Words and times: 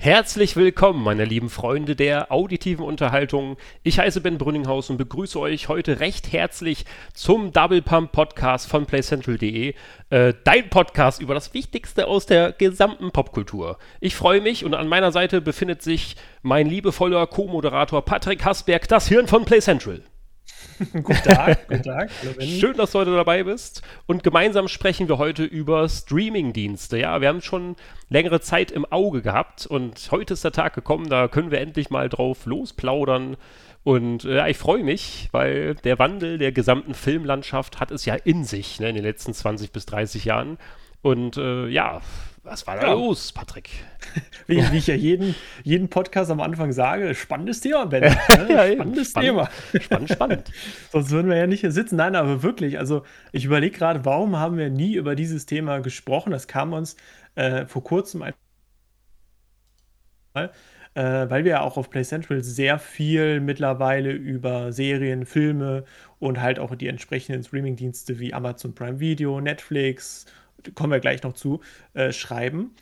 Herzlich 0.00 0.54
willkommen, 0.54 1.02
meine 1.02 1.24
lieben 1.24 1.50
Freunde 1.50 1.96
der 1.96 2.30
auditiven 2.30 2.84
Unterhaltung. 2.84 3.56
Ich 3.82 3.98
heiße 3.98 4.20
Ben 4.20 4.38
Brünninghaus 4.38 4.90
und 4.90 4.96
begrüße 4.96 5.40
euch 5.40 5.66
heute 5.66 5.98
recht 5.98 6.32
herzlich 6.32 6.84
zum 7.14 7.52
Double 7.52 7.82
Pump 7.82 8.12
Podcast 8.12 8.68
von 8.68 8.86
PlayCentral.de. 8.86 9.74
Äh, 10.10 10.34
dein 10.44 10.70
Podcast 10.70 11.20
über 11.20 11.34
das 11.34 11.52
Wichtigste 11.52 12.06
aus 12.06 12.26
der 12.26 12.52
gesamten 12.52 13.10
Popkultur. 13.10 13.76
Ich 13.98 14.14
freue 14.14 14.40
mich 14.40 14.64
und 14.64 14.74
an 14.74 14.86
meiner 14.86 15.10
Seite 15.10 15.40
befindet 15.40 15.82
sich 15.82 16.14
mein 16.42 16.68
liebevoller 16.68 17.26
Co-Moderator 17.26 18.04
Patrick 18.04 18.44
Hasberg, 18.44 18.86
das 18.86 19.08
Hirn 19.08 19.26
von 19.26 19.46
PlayCentral. 19.46 20.02
guten 20.92 21.22
Tag, 21.22 21.68
guten 21.68 21.82
Tag. 21.82 22.10
Schön, 22.40 22.76
dass 22.76 22.92
du 22.92 23.00
heute 23.00 23.14
dabei 23.14 23.42
bist. 23.44 23.82
Und 24.06 24.22
gemeinsam 24.22 24.68
sprechen 24.68 25.08
wir 25.08 25.18
heute 25.18 25.44
über 25.44 25.88
Streaming-Dienste. 25.88 26.98
Ja, 26.98 27.20
wir 27.20 27.28
haben 27.28 27.42
schon 27.42 27.76
längere 28.08 28.40
Zeit 28.40 28.70
im 28.70 28.84
Auge 28.84 29.22
gehabt 29.22 29.66
und 29.66 30.08
heute 30.10 30.34
ist 30.34 30.44
der 30.44 30.52
Tag 30.52 30.74
gekommen, 30.74 31.08
da 31.08 31.28
können 31.28 31.50
wir 31.50 31.60
endlich 31.60 31.90
mal 31.90 32.08
drauf 32.08 32.46
losplaudern. 32.46 33.36
Und 33.84 34.24
äh, 34.24 34.48
ich 34.50 34.58
freue 34.58 34.84
mich, 34.84 35.28
weil 35.32 35.74
der 35.76 35.98
Wandel 35.98 36.38
der 36.38 36.52
gesamten 36.52 36.94
Filmlandschaft 36.94 37.80
hat 37.80 37.90
es 37.90 38.04
ja 38.04 38.14
in 38.14 38.44
sich 38.44 38.80
ne, 38.80 38.90
in 38.90 38.94
den 38.94 39.04
letzten 39.04 39.32
20 39.32 39.72
bis 39.72 39.86
30 39.86 40.24
Jahren. 40.24 40.58
Und 41.00 41.36
äh, 41.36 41.68
ja, 41.68 42.00
was 42.48 42.66
war 42.66 42.76
da 42.76 42.88
ja. 42.88 42.92
los, 42.92 43.32
Patrick? 43.32 43.70
Wie, 44.46 44.56
wie, 44.72 44.78
ich 44.78 44.86
ja 44.86 44.94
jeden, 44.94 45.34
jeden 45.62 45.88
Podcast 45.88 46.30
am 46.30 46.40
Anfang 46.40 46.72
sage, 46.72 47.14
spannendes 47.14 47.60
Thema, 47.60 47.86
Ben. 47.86 48.02
Ne? 48.28 48.46
ja, 48.50 48.72
spannendes 48.72 49.10
spannend, 49.10 49.28
Thema. 49.28 49.50
Spannend, 49.80 50.10
spannend. 50.10 50.52
Sonst 50.92 51.10
würden 51.10 51.28
wir 51.28 51.36
ja 51.36 51.46
nicht 51.46 51.60
hier 51.60 51.72
sitzen. 51.72 51.96
Nein, 51.96 52.16
aber 52.16 52.42
wirklich, 52.42 52.78
also 52.78 53.02
ich 53.32 53.44
überlege 53.44 53.76
gerade, 53.76 54.04
warum 54.04 54.36
haben 54.36 54.56
wir 54.56 54.70
nie 54.70 54.94
über 54.94 55.14
dieses 55.14 55.46
Thema 55.46 55.80
gesprochen? 55.80 56.30
Das 56.30 56.48
kam 56.48 56.72
uns 56.72 56.96
äh, 57.34 57.66
vor 57.66 57.84
kurzem 57.84 58.22
ein 58.22 58.34
äh, 60.34 61.30
weil 61.30 61.44
wir 61.44 61.52
ja 61.52 61.60
auch 61.60 61.76
auf 61.76 61.90
Play 61.90 62.02
Central 62.02 62.42
sehr 62.42 62.78
viel 62.78 63.40
mittlerweile 63.40 64.10
über 64.10 64.72
Serien, 64.72 65.26
Filme 65.26 65.84
und 66.18 66.40
halt 66.40 66.58
auch 66.58 66.74
die 66.74 66.88
entsprechenden 66.88 67.44
Streamingdienste 67.44 68.18
wie 68.18 68.34
Amazon 68.34 68.74
Prime 68.74 68.98
Video, 69.00 69.40
Netflix, 69.40 70.26
kommen 70.74 70.92
wir 70.92 71.00
gleich 71.00 71.22
noch 71.22 71.34
zu, 71.34 71.60
äh, 71.94 72.12
schreiben. 72.12 72.74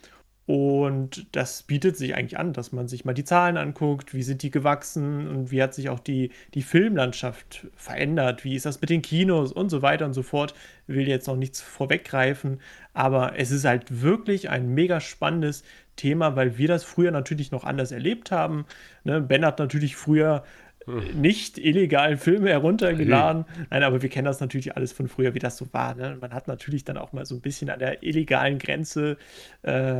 Und 0.46 1.26
das 1.32 1.64
bietet 1.64 1.96
sich 1.96 2.14
eigentlich 2.14 2.38
an, 2.38 2.52
dass 2.52 2.70
man 2.70 2.86
sich 2.86 3.04
mal 3.04 3.14
die 3.14 3.24
Zahlen 3.24 3.56
anguckt, 3.56 4.14
wie 4.14 4.22
sind 4.22 4.42
die 4.42 4.52
gewachsen 4.52 5.26
und 5.26 5.50
wie 5.50 5.60
hat 5.60 5.74
sich 5.74 5.88
auch 5.88 5.98
die, 5.98 6.30
die 6.54 6.62
Filmlandschaft 6.62 7.66
verändert, 7.74 8.44
wie 8.44 8.54
ist 8.54 8.64
das 8.64 8.80
mit 8.80 8.90
den 8.90 9.02
Kinos 9.02 9.50
und 9.50 9.70
so 9.70 9.82
weiter 9.82 10.06
und 10.06 10.14
so 10.14 10.22
fort. 10.22 10.54
Will 10.86 11.08
jetzt 11.08 11.26
noch 11.26 11.34
nichts 11.34 11.60
vorweggreifen, 11.60 12.60
aber 12.94 13.36
es 13.36 13.50
ist 13.50 13.64
halt 13.64 14.02
wirklich 14.02 14.48
ein 14.48 14.72
mega 14.72 15.00
spannendes 15.00 15.64
Thema, 15.96 16.36
weil 16.36 16.58
wir 16.58 16.68
das 16.68 16.84
früher 16.84 17.10
natürlich 17.10 17.50
noch 17.50 17.64
anders 17.64 17.90
erlebt 17.90 18.30
haben. 18.30 18.66
Ne, 19.02 19.20
ben 19.20 19.44
hat 19.44 19.58
natürlich 19.58 19.96
früher 19.96 20.44
nicht 21.14 21.58
illegal 21.58 22.16
Filme 22.16 22.50
heruntergeladen. 22.50 23.44
Nein, 23.70 23.82
aber 23.82 24.02
wir 24.02 24.08
kennen 24.08 24.24
das 24.24 24.40
natürlich 24.40 24.76
alles 24.76 24.92
von 24.92 25.08
früher, 25.08 25.34
wie 25.34 25.38
das 25.38 25.56
so 25.56 25.66
war. 25.72 25.94
Ne? 25.94 26.16
Man 26.20 26.32
hat 26.32 26.48
natürlich 26.48 26.84
dann 26.84 26.96
auch 26.96 27.12
mal 27.12 27.26
so 27.26 27.34
ein 27.34 27.40
bisschen 27.40 27.70
an 27.70 27.78
der 27.78 28.02
illegalen 28.02 28.58
Grenze 28.58 29.16
äh, 29.62 29.96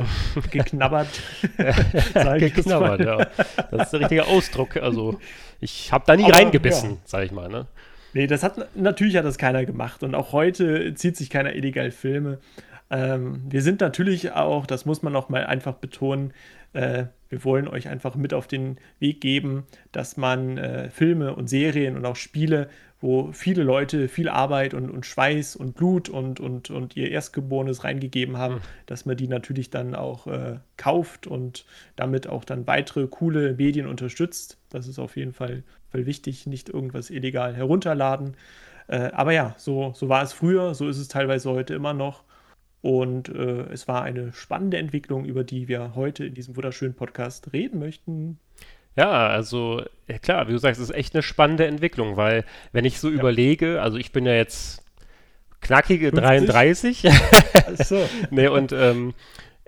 geknabbert. 0.51 1.21
geknabbert, 2.39 3.01
ja. 3.01 3.27
Das 3.71 3.87
ist 3.87 3.91
der 3.91 3.99
richtige 4.01 4.25
Ausdruck. 4.27 4.77
Also, 4.77 5.19
ich 5.59 5.91
habe 5.91 6.03
da 6.07 6.15
nie 6.15 6.25
aber, 6.25 6.37
reingebissen, 6.37 6.91
ja. 6.91 6.97
sag 7.05 7.25
ich 7.25 7.31
mal. 7.31 7.49
Ne? 7.49 7.67
Nee, 8.13 8.27
das 8.27 8.43
hat 8.43 8.75
natürlich 8.75 9.17
hat 9.17 9.25
das 9.25 9.37
keiner 9.37 9.65
gemacht. 9.65 10.03
Und 10.03 10.15
auch 10.15 10.31
heute 10.31 10.93
zieht 10.95 11.17
sich 11.17 11.29
keiner 11.29 11.53
illegal 11.55 11.91
Filme. 11.91 12.39
Ähm, 12.89 13.41
wir 13.49 13.61
sind 13.61 13.81
natürlich 13.81 14.31
auch, 14.31 14.65
das 14.65 14.85
muss 14.85 15.01
man 15.01 15.11
noch 15.11 15.29
mal 15.29 15.45
einfach 15.45 15.73
betonen, 15.73 16.33
äh, 16.73 17.05
wir 17.29 17.43
wollen 17.43 17.67
euch 17.67 17.87
einfach 17.87 18.15
mit 18.15 18.33
auf 18.33 18.47
den 18.47 18.77
Weg 18.99 19.21
geben, 19.21 19.65
dass 19.91 20.17
man 20.17 20.57
äh, 20.57 20.89
Filme 20.89 21.35
und 21.35 21.47
Serien 21.47 21.95
und 21.95 22.05
auch 22.05 22.15
Spiele, 22.15 22.69
wo 22.99 23.31
viele 23.31 23.63
Leute 23.63 24.07
viel 24.07 24.27
Arbeit 24.27 24.73
und, 24.73 24.89
und 24.89 25.05
Schweiß 25.05 25.55
und 25.55 25.75
Blut 25.75 26.09
und, 26.09 26.39
und, 26.39 26.71
und 26.71 26.95
ihr 26.95 27.11
Erstgeborenes 27.11 27.83
reingegeben 27.83 28.37
haben, 28.37 28.55
mhm. 28.55 28.61
dass 28.87 29.05
man 29.05 29.17
die 29.17 29.27
natürlich 29.27 29.69
dann 29.69 29.93
auch 29.93 30.25
äh, 30.27 30.57
kauft 30.77 31.27
und 31.27 31.65
damit 31.95 32.27
auch 32.27 32.43
dann 32.43 32.65
weitere 32.65 33.07
coole 33.07 33.53
Medien 33.53 33.87
unterstützt. 33.87 34.57
Das 34.69 34.87
ist 34.87 34.97
auf 34.97 35.15
jeden 35.15 35.33
Fall, 35.33 35.63
Fall 35.91 36.05
wichtig, 36.05 36.47
nicht 36.47 36.69
irgendwas 36.69 37.09
illegal 37.09 37.55
herunterladen. 37.55 38.35
Äh, 38.87 39.11
aber 39.13 39.31
ja, 39.31 39.53
so, 39.57 39.93
so 39.95 40.09
war 40.09 40.23
es 40.23 40.33
früher, 40.33 40.73
so 40.73 40.87
ist 40.87 40.97
es 40.97 41.07
teilweise 41.07 41.51
heute 41.51 41.75
immer 41.75 41.93
noch. 41.93 42.23
Und 42.81 43.29
äh, 43.29 43.63
es 43.71 43.87
war 43.87 44.03
eine 44.03 44.31
spannende 44.33 44.77
Entwicklung, 44.77 45.25
über 45.25 45.43
die 45.43 45.67
wir 45.67 45.95
heute 45.95 46.25
in 46.25 46.33
diesem 46.33 46.55
wunderschönen 46.55 46.93
Podcast 46.93 47.51
reden 47.53 47.79
möchten. 47.79 48.39
Ja, 48.95 49.27
also 49.27 49.83
ja 50.07 50.17
klar, 50.17 50.47
wie 50.47 50.53
du 50.53 50.57
sagst, 50.57 50.81
es 50.81 50.89
ist 50.89 50.95
echt 50.95 51.13
eine 51.13 51.21
spannende 51.21 51.67
Entwicklung, 51.67 52.17
weil 52.17 52.45
wenn 52.71 52.85
ich 52.85 52.99
so 52.99 53.09
ja. 53.09 53.15
überlege, 53.15 53.81
also 53.81 53.97
ich 53.97 54.11
bin 54.11 54.25
ja 54.25 54.33
jetzt 54.33 54.83
knackige 55.61 56.09
50? 56.09 56.23
33. 56.23 57.03
Ach 57.07 57.85
so. 57.85 58.09
nee, 58.31 58.47
und 58.47 58.71
ähm, 58.71 59.13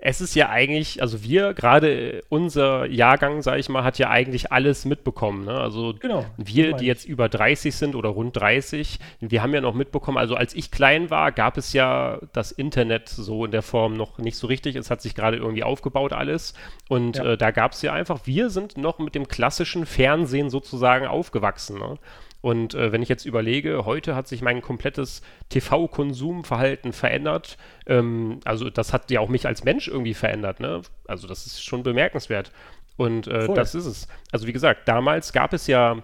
es 0.02 0.20
ist 0.20 0.34
ja 0.34 0.48
eigentlich, 0.48 1.02
also 1.02 1.22
wir, 1.22 1.52
gerade 1.52 2.22
unser 2.30 2.86
Jahrgang, 2.86 3.42
sage 3.42 3.60
ich 3.60 3.68
mal, 3.68 3.84
hat 3.84 3.98
ja 3.98 4.08
eigentlich 4.08 4.50
alles 4.50 4.86
mitbekommen. 4.86 5.44
Ne? 5.44 5.52
Also 5.52 5.94
genau, 5.98 6.24
wir, 6.38 6.72
die 6.72 6.86
jetzt 6.86 7.04
über 7.04 7.28
30 7.28 7.74
sind 7.74 7.94
oder 7.94 8.08
rund 8.08 8.34
30, 8.36 8.98
wir 9.20 9.42
haben 9.42 9.52
ja 9.52 9.60
noch 9.60 9.74
mitbekommen, 9.74 10.16
also 10.16 10.36
als 10.36 10.54
ich 10.54 10.70
klein 10.70 11.10
war, 11.10 11.32
gab 11.32 11.58
es 11.58 11.74
ja 11.74 12.18
das 12.32 12.50
Internet 12.50 13.10
so 13.10 13.44
in 13.44 13.50
der 13.50 13.62
Form 13.62 13.96
noch 13.96 14.16
nicht 14.18 14.36
so 14.36 14.46
richtig. 14.46 14.74
Es 14.76 14.90
hat 14.90 15.02
sich 15.02 15.14
gerade 15.14 15.36
irgendwie 15.36 15.64
aufgebaut 15.64 16.14
alles. 16.14 16.54
Und 16.88 17.18
ja. 17.18 17.32
äh, 17.32 17.36
da 17.36 17.50
gab 17.50 17.72
es 17.72 17.82
ja 17.82 17.92
einfach, 17.92 18.20
wir 18.24 18.48
sind 18.48 18.78
noch 18.78 18.98
mit 18.98 19.14
dem 19.14 19.28
klassischen 19.28 19.84
Fernsehen 19.84 20.48
sozusagen 20.48 21.06
aufgewachsen. 21.06 21.78
Ne? 21.78 21.98
Und 22.40 22.74
äh, 22.74 22.90
wenn 22.92 23.02
ich 23.02 23.08
jetzt 23.08 23.26
überlege, 23.26 23.84
heute 23.84 24.14
hat 24.14 24.26
sich 24.26 24.40
mein 24.40 24.62
komplettes 24.62 25.22
TV-Konsumverhalten 25.50 26.92
verändert. 26.92 27.58
Ähm, 27.86 28.40
also 28.44 28.70
das 28.70 28.92
hat 28.92 29.10
ja 29.10 29.20
auch 29.20 29.28
mich 29.28 29.46
als 29.46 29.64
Mensch 29.64 29.88
irgendwie 29.88 30.14
verändert. 30.14 30.60
Ne? 30.60 30.82
Also 31.06 31.28
das 31.28 31.46
ist 31.46 31.62
schon 31.62 31.82
bemerkenswert. 31.82 32.52
Und 32.96 33.26
äh, 33.26 33.52
das 33.54 33.74
ist 33.74 33.86
es. 33.86 34.08
Also 34.32 34.46
wie 34.46 34.52
gesagt, 34.52 34.88
damals 34.88 35.32
gab 35.32 35.52
es 35.52 35.66
ja 35.66 36.02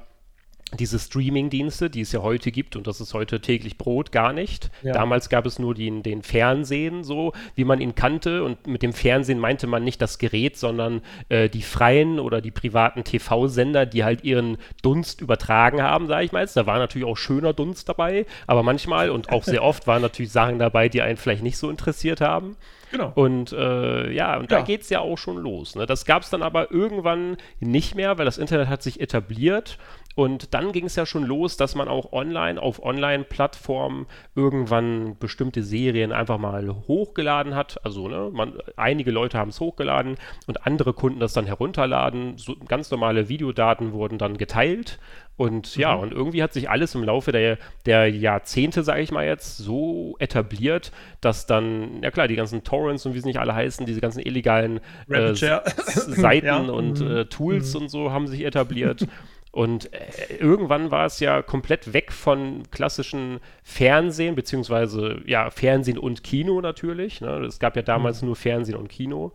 diese 0.74 0.98
Streaming-Dienste, 0.98 1.90
die 1.90 2.00
es 2.00 2.10
ja 2.10 2.22
heute 2.22 2.50
gibt, 2.50 2.74
und 2.74 2.88
das 2.88 3.00
ist 3.00 3.14
heute 3.14 3.40
täglich 3.40 3.78
Brot, 3.78 4.10
gar 4.10 4.32
nicht. 4.32 4.70
Ja. 4.82 4.92
Damals 4.92 5.28
gab 5.28 5.46
es 5.46 5.60
nur 5.60 5.74
den, 5.74 6.02
den 6.02 6.22
Fernsehen, 6.22 7.04
so 7.04 7.32
wie 7.54 7.64
man 7.64 7.80
ihn 7.80 7.94
kannte. 7.94 8.42
Und 8.42 8.66
mit 8.66 8.82
dem 8.82 8.92
Fernsehen 8.92 9.38
meinte 9.38 9.68
man 9.68 9.84
nicht 9.84 10.02
das 10.02 10.18
Gerät, 10.18 10.56
sondern 10.56 11.02
äh, 11.28 11.48
die 11.48 11.62
freien 11.62 12.18
oder 12.18 12.40
die 12.40 12.50
privaten 12.50 13.04
TV-Sender, 13.04 13.86
die 13.86 14.02
halt 14.02 14.24
ihren 14.24 14.58
Dunst 14.82 15.20
übertragen 15.20 15.82
haben, 15.82 16.08
sage 16.08 16.24
ich 16.24 16.32
mal 16.32 16.40
jetzt. 16.40 16.56
Da 16.56 16.66
war 16.66 16.78
natürlich 16.78 17.06
auch 17.06 17.16
schöner 17.16 17.52
Dunst 17.52 17.88
dabei, 17.88 18.26
aber 18.48 18.64
manchmal 18.64 19.10
und 19.10 19.30
auch 19.30 19.44
sehr 19.44 19.62
oft 19.62 19.86
waren 19.86 20.02
natürlich 20.02 20.32
Sachen 20.32 20.58
dabei, 20.58 20.88
die 20.88 21.00
einen 21.00 21.16
vielleicht 21.16 21.44
nicht 21.44 21.58
so 21.58 21.70
interessiert 21.70 22.20
haben. 22.20 22.56
Genau. 22.90 23.12
Und 23.14 23.52
äh, 23.52 24.12
ja, 24.12 24.36
und 24.36 24.50
ja. 24.50 24.58
da 24.58 24.64
geht 24.64 24.82
es 24.82 24.90
ja 24.90 25.00
auch 25.00 25.18
schon 25.18 25.36
los. 25.36 25.74
Ne? 25.74 25.86
Das 25.86 26.04
gab 26.04 26.22
es 26.22 26.30
dann 26.30 26.42
aber 26.42 26.70
irgendwann 26.70 27.36
nicht 27.60 27.94
mehr, 27.94 28.16
weil 28.18 28.24
das 28.24 28.38
Internet 28.38 28.68
hat 28.68 28.82
sich 28.82 29.00
etabliert 29.00 29.78
und 30.16 30.54
dann 30.54 30.72
ging 30.72 30.86
es 30.86 30.96
ja 30.96 31.04
schon 31.04 31.24
los, 31.24 31.58
dass 31.58 31.74
man 31.74 31.88
auch 31.88 32.10
online 32.14 32.60
auf 32.60 32.82
Online-Plattformen 32.82 34.06
irgendwann 34.34 35.18
bestimmte 35.18 35.62
Serien 35.62 36.10
einfach 36.10 36.38
mal 36.38 36.74
hochgeladen 36.88 37.54
hat. 37.54 37.84
Also 37.84 38.08
ne, 38.08 38.30
man, 38.32 38.54
einige 38.76 39.10
Leute 39.10 39.36
haben 39.38 39.50
es 39.50 39.60
hochgeladen 39.60 40.16
und 40.46 40.66
andere 40.66 40.94
konnten 40.94 41.20
das 41.20 41.34
dann 41.34 41.44
herunterladen. 41.44 42.38
So, 42.38 42.56
ganz 42.66 42.90
normale 42.90 43.28
Videodaten 43.28 43.92
wurden 43.92 44.16
dann 44.16 44.38
geteilt. 44.38 44.98
Und 45.36 45.76
ja, 45.76 45.94
mhm. 45.94 46.02
und 46.02 46.12
irgendwie 46.12 46.42
hat 46.42 46.54
sich 46.54 46.70
alles 46.70 46.94
im 46.94 47.04
Laufe 47.04 47.30
der, 47.30 47.58
der 47.84 48.08
Jahrzehnte, 48.08 48.82
sage 48.82 49.02
ich 49.02 49.12
mal 49.12 49.26
jetzt, 49.26 49.58
so 49.58 50.16
etabliert, 50.18 50.92
dass 51.20 51.44
dann, 51.44 52.02
ja 52.02 52.10
klar, 52.10 52.26
die 52.26 52.36
ganzen 52.36 52.64
Torrents 52.64 53.04
und 53.04 53.12
wie 53.12 53.20
sie 53.20 53.26
nicht 53.26 53.38
alle 53.38 53.54
heißen, 53.54 53.84
diese 53.84 54.00
ganzen 54.00 54.20
illegalen 54.20 54.80
äh, 55.10 55.34
Seiten 55.34 56.46
ja. 56.46 56.56
und 56.56 57.00
mhm. 57.00 57.16
äh, 57.16 57.24
Tools 57.26 57.74
mhm. 57.74 57.82
und 57.82 57.88
so 57.90 58.12
haben 58.12 58.26
sich 58.28 58.46
etabliert. 58.46 59.06
Und 59.56 59.90
äh, 59.94 60.34
irgendwann 60.38 60.90
war 60.90 61.06
es 61.06 61.18
ja 61.18 61.40
komplett 61.40 61.94
weg 61.94 62.12
von 62.12 62.64
klassischen 62.70 63.40
Fernsehen, 63.62 64.34
beziehungsweise 64.34 65.22
ja, 65.24 65.48
Fernsehen 65.48 65.96
und 65.96 66.22
Kino 66.22 66.60
natürlich. 66.60 67.22
Ne? 67.22 67.38
Es 67.46 67.58
gab 67.58 67.74
ja 67.74 67.80
damals 67.80 68.20
mhm. 68.20 68.26
nur 68.26 68.36
Fernsehen 68.36 68.76
und 68.76 68.88
Kino. 68.88 69.32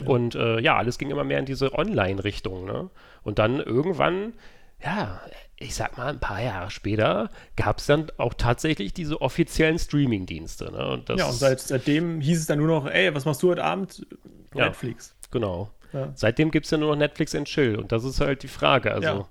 Ja. 0.00 0.08
Und 0.08 0.34
äh, 0.34 0.58
ja, 0.58 0.76
alles 0.76 0.98
ging 0.98 1.08
immer 1.10 1.22
mehr 1.22 1.38
in 1.38 1.44
diese 1.44 1.72
Online-Richtung. 1.72 2.64
Ne? 2.64 2.90
Und 3.22 3.38
dann 3.38 3.60
irgendwann, 3.60 4.32
ja, 4.82 5.20
ich 5.56 5.76
sag 5.76 5.96
mal, 5.96 6.08
ein 6.08 6.18
paar 6.18 6.42
Jahre 6.42 6.72
später 6.72 7.30
gab 7.54 7.78
es 7.78 7.86
dann 7.86 8.10
auch 8.16 8.34
tatsächlich 8.34 8.92
diese 8.92 9.22
offiziellen 9.22 9.78
Streaming-Dienste. 9.78 10.72
Ne? 10.72 10.88
Und 10.88 11.10
ja, 11.10 11.26
und 11.26 11.32
seit, 11.32 11.60
seitdem 11.60 12.20
hieß 12.20 12.40
es 12.40 12.46
dann 12.46 12.58
nur 12.58 12.66
noch, 12.66 12.86
ey, 12.90 13.14
was 13.14 13.24
machst 13.24 13.40
du 13.44 13.50
heute 13.50 13.62
Abend? 13.62 14.04
Netflix. 14.52 15.14
Ja, 15.22 15.28
genau. 15.30 15.70
Ja. 15.92 16.12
Seitdem 16.14 16.50
gibt 16.50 16.66
es 16.66 16.70
ja 16.70 16.78
nur 16.78 16.90
noch 16.90 16.98
Netflix 16.98 17.34
and 17.34 17.46
Chill 17.46 17.76
und 17.76 17.92
das 17.92 18.04
ist 18.04 18.20
halt 18.20 18.42
die 18.42 18.48
Frage. 18.48 18.92
Also, 18.92 19.28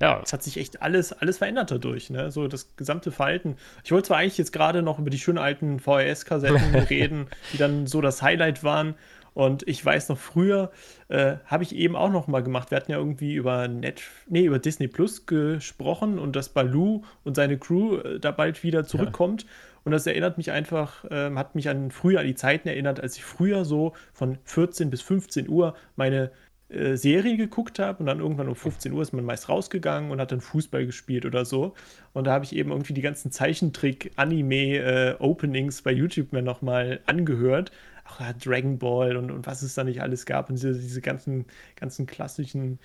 ja. 0.00 0.20
Es 0.22 0.32
hat 0.32 0.42
sich 0.42 0.56
echt 0.56 0.82
alles, 0.82 1.12
alles 1.12 1.38
verändert 1.38 1.70
dadurch, 1.70 2.10
ne? 2.10 2.30
So 2.30 2.48
das 2.48 2.76
gesamte 2.76 3.12
Verhalten. 3.12 3.56
Ich 3.84 3.92
wollte 3.92 4.08
zwar 4.08 4.18
eigentlich 4.18 4.38
jetzt 4.38 4.52
gerade 4.52 4.82
noch 4.82 4.98
über 4.98 5.08
die 5.08 5.18
schönen 5.18 5.38
alten 5.38 5.78
VHS-Kassetten 5.78 6.74
reden, 6.90 7.28
die 7.52 7.58
dann 7.58 7.86
so 7.86 8.00
das 8.00 8.20
Highlight 8.20 8.64
waren. 8.64 8.96
Und 9.34 9.66
ich 9.66 9.84
weiß 9.84 10.08
noch, 10.10 10.18
früher 10.18 10.70
äh, 11.08 11.36
habe 11.46 11.64
ich 11.64 11.74
eben 11.74 11.96
auch 11.96 12.10
noch 12.10 12.28
mal 12.28 12.42
gemacht. 12.42 12.70
Wir 12.70 12.76
hatten 12.76 12.92
ja 12.92 12.98
irgendwie 12.98 13.34
über 13.34 13.66
Net, 13.66 14.02
nee, 14.28 14.44
über 14.44 14.60
Disney 14.60 14.86
Plus 14.86 15.26
gesprochen 15.26 16.18
und 16.20 16.36
dass 16.36 16.48
Baloo 16.48 17.02
und 17.24 17.34
seine 17.34 17.58
Crew 17.58 17.96
äh, 17.96 18.20
da 18.20 18.30
bald 18.30 18.62
wieder 18.62 18.84
zurückkommt. 18.84 19.42
Ja. 19.42 19.48
Und 19.84 19.92
das 19.92 20.06
erinnert 20.06 20.38
mich 20.38 20.50
einfach, 20.50 21.04
äh, 21.10 21.30
hat 21.34 21.54
mich 21.54 21.68
an 21.68 21.90
früher 21.90 22.20
an 22.20 22.26
die 22.26 22.34
Zeiten 22.34 22.68
erinnert, 22.68 23.00
als 23.00 23.16
ich 23.16 23.24
früher 23.24 23.64
so 23.64 23.94
von 24.12 24.38
14 24.44 24.90
bis 24.90 25.02
15 25.02 25.48
Uhr 25.48 25.74
meine 25.96 26.30
äh, 26.70 26.96
Serie 26.96 27.36
geguckt 27.36 27.78
habe 27.78 27.98
und 28.00 28.06
dann 28.06 28.20
irgendwann 28.20 28.48
um 28.48 28.56
15 28.56 28.92
Uhr 28.92 29.02
ist 29.02 29.12
man 29.12 29.24
meist 29.24 29.48
rausgegangen 29.48 30.10
und 30.10 30.20
hat 30.20 30.32
dann 30.32 30.40
Fußball 30.40 30.86
gespielt 30.86 31.26
oder 31.26 31.44
so. 31.44 31.74
Und 32.14 32.26
da 32.26 32.32
habe 32.32 32.44
ich 32.44 32.56
eben 32.56 32.70
irgendwie 32.70 32.94
die 32.94 33.02
ganzen 33.02 33.30
Zeichentrick-Anime-Openings 33.30 35.80
äh, 35.80 35.82
bei 35.84 35.92
YouTube 35.92 36.32
mir 36.32 36.42
nochmal 36.42 37.00
angehört. 37.06 37.70
Auch 38.06 38.20
ja, 38.20 38.32
Dragon 38.32 38.78
Ball 38.78 39.16
und, 39.16 39.30
und 39.30 39.46
was 39.46 39.62
es 39.62 39.74
da 39.74 39.84
nicht 39.84 40.02
alles 40.02 40.26
gab 40.26 40.48
und 40.48 40.56
diese, 40.56 40.74
diese 40.74 41.00
ganzen, 41.00 41.46
ganzen 41.76 42.06
klassischen 42.06 42.78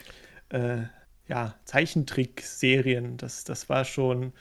äh, 0.50 0.84
ja, 1.28 1.56
Zeichentrick-Serien. 1.66 3.18
Das, 3.18 3.44
das 3.46 3.70
war 3.70 3.86
schon, 3.86 4.34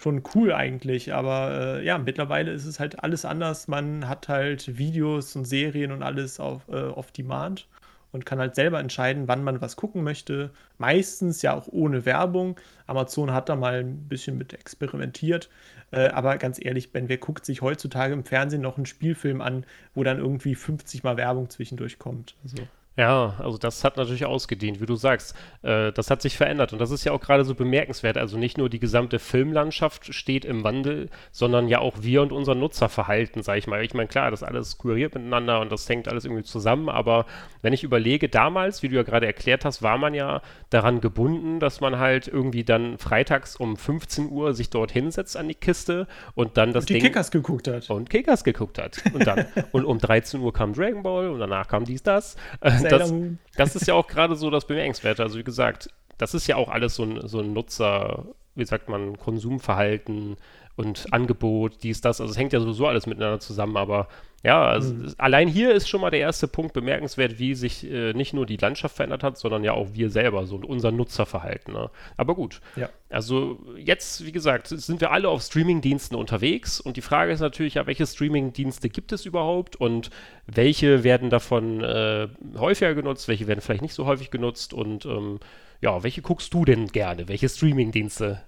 schon 0.00 0.22
cool 0.34 0.52
eigentlich. 0.52 1.12
Aber 1.12 1.78
äh, 1.78 1.84
ja, 1.84 1.98
mittlerweile 1.98 2.52
ist 2.52 2.64
es 2.64 2.80
halt 2.80 3.02
alles 3.02 3.24
anders. 3.24 3.68
Man 3.68 4.08
hat 4.08 4.28
halt 4.28 4.78
Videos 4.78 5.36
und 5.36 5.44
Serien 5.44 5.92
und 5.92 6.02
alles 6.02 6.40
auf, 6.40 6.62
äh, 6.68 6.88
auf 6.88 7.12
Demand 7.12 7.68
und 8.12 8.26
kann 8.26 8.38
halt 8.38 8.54
selber 8.54 8.80
entscheiden, 8.80 9.28
wann 9.28 9.44
man 9.44 9.60
was 9.60 9.76
gucken 9.76 10.02
möchte. 10.02 10.50
Meistens 10.78 11.42
ja 11.42 11.54
auch 11.54 11.68
ohne 11.68 12.06
Werbung. 12.06 12.58
Amazon 12.86 13.32
hat 13.32 13.48
da 13.48 13.56
mal 13.56 13.80
ein 13.80 14.08
bisschen 14.08 14.38
mit 14.38 14.54
experimentiert. 14.54 15.50
Äh, 15.90 16.08
aber 16.08 16.38
ganz 16.38 16.58
ehrlich, 16.64 16.92
Ben, 16.92 17.08
wer 17.08 17.18
guckt 17.18 17.44
sich 17.44 17.62
heutzutage 17.62 18.14
im 18.14 18.24
Fernsehen 18.24 18.62
noch 18.62 18.76
einen 18.76 18.86
Spielfilm 18.86 19.40
an, 19.40 19.64
wo 19.94 20.02
dann 20.02 20.18
irgendwie 20.18 20.54
50 20.54 21.02
Mal 21.02 21.16
Werbung 21.16 21.50
zwischendurch 21.50 21.98
kommt? 21.98 22.36
Also. 22.42 22.66
Ja, 23.00 23.32
also 23.38 23.56
das 23.56 23.82
hat 23.82 23.96
natürlich 23.96 24.26
ausgedient, 24.26 24.82
wie 24.82 24.84
du 24.84 24.94
sagst. 24.94 25.34
Äh, 25.62 25.90
das 25.92 26.10
hat 26.10 26.20
sich 26.20 26.36
verändert 26.36 26.74
und 26.74 26.78
das 26.80 26.90
ist 26.90 27.02
ja 27.02 27.12
auch 27.12 27.20
gerade 27.22 27.44
so 27.44 27.54
bemerkenswert. 27.54 28.18
Also 28.18 28.36
nicht 28.36 28.58
nur 28.58 28.68
die 28.68 28.78
gesamte 28.78 29.18
Filmlandschaft 29.18 30.12
steht 30.12 30.44
im 30.44 30.64
Wandel, 30.64 31.08
sondern 31.32 31.66
ja 31.66 31.78
auch 31.78 31.94
wir 32.02 32.20
und 32.20 32.30
unser 32.30 32.54
Nutzerverhalten, 32.54 33.42
sag 33.42 33.56
ich 33.56 33.66
mal. 33.66 33.82
Ich 33.82 33.94
meine, 33.94 34.08
klar, 34.08 34.30
das 34.30 34.42
alles 34.42 34.76
kuriert 34.76 35.14
miteinander 35.14 35.62
und 35.62 35.72
das 35.72 35.88
hängt 35.88 36.08
alles 36.08 36.26
irgendwie 36.26 36.42
zusammen, 36.42 36.90
aber 36.90 37.24
wenn 37.62 37.72
ich 37.72 37.84
überlege, 37.84 38.28
damals, 38.28 38.82
wie 38.82 38.88
du 38.88 38.96
ja 38.96 39.02
gerade 39.02 39.24
erklärt 39.24 39.64
hast, 39.64 39.80
war 39.80 39.96
man 39.96 40.12
ja 40.12 40.42
daran 40.68 41.00
gebunden, 41.00 41.58
dass 41.58 41.80
man 41.80 41.98
halt 41.98 42.28
irgendwie 42.28 42.64
dann 42.64 42.98
freitags 42.98 43.56
um 43.56 43.78
15 43.78 44.28
Uhr 44.28 44.52
sich 44.52 44.68
dort 44.68 44.92
hinsetzt 44.92 45.38
an 45.38 45.48
die 45.48 45.54
Kiste 45.54 46.06
und 46.34 46.58
dann 46.58 46.74
das 46.74 46.82
und 46.82 46.90
die 46.90 46.94
Ding... 46.94 47.04
Kickers 47.04 47.30
geguckt 47.30 47.66
hat. 47.66 47.88
Und 47.88 48.10
Kickers 48.10 48.44
geguckt 48.44 48.78
hat. 48.78 49.02
Und 49.14 49.26
dann, 49.26 49.46
und 49.72 49.86
um 49.86 49.98
13 49.98 50.40
Uhr 50.40 50.52
kam 50.52 50.74
Dragon 50.74 51.02
Ball 51.02 51.28
und 51.28 51.40
danach 51.40 51.66
kam 51.66 51.86
dies, 51.86 52.02
das 52.02 52.36
das, 52.98 53.12
das 53.56 53.76
ist 53.76 53.86
ja 53.86 53.94
auch 53.94 54.06
gerade 54.06 54.36
so 54.36 54.50
das 54.50 54.66
Bemerkenswerte. 54.66 55.22
Also 55.22 55.38
wie 55.38 55.44
gesagt, 55.44 55.90
das 56.18 56.34
ist 56.34 56.46
ja 56.46 56.56
auch 56.56 56.68
alles 56.68 56.94
so 56.94 57.04
ein, 57.04 57.26
so 57.26 57.40
ein 57.40 57.52
Nutzer, 57.52 58.26
wie 58.54 58.64
sagt 58.64 58.88
man, 58.88 59.18
Konsumverhalten 59.18 60.36
und 60.76 61.12
Angebot, 61.12 61.82
dies, 61.82 62.00
das. 62.00 62.20
Also 62.20 62.30
es 62.30 62.38
hängt 62.38 62.52
ja 62.52 62.60
sowieso 62.60 62.86
alles 62.86 63.06
miteinander 63.06 63.40
zusammen, 63.40 63.76
aber 63.76 64.08
ja, 64.42 64.64
also 64.64 64.94
mhm. 64.94 65.12
allein 65.18 65.48
hier 65.48 65.72
ist 65.72 65.88
schon 65.88 66.00
mal 66.00 66.10
der 66.10 66.20
erste 66.20 66.48
Punkt 66.48 66.72
bemerkenswert, 66.72 67.38
wie 67.38 67.54
sich 67.54 67.84
äh, 67.90 68.14
nicht 68.14 68.32
nur 68.32 68.46
die 68.46 68.56
Landschaft 68.56 68.96
verändert 68.96 69.22
hat, 69.22 69.36
sondern 69.36 69.64
ja 69.64 69.74
auch 69.74 69.88
wir 69.92 70.08
selber, 70.08 70.46
so 70.46 70.56
unser 70.56 70.90
Nutzerverhalten. 70.90 71.74
Ne? 71.74 71.90
Aber 72.16 72.34
gut. 72.34 72.62
Ja. 72.76 72.88
Also 73.10 73.58
jetzt, 73.76 74.24
wie 74.24 74.32
gesagt, 74.32 74.68
sind 74.68 75.02
wir 75.02 75.10
alle 75.10 75.28
auf 75.28 75.42
Streamingdiensten 75.42 76.16
unterwegs 76.16 76.80
und 76.80 76.96
die 76.96 77.02
Frage 77.02 77.32
ist 77.32 77.40
natürlich, 77.40 77.74
ja, 77.74 77.86
welche 77.86 78.06
Streamingdienste 78.06 78.88
gibt 78.88 79.12
es 79.12 79.26
überhaupt 79.26 79.76
und 79.76 80.08
welche 80.46 81.04
werden 81.04 81.28
davon 81.28 81.84
äh, 81.84 82.28
häufiger 82.56 82.94
genutzt, 82.94 83.28
welche 83.28 83.46
werden 83.46 83.60
vielleicht 83.60 83.82
nicht 83.82 83.94
so 83.94 84.06
häufig 84.06 84.30
genutzt 84.30 84.72
und 84.72 85.04
ähm, 85.04 85.40
ja, 85.80 86.02
welche 86.02 86.22
guckst 86.22 86.52
du 86.54 86.64
denn 86.64 86.88
gerne? 86.88 87.28
Welche 87.28 87.48
Streamingdienste? 87.48 88.42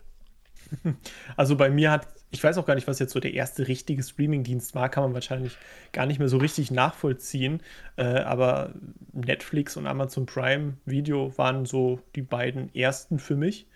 Also 1.37 1.57
bei 1.57 1.69
mir 1.69 1.91
hat 1.91 2.09
ich 2.33 2.43
weiß 2.43 2.57
auch 2.59 2.67
gar 2.67 2.75
nicht, 2.75 2.89
was 2.89 2.99
jetzt 2.99 3.13
so 3.13 3.21
der 3.21 3.35
erste 3.35 3.69
richtige 3.69 4.03
Streaming-Dienst 4.03 4.75
war, 4.75 4.89
kann 4.89 5.05
man 5.05 5.15
wahrscheinlich 5.15 5.57
gar 5.93 6.07
nicht 6.07 6.19
mehr 6.19 6.29
so 6.29 6.39
richtig 6.39 6.71
nachvollziehen. 6.71 7.61
Äh, 7.97 8.05
aber 8.05 8.73
Netflix 9.13 9.77
und 9.77 9.87
Amazon 9.87 10.25
Prime 10.25 10.75
Video 10.87 11.37
waren 11.37 11.67
so 11.67 12.01
die 12.17 12.23
beiden 12.23 12.75
ersten 12.75 13.19
für 13.19 13.37
mich. 13.37 13.67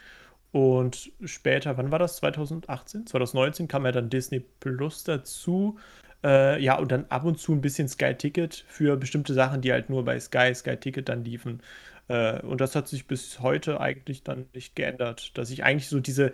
Und 0.53 1.13
später, 1.23 1.77
wann 1.77 1.91
war 1.91 1.99
das? 1.99 2.17
2018? 2.17 3.07
2019 3.07 3.69
kam 3.69 3.85
ja 3.85 3.93
dann 3.93 4.09
Disney 4.09 4.41
Plus 4.41 5.05
dazu. 5.05 5.79
Äh, 6.25 6.63
ja, 6.63 6.79
und 6.79 6.91
dann 6.91 7.05
ab 7.11 7.25
und 7.25 7.39
zu 7.39 7.53
ein 7.53 7.61
bisschen 7.61 7.89
Sky 7.89 8.15
Ticket 8.15 8.65
für 8.69 8.97
bestimmte 8.97 9.35
Sachen, 9.35 9.61
die 9.61 9.71
halt 9.71 9.91
nur 9.91 10.03
bei 10.07 10.19
Sky, 10.19 10.55
Sky 10.55 10.79
Ticket 10.79 11.11
dann 11.11 11.25
liefen. 11.25 11.61
Äh, 12.09 12.41
und 12.41 12.61
das 12.61 12.75
hat 12.75 12.89
sich 12.89 13.07
bis 13.07 13.41
heute 13.41 13.81
eigentlich 13.81 14.23
dann 14.23 14.47
nicht 14.55 14.77
geändert, 14.77 15.37
dass 15.39 15.51
ich 15.51 15.65
eigentlich 15.65 15.89
so 15.89 16.01
diese 16.01 16.33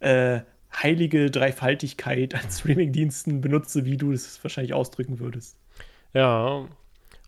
äh, 0.00 0.40
heilige 0.72 1.30
Dreifaltigkeit 1.30 2.34
an 2.34 2.42
Streamingdiensten 2.50 3.40
benutze, 3.40 3.84
wie 3.84 3.96
du 3.96 4.12
es 4.12 4.42
wahrscheinlich 4.42 4.74
ausdrücken 4.74 5.18
würdest. 5.18 5.56
Ja, 6.12 6.68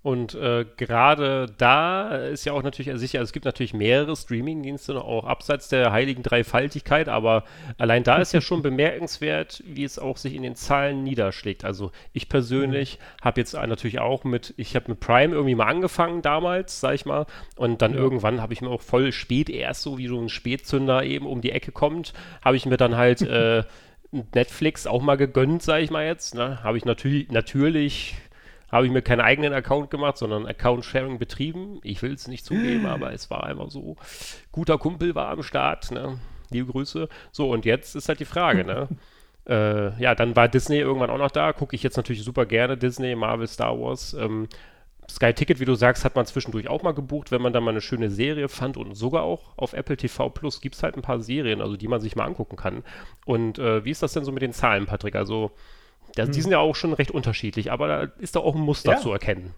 und 0.03 0.35
äh, 0.35 0.67
gerade 0.77 1.47
da 1.59 2.17
ist 2.17 2.45
ja 2.45 2.53
auch 2.53 2.65
natürlich 2.65 2.91
sicher, 2.99 3.21
es 3.21 3.33
gibt 3.33 3.45
natürlich 3.45 3.73
mehrere 3.73 4.17
Streaming-Dienste 4.17 5.01
auch 5.01 5.25
abseits 5.25 5.69
der 5.69 5.93
heiligen 5.93 6.25
Dreifaltigkeit, 6.25 7.09
aber 7.09 7.45
allein 7.79 8.03
da 8.03 8.17
ist 8.17 8.33
ja 8.33 8.41
schon 8.41 8.63
bemerkenswert, 8.63 9.63
wie 9.65 9.85
es 9.85 10.01
auch 10.01 10.17
sich 10.17 10.35
in 10.35 10.43
den 10.43 10.57
Zahlen 10.57 11.05
niederschlägt. 11.05 11.65
Also 11.65 11.93
ich 12.13 12.29
persönlich 12.29 12.99
mhm. 12.99 13.25
habe 13.25 13.41
jetzt 13.41 13.55
natürlich 13.55 14.01
auch 14.01 14.25
mit, 14.25 14.55
ich 14.57 14.75
habe 14.75 14.91
mit 14.91 14.99
Prime 14.99 15.35
irgendwie 15.35 15.55
mal 15.55 15.69
angefangen 15.69 16.21
damals, 16.21 16.81
sag 16.81 16.95
ich 16.95 17.07
mal, 17.07 17.27
und 17.55 17.81
dann 17.81 17.93
ja. 17.93 17.99
irgendwann 17.99 18.43
habe 18.43 18.53
ich 18.55 18.61
mir 18.61 18.71
auch 18.71 18.83
voll 18.83 19.13
spät 19.13 19.49
erst 19.49 19.83
so 19.83 19.99
wie 19.99 20.09
so 20.09 20.21
ein 20.21 20.29
Spätzünder 20.29 21.05
eben 21.05 21.27
um 21.27 21.41
die 21.43 21.53
Ecke 21.53 21.71
kommt, 21.71 22.13
habe 22.45 22.57
ich 22.57 22.67
mir 22.67 22.77
dann 22.77 22.97
halt 22.97 23.23
äh, 23.23 23.63
Netflix 24.11 24.89
auch 24.89 25.01
mal 25.01 25.17
gegönnt, 25.17 25.63
sag 25.63 25.81
ich 25.81 25.91
mal 25.91 26.05
jetzt. 26.05 26.35
Ne? 26.35 26.63
Habe 26.65 26.77
ich 26.77 26.85
natürlich, 26.85 27.31
natürlich 27.31 28.17
habe 28.73 28.87
ich 28.87 28.93
mir 28.93 29.03
keinen 29.03 29.21
eigenen 29.21 29.53
Account 29.53 29.91
gemacht, 29.91 30.17
sondern 30.17 30.47
Account-Sharing 30.47 31.19
betrieben. 31.19 31.79
Ich 31.83 32.03
will 32.03 32.15
es 32.15 32.27
nicht 32.27 32.45
zugeben, 32.45 32.87
aber 32.87 33.13
es 33.13 33.31
war 33.31 33.45
einfach 33.45 33.71
so. 33.71 33.97
Guter 34.51 34.79
Kumpel 34.79 35.15
war 35.15 35.29
am 35.29 35.43
Start, 35.43 35.91
ne? 35.91 36.19
Liebe 36.51 36.73
Grüße. 36.73 37.09
So, 37.31 37.51
und 37.51 37.67
jetzt 37.67 37.95
ist 37.95 38.09
halt 38.09 38.21
die 38.21 38.25
Frage, 38.25 38.65
ne? 38.65 38.89
äh, 39.49 40.01
ja, 40.03 40.15
dann 40.15 40.35
war 40.35 40.49
Disney 40.49 40.79
irgendwann 40.79 41.11
auch 41.11 41.19
noch 41.19 41.31
da. 41.31 41.53
Gucke 41.53 41.77
ich 41.77 41.83
jetzt 41.83 41.99
natürlich 41.99 42.25
super 42.25 42.47
gerne 42.47 42.79
Disney, 42.79 43.15
Marvel, 43.15 43.47
Star 43.47 43.79
Wars. 43.79 44.15
Ähm, 44.15 44.49
Sky 45.11 45.35
Ticket, 45.35 45.61
wie 45.61 45.67
du 45.67 45.75
sagst, 45.75 46.07
hat 46.07 46.17
man 46.17 46.25
zwischendurch 46.25 46.69
auch 46.69 46.83
mal 46.83 46.95
gebucht, 46.95 47.31
wenn 47.31 47.43
man 47.43 47.53
da 47.53 47.61
mal 47.61 47.73
eine 47.73 47.83
schöne 47.83 48.09
Serie 48.09 48.49
fand 48.49 48.79
und 48.79 48.94
sogar 48.94 49.25
auch 49.25 49.58
auf 49.58 49.75
Apple 49.75 49.99
TV 49.99 50.31
Plus 50.31 50.63
gibt 50.63 50.77
es 50.77 50.82
halt 50.82 50.96
ein 50.96 51.03
paar 51.03 51.20
Serien, 51.20 51.61
also 51.61 51.77
die 51.77 51.89
man 51.89 52.01
sich 52.01 52.17
mal 52.17 52.25
angucken 52.25 52.56
kann. 52.56 52.85
Und 53.27 53.58
äh, 53.58 53.85
wie 53.85 53.91
ist 53.91 54.03
das 54.03 54.15
denn 54.15 54.25
so 54.25 54.32
mit 54.32 54.43
den 54.43 54.55
Zahlen, 54.55 54.87
Patrick? 54.87 55.15
Also 55.17 55.51
das, 56.15 56.27
hm. 56.27 56.33
Die 56.33 56.41
sind 56.41 56.53
ja 56.53 56.59
auch 56.59 56.77
schon 56.77 56.93
recht 56.93 57.11
unterschiedlich, 57.11 57.73
aber 57.73 57.89
da 57.89 58.03
ist 58.19 58.37
doch 58.37 58.45
auch 58.45 58.55
ein 58.55 58.61
Muster 58.61 58.93
ja. 58.93 58.99
zu 58.99 59.13
erkennen. 59.13 59.55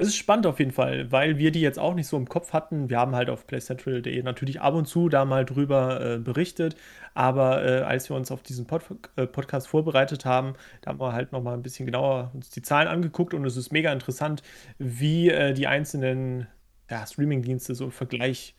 Es 0.00 0.06
ist 0.06 0.16
spannend 0.16 0.46
auf 0.46 0.60
jeden 0.60 0.70
Fall, 0.70 1.10
weil 1.10 1.38
wir 1.38 1.50
die 1.50 1.60
jetzt 1.60 1.80
auch 1.80 1.92
nicht 1.92 2.06
so 2.06 2.16
im 2.16 2.28
Kopf 2.28 2.52
hatten. 2.52 2.88
Wir 2.88 2.98
haben 3.00 3.16
halt 3.16 3.28
auf 3.28 3.48
playcentral.de 3.48 4.22
natürlich 4.22 4.60
ab 4.60 4.74
und 4.74 4.86
zu 4.86 5.08
da 5.08 5.24
mal 5.24 5.44
drüber 5.44 6.00
äh, 6.00 6.18
berichtet, 6.18 6.76
aber 7.14 7.64
äh, 7.66 7.80
als 7.80 8.08
wir 8.08 8.16
uns 8.16 8.30
auf 8.30 8.44
diesen 8.44 8.64
Pod 8.68 8.84
äh, 9.16 9.26
Podcast 9.26 9.66
vorbereitet 9.66 10.24
haben, 10.24 10.54
da 10.82 10.90
haben 10.90 11.00
wir 11.00 11.14
halt 11.14 11.32
nochmal 11.32 11.54
ein 11.54 11.64
bisschen 11.64 11.84
genauer 11.84 12.30
uns 12.32 12.48
die 12.50 12.62
Zahlen 12.62 12.86
angeguckt 12.86 13.34
und 13.34 13.44
es 13.44 13.56
ist 13.56 13.72
mega 13.72 13.92
interessant, 13.92 14.44
wie 14.78 15.30
äh, 15.30 15.52
die 15.52 15.66
einzelnen 15.66 16.46
ja, 16.88 17.04
Streaming-Dienste 17.04 17.74
so 17.74 17.86
im 17.86 17.90
Vergleich 17.90 18.54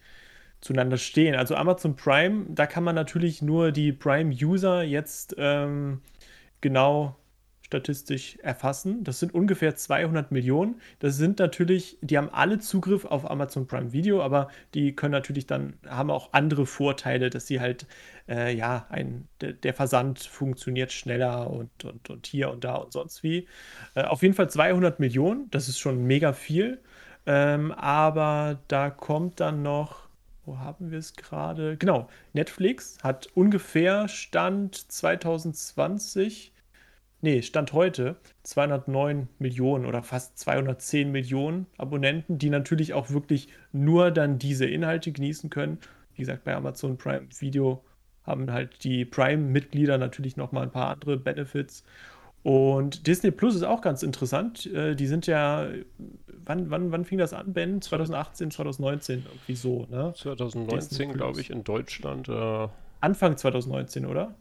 zueinander 0.60 0.98
stehen. 0.98 1.36
Also 1.36 1.56
Amazon 1.56 1.96
Prime, 1.96 2.48
da 2.50 2.66
kann 2.66 2.84
man 2.84 2.96
natürlich 2.96 3.42
nur 3.42 3.72
die 3.72 3.94
Prime-User 3.94 4.84
jetzt 4.84 5.36
ähm, 5.38 6.02
genau 6.62 7.20
statistisch 7.70 8.38
erfassen. 8.42 9.04
Das 9.04 9.20
sind 9.20 9.32
ungefähr 9.32 9.76
200 9.76 10.32
Millionen. 10.32 10.82
Das 10.98 11.18
sind 11.18 11.38
natürlich, 11.38 12.00
die 12.02 12.18
haben 12.18 12.30
alle 12.30 12.58
Zugriff 12.58 13.06
auf 13.06 13.30
Amazon 13.30 13.68
Prime 13.68 13.94
Video, 13.94 14.24
aber 14.24 14.48
die 14.74 14.96
können 14.96 15.12
natürlich 15.12 15.46
dann, 15.46 15.76
haben 15.88 16.10
auch 16.10 16.34
andere 16.34 16.66
Vorteile, 16.66 17.30
dass 17.30 17.46
sie 17.46 17.60
halt, 17.60 17.86
äh, 18.28 18.56
ja, 18.56 18.88
ein, 18.90 19.28
der, 19.40 19.76
Versand 19.76 20.20
funktioniert 20.20 20.92
schneller 20.92 21.48
und, 21.52 21.86
und, 21.86 22.10
und 22.10 22.26
hier 22.26 22.50
und 22.50 22.64
da 22.64 22.74
und 22.74 22.92
sonst 22.92 23.22
wie. 23.22 23.48
Äh, 23.94 24.02
auf 24.02 24.24
jeden 24.24 24.34
Fall 24.34 24.50
200 24.50 25.00
Millionen, 25.00 25.52
das 25.52 25.70
ist 25.70 25.78
schon 25.78 26.04
mega 26.06 26.34
viel. 26.34 26.82
Ähm, 27.28 27.72
aber 27.72 28.58
da 28.68 28.90
kommt 28.90 29.40
dann 29.40 29.62
noch, 29.62 30.09
wo 30.50 30.58
haben 30.58 30.90
wir 30.90 30.98
es 30.98 31.14
gerade? 31.14 31.78
Genau, 31.78 32.10
Netflix 32.34 32.98
hat 33.04 33.30
ungefähr 33.36 34.08
Stand 34.08 34.76
2020 34.92 36.52
nee, 37.22 37.42
Stand 37.44 37.74
heute 37.74 38.16
209 38.44 39.28
Millionen 39.38 39.86
oder 39.86 40.02
fast 40.02 40.40
210 40.40 41.12
Millionen 41.12 41.68
Abonnenten, 41.78 42.40
die 42.40 42.50
natürlich 42.50 42.94
auch 42.94 43.12
wirklich 43.12 43.50
nur 43.72 44.10
dann 44.10 44.40
diese 44.40 44.66
Inhalte 44.66 45.12
genießen 45.12 45.52
können. 45.52 45.78
Wie 46.16 46.22
gesagt, 46.22 46.46
bei 46.46 46.56
Amazon 46.56 46.98
Prime 46.98 47.28
Video 47.40 47.84
haben 48.24 48.52
halt 48.52 48.84
die 48.84 49.06
Prime-Mitglieder 49.06 50.00
natürlich 50.00 50.36
nochmal 50.36 50.64
ein 50.64 50.72
paar 50.72 50.90
andere 50.90 51.18
Benefits. 51.18 51.84
Und 52.42 53.06
Disney 53.06 53.32
Plus 53.32 53.56
ist 53.56 53.64
auch 53.64 53.82
ganz 53.82 54.02
interessant. 54.02 54.66
Äh, 54.68 54.96
die 54.96 55.08
sind 55.08 55.28
ja 55.28 55.68
wann, 56.50 56.72
wann, 56.72 56.92
wann 56.92 57.06
fing 57.06 57.20
das 57.20 57.34
an, 57.34 57.54
Ben? 57.54 57.82
2018, 57.82 58.52
2019, 58.52 59.26
irgendwie 59.26 59.56
so, 59.56 59.86
ne? 59.90 60.14
2019, 60.16 61.14
glaube 61.14 61.40
ich, 61.40 61.52
in 61.52 61.64
Deutschland. 61.64 62.28
Äh... 62.28 62.68
Anfang 63.00 63.38
2019, 63.38 64.06
oder? 64.06 64.36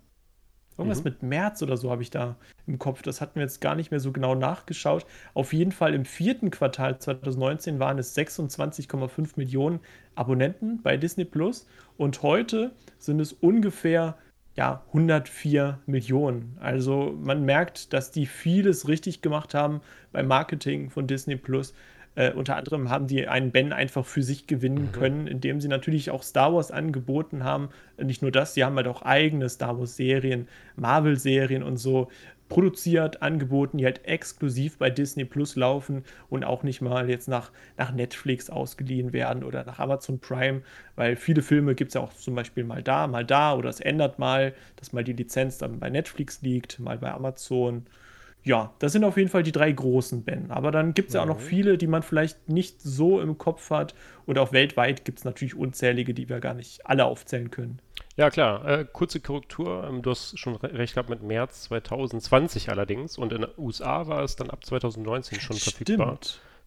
Irgendwas 0.78 1.00
mhm. 1.00 1.04
mit 1.04 1.22
März 1.22 1.62
oder 1.62 1.76
so 1.76 1.90
habe 1.90 2.02
ich 2.02 2.10
da 2.10 2.36
im 2.66 2.78
Kopf. 2.78 3.02
Das 3.02 3.20
hatten 3.20 3.34
wir 3.34 3.42
jetzt 3.42 3.60
gar 3.60 3.74
nicht 3.74 3.90
mehr 3.90 4.00
so 4.00 4.12
genau 4.12 4.34
nachgeschaut. 4.34 5.04
Auf 5.34 5.52
jeden 5.52 5.72
Fall 5.72 5.92
im 5.92 6.04
vierten 6.04 6.50
Quartal 6.50 6.98
2019 6.98 7.78
waren 7.78 7.98
es 7.98 8.16
26,5 8.16 9.32
Millionen 9.36 9.80
Abonnenten 10.14 10.80
bei 10.82 10.96
Disney 10.96 11.24
Plus. 11.24 11.66
Und 11.96 12.22
heute 12.22 12.72
sind 12.98 13.20
es 13.20 13.32
ungefähr 13.32 14.16
ja, 14.58 14.82
104 14.88 15.78
Millionen. 15.86 16.56
Also 16.58 17.16
man 17.16 17.44
merkt, 17.44 17.92
dass 17.92 18.10
die 18.10 18.26
vieles 18.26 18.88
richtig 18.88 19.22
gemacht 19.22 19.54
haben 19.54 19.80
beim 20.10 20.26
Marketing 20.26 20.90
von 20.90 21.06
Disney 21.06 21.36
Plus. 21.36 21.74
Äh, 22.18 22.32
unter 22.32 22.56
anderem 22.56 22.90
haben 22.90 23.06
die 23.06 23.28
einen 23.28 23.52
Ben 23.52 23.72
einfach 23.72 24.04
für 24.04 24.25
sich 24.25 24.48
gewinnen 24.48 24.87
mhm. 24.87 24.92
können, 24.92 25.26
indem 25.28 25.60
sie 25.60 25.68
natürlich 25.68 26.10
auch 26.10 26.25
Star 26.25 26.52
Wars 26.52 26.72
angeboten 26.72 27.44
haben. 27.44 27.68
Nicht 27.96 28.22
nur 28.22 28.32
das, 28.32 28.54
sie 28.54 28.64
haben 28.64 28.75
halt 28.75 28.88
auch 28.88 29.02
eigene 29.02 29.48
Star 29.48 29.78
Wars-Serien, 29.78 30.48
Marvel-Serien 30.75 31.62
und 31.62 31.76
so 31.76 32.08
produziert, 32.48 33.22
angeboten, 33.22 33.78
die 33.78 33.84
halt 33.84 34.04
exklusiv 34.04 34.78
bei 34.78 34.90
Disney 34.90 35.25
Plus 35.26 35.54
laufen 35.54 36.02
und 36.28 36.44
auch 36.44 36.64
nicht 36.64 36.80
mal 36.80 37.08
jetzt 37.08 37.28
nach, 37.28 37.52
nach 37.76 37.92
Netflix 37.92 38.50
ausgeliehen 38.50 39.12
werden 39.12 39.44
oder 39.44 39.64
nach 39.64 39.78
Amazon 39.78 40.18
Prime, 40.18 40.62
weil 40.96 41.14
viele 41.14 41.42
Filme 41.42 41.76
gibt 41.76 41.90
es 41.90 41.94
ja 41.94 42.00
auch 42.00 42.12
zum 42.14 42.34
Beispiel 42.34 42.64
mal 42.64 42.82
da, 42.82 43.06
mal 43.06 43.25
da 43.25 43.54
oder 43.54 43.68
es 43.68 43.78
ändert 43.78 44.18
mal, 44.18 44.54
dass 44.75 44.92
mal 44.92 45.04
die 45.04 45.12
Lizenz 45.12 45.58
dann 45.58 45.78
bei 45.78 45.88
Netflix 45.88 46.42
liegt, 46.42 46.80
mal 46.80 46.98
bei 46.98 47.12
Amazon 47.12 47.87
ja, 48.45 48.73
das 48.78 48.92
sind 48.92 49.04
auf 49.04 49.16
jeden 49.16 49.28
Fall 49.28 49.42
die 49.42 49.52
drei 49.52 49.71
großen 49.71 50.23
Ben. 50.23 50.50
Aber 50.50 50.71
dann 50.71 50.95
gibt 50.95 51.09
es 51.09 51.14
ja 51.14 51.23
auch 51.23 51.26
noch 51.26 51.38
mhm. 51.38 51.45
viele, 51.45 51.78
die 51.78 51.87
man 51.87 52.02
vielleicht 52.02 52.49
nicht 52.49 52.80
so 52.80 53.21
im 53.21 53.37
Kopf 53.37 53.71
hat. 53.71 53.95
Und 54.26 54.38
auch 54.38 54.52
weltweit 54.52 55.04
gibt 55.04 55.18
es 55.18 55.25
natürlich 55.25 55.54
unzählige, 55.54 56.14
die 56.14 56.28
wir 56.28 56.40
gar 56.40 56.54
nicht 56.54 56.87
alle 56.87 57.04
aufzählen 57.04 57.50
können. 57.50 57.80
Ja, 58.16 58.30
klar. 58.30 58.66
Äh, 58.66 58.87
kurze 58.90 59.21
Korrektur. 59.21 59.87
Ähm, 59.88 60.02
du 60.02 60.11
hast 60.11 60.38
schon 60.38 60.57
re 60.57 60.73
recht 60.73 60.95
gehabt 60.95 61.11
mit 61.11 61.23
März 61.23 61.64
2020 61.64 62.71
allerdings. 62.71 63.18
Und 63.18 63.33
in 63.33 63.42
den 63.42 63.50
USA 63.59 64.07
war 64.07 64.23
es 64.23 64.37
dann 64.37 64.50
ab 64.50 64.64
2019 64.64 65.40
schon 65.40 65.57
Stimmt. 65.57 65.76
verfügbar. 65.76 66.18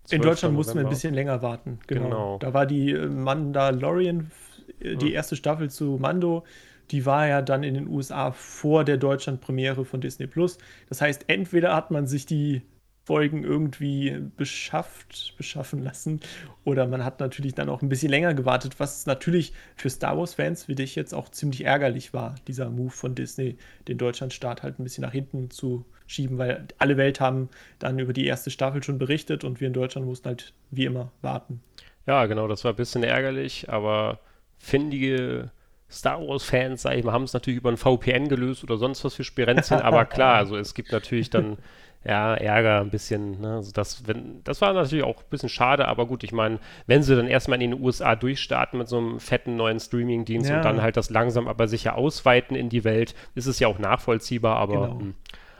In 0.10 0.22
Deutschland 0.22 0.56
mussten 0.56 0.76
wir 0.76 0.86
ein 0.86 0.90
bisschen 0.90 1.14
länger 1.14 1.42
warten. 1.42 1.80
Genau. 1.88 2.04
genau. 2.04 2.38
Da 2.40 2.54
war 2.54 2.66
die 2.66 2.92
äh, 2.92 3.08
Mandalorian, 3.08 4.32
äh, 4.80 4.96
die 4.96 5.08
hm. 5.08 5.14
erste 5.14 5.36
Staffel 5.36 5.70
zu 5.70 5.98
Mando 6.00 6.44
die 6.92 7.06
war 7.06 7.28
ja 7.28 7.42
dann 7.42 7.64
in 7.64 7.74
den 7.74 7.88
USA 7.88 8.32
vor 8.32 8.84
der 8.84 8.98
Deutschland-Premiere 8.98 9.86
von 9.86 10.02
Disney 10.02 10.28
Plus. 10.28 10.58
Das 10.90 11.02
heißt, 11.02 11.26
entweder 11.28 11.76
hat 11.76 11.92
man 11.92 12.08
sich 12.08 12.26
die 12.26 12.62
Folgen 13.04 13.44
irgendwie 13.44 14.22
beschafft, 14.38 15.34
beschaffen 15.38 15.82
lassen. 15.84 16.20
Oder 16.64 16.86
man 16.88 17.04
hat 17.04 17.20
natürlich 17.20 17.56
dann 17.56 17.70
auch 17.70 17.82
ein 17.82 17.90
bisschen 17.90 18.10
länger 18.10 18.34
gewartet, 18.34 18.80
was 18.80 19.06
natürlich 19.06 19.54
für 19.76 19.90
Star 19.90 20.18
Wars-Fans 20.18 20.68
wie 20.68 20.76
dich 20.76 20.96
jetzt 20.96 21.14
auch 21.14 21.30
ziemlich 21.30 21.66
ärgerlich 21.66 22.14
war, 22.14 22.36
dieser 22.48 22.70
Move 22.70 22.92
von 22.92 23.16
Disney, 23.16 23.58
den 23.88 23.98
Deutschlandstart 23.98 24.62
halt 24.62 24.80
ein 24.80 24.84
bisschen 24.84 25.02
nach 25.02 25.12
hinten 25.12 25.50
zu 25.50 25.86
schieben, 26.06 26.38
weil 26.38 26.68
alle 26.78 26.98
Welt 26.98 27.20
haben 27.20 27.50
dann 27.80 27.98
über 27.98 28.14
die 28.14 28.26
erste 28.26 28.52
Staffel 28.52 28.84
schon 28.84 29.00
berichtet 29.00 29.44
und 29.44 29.60
wir 29.60 29.68
in 29.68 29.74
Deutschland 29.74 30.06
mussten 30.06 30.28
halt 30.28 30.54
wie 30.70 30.86
immer 30.86 31.12
warten. 31.22 31.62
Ja, 32.06 32.26
genau, 32.28 32.48
das 32.48 32.64
war 32.64 32.74
ein 32.74 32.78
bisschen 32.78 33.04
ärgerlich, 33.04 33.70
aber 33.70 34.20
findige 34.60 35.52
Star 35.92 36.26
Wars-Fans, 36.26 36.82
sag 36.82 36.96
ich 36.96 37.04
mal, 37.04 37.12
haben 37.12 37.24
es 37.24 37.34
natürlich 37.34 37.58
über 37.58 37.70
ein 37.70 37.78
VPN 37.78 38.30
gelöst 38.30 38.64
oder 38.64 38.78
sonst 38.78 39.04
was 39.04 39.16
für 39.16 39.24
Spirenzchen, 39.24 39.82
aber 39.82 40.06
klar, 40.06 40.36
also 40.36 40.56
es 40.56 40.74
gibt 40.74 40.92
natürlich 40.92 41.30
dann 41.30 41.58
ja, 42.04 42.34
Ärger 42.34 42.82
ein 42.82 42.90
bisschen. 42.90 43.42
Ne? 43.42 43.56
Also 43.56 43.72
das, 43.72 44.08
wenn, 44.08 44.44
das 44.44 44.62
war 44.62 44.74
natürlich 44.74 45.04
auch 45.04 45.20
ein 45.20 45.30
bisschen 45.30 45.50
schade, 45.50 45.88
aber 45.88 46.08
gut, 46.08 46.24
ich 46.24 46.32
meine, 46.32 46.60
wenn 46.88 47.04
sie 47.04 47.16
dann 47.16 47.28
erstmal 47.28 47.62
in 47.62 47.72
den 47.72 47.82
USA 47.82 48.16
durchstarten 48.16 48.80
mit 48.80 48.88
so 48.88 48.98
einem 48.98 49.20
fetten 49.20 49.56
neuen 49.56 49.80
Streaming-Dienst 49.80 50.50
ja. 50.50 50.58
und 50.58 50.66
dann 50.66 50.82
halt 50.82 50.98
das 50.98 51.10
langsam 51.10 51.48
aber 51.48 51.68
sicher 51.68 51.96
ausweiten 51.96 52.56
in 52.56 52.70
die 52.70 52.84
Welt, 52.84 53.14
ist 53.36 53.46
es 53.46 53.60
ja 53.60 53.68
auch 53.68 53.78
nachvollziehbar, 53.78 54.58
aber 54.58 54.74
genau. 54.74 54.96
mh, 54.96 55.02
hm, 55.02 55.16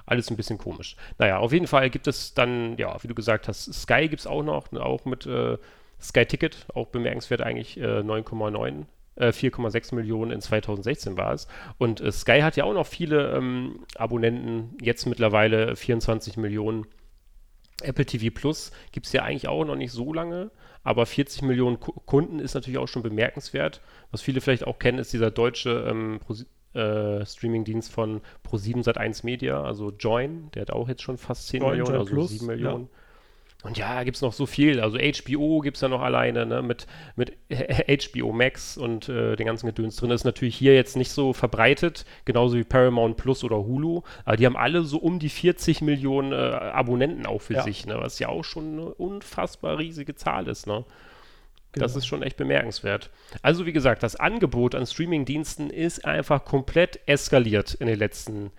alles 0.06 0.32
ein 0.32 0.38
bisschen 0.38 0.58
komisch. 0.58 0.96
Naja, 1.20 1.38
auf 1.38 1.54
jeden 1.54 1.68
Fall 1.68 1.90
gibt 1.90 2.08
es 2.08 2.34
dann, 2.34 2.76
ja, 2.78 2.96
wie 3.04 3.08
du 3.08 3.14
gesagt 3.14 3.48
hast, 3.48 3.72
Sky 3.74 4.08
gibt 4.08 4.22
es 4.22 4.28
auch 4.28 4.44
noch, 4.44 4.74
auch 4.74 5.06
mit 5.06 5.26
äh, 5.28 5.58
Sky 6.02 6.26
Ticket, 6.26 6.66
auch 6.74 6.88
bemerkenswert 6.88 7.42
eigentlich 7.42 7.80
äh, 7.80 8.00
9,9 8.00 8.86
4,6 9.18 9.92
äh, 9.92 9.96
Millionen 9.96 10.32
in 10.32 10.42
2016 10.42 11.18
war 11.18 11.34
es. 11.34 11.48
Und 11.78 12.02
äh, 12.02 12.12
Sky 12.12 12.42
hat 12.42 12.56
ja 12.56 12.64
auch 12.64 12.74
noch 12.74 12.88
viele 12.88 13.32
ähm, 13.36 13.86
Abonnenten, 13.96 14.78
jetzt 14.82 15.06
mittlerweile 15.06 15.76
24 15.76 16.38
Millionen. 16.38 16.88
Apple 17.84 18.06
TV 18.06 18.34
Plus 18.34 18.72
gibt 18.92 19.08
es 19.08 19.14
ja 19.14 19.24
eigentlich 19.24 19.48
auch 19.48 19.66
noch 19.66 19.76
nicht 19.76 19.92
so 19.92 20.14
lange, 20.14 20.52
aber 20.84 21.08
40 21.08 21.42
Millionen 21.42 21.80
Ku 21.80 21.94
Kunden 22.06 22.40
ist 22.40 22.54
natürlich 22.54 22.78
auch 22.78 22.88
schon 22.88 23.02
bemerkenswert. 23.02 23.82
Was 24.12 24.22
viele 24.22 24.40
vielleicht 24.40 24.68
auch 24.68 24.78
kennen, 24.78 25.00
ist 25.00 25.14
dieser 25.14 25.32
deutsche 25.32 25.88
ähm, 25.90 26.20
äh, 26.74 27.26
Streamingdienst 27.26 27.92
von 27.92 28.22
Pro7 28.48 28.84
Sat1 28.84 29.26
Media, 29.26 29.64
also 29.64 29.92
Join, 29.92 30.52
der 30.52 30.62
hat 30.62 30.72
auch 30.72 30.88
jetzt 30.88 31.02
schon 31.02 31.18
fast 31.18 31.48
10 31.48 31.62
Join, 31.62 31.72
Millionen, 31.72 31.90
Join 31.90 32.00
also 32.00 32.14
Plus, 32.14 32.30
7 32.30 32.46
Millionen. 32.46 32.84
Ja. 32.84 33.01
Und 33.64 33.78
ja, 33.78 34.04
gibt 34.04 34.16
es 34.16 34.22
noch 34.22 34.34
so 34.34 34.46
viel. 34.46 34.80
Also 34.80 34.98
HBO 34.98 35.60
gibt 35.60 35.78
es 35.78 35.82
ja 35.82 35.88
noch 35.88 36.02
alleine, 36.02 36.46
ne? 36.46 36.62
mit, 36.64 36.88
mit 37.16 37.38
HBO 37.50 38.32
Max 38.32 38.76
und 38.76 39.08
äh, 39.08 39.36
den 39.36 39.46
ganzen 39.46 39.68
Gedöns 39.68 39.98
drin. 39.98 40.10
Das 40.10 40.22
ist 40.22 40.26
natürlich 40.26 40.56
hier 40.56 40.74
jetzt 40.74 40.96
nicht 40.96 41.12
so 41.12 41.34
verbreitet, 41.34 42.06
genauso 42.26 42.58
wie 42.58 42.64
Paramount 42.64 43.18
Plus 43.18 43.44
oder 43.44 43.58
Hulu. 43.58 44.02
Aber 44.26 44.36
die 44.36 44.46
haben 44.46 44.58
alle 44.58 44.84
so 44.84 44.98
um 44.98 45.20
die 45.20 45.30
40 45.30 45.82
Millionen 45.82 46.32
äh, 46.32 46.36
Abonnenten 46.36 47.26
auch 47.26 47.42
für 47.42 47.54
ja. 47.56 47.64
sich, 47.64 47.86
ne? 47.86 47.98
was 48.00 48.18
ja 48.18 48.30
auch 48.30 48.44
schon 48.44 48.74
eine 48.74 48.86
unfassbar 48.96 49.78
riesige 49.78 50.16
Zahl 50.16 50.48
ist. 50.48 50.66
Ne? 50.66 50.84
Genau. 51.74 51.86
Das 51.86 51.96
ist 51.96 52.08
schon 52.08 52.24
echt 52.24 52.38
bemerkenswert. 52.38 53.12
Also 53.44 53.68
wie 53.68 53.74
gesagt, 53.74 54.02
das 54.02 54.16
Angebot 54.16 54.74
an 54.74 54.88
Streaming-Diensten 54.88 55.70
ist 55.70 56.04
einfach 56.04 56.46
komplett 56.46 57.00
eskaliert 57.06 57.76
in 57.76 57.88
den 57.88 58.00
letzten 58.00 58.34
Jahren 58.34 58.52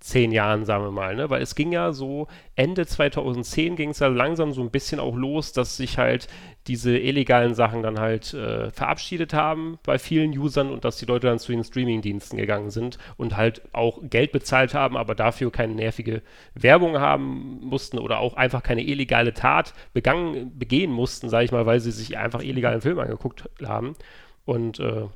zehn 0.00 0.30
Jahren, 0.30 0.64
sagen 0.64 0.84
wir 0.84 0.90
mal, 0.90 1.16
ne? 1.16 1.28
Weil 1.30 1.42
es 1.42 1.54
ging 1.54 1.72
ja 1.72 1.92
so, 1.92 2.28
Ende 2.54 2.86
2010 2.86 3.76
ging 3.76 3.90
es 3.90 3.98
ja 3.98 4.06
langsam 4.06 4.52
so 4.52 4.62
ein 4.62 4.70
bisschen 4.70 5.00
auch 5.00 5.16
los, 5.16 5.52
dass 5.52 5.76
sich 5.76 5.98
halt 5.98 6.28
diese 6.68 6.96
illegalen 6.96 7.54
Sachen 7.54 7.82
dann 7.82 7.98
halt 7.98 8.34
äh, 8.34 8.70
verabschiedet 8.70 9.32
haben 9.32 9.78
bei 9.84 9.98
vielen 9.98 10.36
Usern 10.38 10.70
und 10.70 10.84
dass 10.84 10.98
die 10.98 11.06
Leute 11.06 11.26
dann 11.26 11.38
zu 11.38 11.50
den 11.50 11.64
Streaming-Diensten 11.64 12.36
gegangen 12.36 12.70
sind 12.70 12.98
und 13.16 13.36
halt 13.36 13.62
auch 13.72 14.00
Geld 14.02 14.32
bezahlt 14.32 14.74
haben, 14.74 14.96
aber 14.96 15.14
dafür 15.14 15.50
keine 15.50 15.74
nervige 15.74 16.22
Werbung 16.54 16.98
haben 16.98 17.60
mussten 17.62 17.98
oder 17.98 18.18
auch 18.20 18.34
einfach 18.34 18.62
keine 18.62 18.82
illegale 18.82 19.32
Tat 19.32 19.72
begangen, 19.94 20.58
begehen 20.58 20.92
mussten, 20.92 21.28
sage 21.28 21.46
ich 21.46 21.52
mal, 21.52 21.66
weil 21.66 21.80
sie 21.80 21.90
sich 21.90 22.18
einfach 22.18 22.42
illegalen 22.42 22.82
Film 22.82 22.98
angeguckt 22.98 23.48
haben. 23.64 23.94
Und 24.44 24.78
äh, 24.80 25.06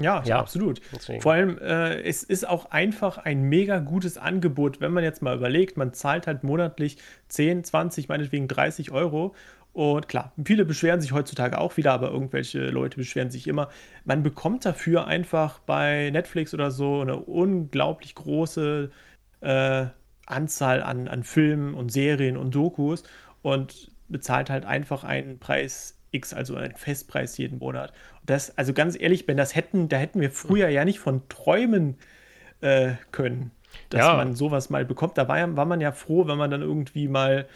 ja, 0.00 0.22
ja, 0.24 0.40
absolut. 0.40 0.80
Deswegen. 0.92 1.20
Vor 1.20 1.32
allem, 1.32 1.58
äh, 1.58 2.00
es 2.02 2.24
ist 2.24 2.48
auch 2.48 2.70
einfach 2.70 3.18
ein 3.18 3.42
mega 3.42 3.78
gutes 3.78 4.18
Angebot, 4.18 4.80
wenn 4.80 4.92
man 4.92 5.04
jetzt 5.04 5.22
mal 5.22 5.36
überlegt, 5.36 5.76
man 5.76 5.92
zahlt 5.92 6.26
halt 6.26 6.42
monatlich 6.42 6.96
10, 7.28 7.64
20, 7.64 8.08
meinetwegen 8.08 8.48
30 8.48 8.90
Euro. 8.90 9.34
Und 9.72 10.08
klar, 10.08 10.32
viele 10.44 10.64
beschweren 10.64 11.00
sich 11.00 11.12
heutzutage 11.12 11.58
auch 11.58 11.76
wieder, 11.76 11.92
aber 11.92 12.10
irgendwelche 12.10 12.70
Leute 12.70 12.96
beschweren 12.96 13.30
sich 13.30 13.48
immer. 13.48 13.70
Man 14.04 14.22
bekommt 14.22 14.64
dafür 14.64 15.06
einfach 15.06 15.58
bei 15.60 16.10
Netflix 16.10 16.54
oder 16.54 16.70
so 16.70 17.00
eine 17.00 17.16
unglaublich 17.16 18.14
große 18.14 18.90
äh, 19.40 19.86
Anzahl 20.26 20.82
an, 20.82 21.08
an 21.08 21.24
Filmen 21.24 21.74
und 21.74 21.90
Serien 21.90 22.36
und 22.36 22.54
Dokus 22.54 23.02
und 23.42 23.90
bezahlt 24.08 24.48
halt 24.48 24.64
einfach 24.64 25.02
einen 25.02 25.38
Preis 25.38 25.98
X, 26.12 26.32
also 26.32 26.54
einen 26.56 26.76
Festpreis 26.76 27.36
jeden 27.38 27.58
Monat. 27.58 27.92
Das, 28.26 28.56
also 28.56 28.72
ganz 28.72 28.98
ehrlich, 28.98 29.28
wenn 29.28 29.36
das 29.36 29.54
hätten, 29.54 29.88
da 29.88 29.96
hätten 29.96 30.20
wir 30.20 30.30
früher 30.30 30.68
ja 30.68 30.84
nicht 30.84 30.98
von 30.98 31.28
träumen 31.28 31.96
äh, 32.60 32.92
können, 33.12 33.50
dass 33.90 34.00
ja. 34.00 34.16
man 34.16 34.34
sowas 34.34 34.70
mal 34.70 34.84
bekommt. 34.84 35.18
Da 35.18 35.28
war, 35.28 35.56
war 35.56 35.66
man 35.66 35.80
ja 35.80 35.92
froh, 35.92 36.26
wenn 36.26 36.38
man 36.38 36.50
dann 36.50 36.62
irgendwie 36.62 37.08
mal 37.08 37.46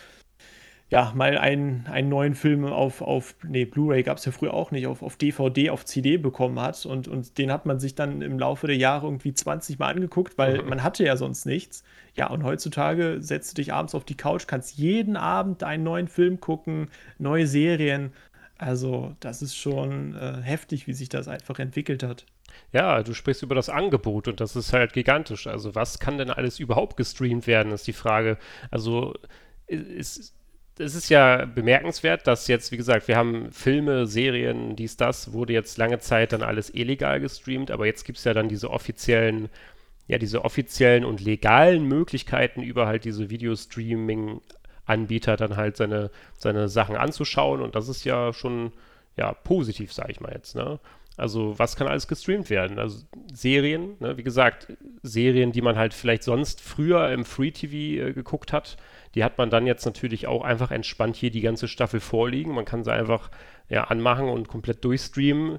ja, 0.90 1.12
mal 1.14 1.36
einen, 1.36 1.86
einen 1.86 2.08
neuen 2.08 2.34
Film 2.34 2.64
auf, 2.64 3.02
auf 3.02 3.34
nee, 3.46 3.66
Blu-ray 3.66 4.02
gab 4.02 4.16
es 4.16 4.24
ja 4.24 4.32
früher 4.32 4.54
auch 4.54 4.70
nicht, 4.70 4.86
auf, 4.86 5.02
auf 5.02 5.16
DVD, 5.16 5.68
auf 5.68 5.84
CD 5.84 6.16
bekommen 6.16 6.58
hat. 6.60 6.86
Und, 6.86 7.08
und 7.08 7.36
den 7.36 7.52
hat 7.52 7.66
man 7.66 7.78
sich 7.78 7.94
dann 7.94 8.22
im 8.22 8.38
Laufe 8.38 8.66
der 8.66 8.76
Jahre 8.76 9.06
irgendwie 9.06 9.34
20 9.34 9.78
Mal 9.78 9.94
angeguckt, 9.94 10.38
weil 10.38 10.62
mhm. 10.62 10.70
man 10.70 10.82
hatte 10.82 11.04
ja 11.04 11.18
sonst 11.18 11.44
nichts. 11.44 11.84
Ja, 12.14 12.30
und 12.30 12.42
heutzutage 12.42 13.18
setzt 13.20 13.50
du 13.50 13.54
dich 13.56 13.74
abends 13.74 13.94
auf 13.94 14.04
die 14.04 14.16
Couch, 14.16 14.46
kannst 14.46 14.78
jeden 14.78 15.16
Abend 15.16 15.62
einen 15.62 15.84
neuen 15.84 16.08
Film 16.08 16.40
gucken, 16.40 16.88
neue 17.18 17.46
Serien. 17.46 18.12
Also, 18.58 19.14
das 19.20 19.40
ist 19.40 19.56
schon 19.56 20.16
äh, 20.16 20.42
heftig, 20.42 20.88
wie 20.88 20.92
sich 20.92 21.08
das 21.08 21.28
einfach 21.28 21.60
entwickelt 21.60 22.02
hat. 22.02 22.26
Ja, 22.72 23.02
du 23.04 23.14
sprichst 23.14 23.42
über 23.42 23.54
das 23.54 23.68
Angebot 23.68 24.26
und 24.26 24.40
das 24.40 24.56
ist 24.56 24.72
halt 24.72 24.92
gigantisch. 24.92 25.46
Also, 25.46 25.76
was 25.76 26.00
kann 26.00 26.18
denn 26.18 26.30
alles 26.30 26.58
überhaupt 26.58 26.96
gestreamt 26.96 27.46
werden, 27.46 27.72
ist 27.72 27.86
die 27.86 27.92
Frage. 27.92 28.36
Also, 28.70 29.14
es, 29.68 30.34
es 30.78 30.94
ist 30.94 31.08
ja 31.08 31.44
bemerkenswert, 31.44 32.26
dass 32.26 32.48
jetzt, 32.48 32.72
wie 32.72 32.76
gesagt, 32.76 33.06
wir 33.06 33.16
haben 33.16 33.52
Filme, 33.52 34.06
Serien, 34.06 34.74
dies, 34.76 34.96
das, 34.96 35.32
wurde 35.32 35.52
jetzt 35.52 35.78
lange 35.78 36.00
Zeit 36.00 36.32
dann 36.32 36.42
alles 36.42 36.74
illegal 36.74 37.20
gestreamt, 37.20 37.70
aber 37.70 37.86
jetzt 37.86 38.04
gibt 38.04 38.18
es 38.18 38.24
ja 38.24 38.34
dann 38.34 38.48
diese 38.48 38.70
offiziellen, 38.70 39.48
ja, 40.08 40.18
diese 40.18 40.44
offiziellen 40.44 41.04
und 41.04 41.20
legalen 41.20 41.84
Möglichkeiten 41.84 42.62
über 42.62 42.86
halt 42.86 43.04
diese 43.04 43.30
Videostreaming 43.30 44.40
Anbieter 44.88 45.36
dann 45.36 45.56
halt 45.56 45.76
seine, 45.76 46.10
seine 46.36 46.68
Sachen 46.68 46.96
anzuschauen 46.96 47.62
und 47.62 47.74
das 47.74 47.88
ist 47.88 48.04
ja 48.04 48.32
schon 48.32 48.72
ja, 49.16 49.32
positiv, 49.32 49.92
sage 49.92 50.12
ich 50.12 50.20
mal 50.20 50.32
jetzt. 50.32 50.54
Ne? 50.54 50.78
Also 51.16 51.58
was 51.58 51.74
kann 51.74 51.88
alles 51.88 52.06
gestreamt 52.06 52.48
werden? 52.48 52.78
Also 52.78 53.04
Serien, 53.32 53.96
ne? 53.98 54.16
wie 54.16 54.22
gesagt, 54.22 54.68
Serien, 55.02 55.50
die 55.50 55.62
man 55.62 55.76
halt 55.76 55.92
vielleicht 55.92 56.22
sonst 56.22 56.60
früher 56.60 57.10
im 57.10 57.24
Free 57.24 57.50
TV 57.50 58.08
äh, 58.08 58.12
geguckt 58.12 58.52
hat, 58.52 58.76
die 59.16 59.24
hat 59.24 59.36
man 59.36 59.50
dann 59.50 59.66
jetzt 59.66 59.84
natürlich 59.84 60.28
auch 60.28 60.44
einfach 60.44 60.70
entspannt 60.70 61.16
hier 61.16 61.32
die 61.32 61.40
ganze 61.40 61.66
Staffel 61.66 61.98
vorliegen. 61.98 62.54
Man 62.54 62.64
kann 62.64 62.84
sie 62.84 62.92
einfach 62.92 63.30
ja, 63.68 63.84
anmachen 63.84 64.28
und 64.28 64.46
komplett 64.46 64.84
durchstreamen. 64.84 65.58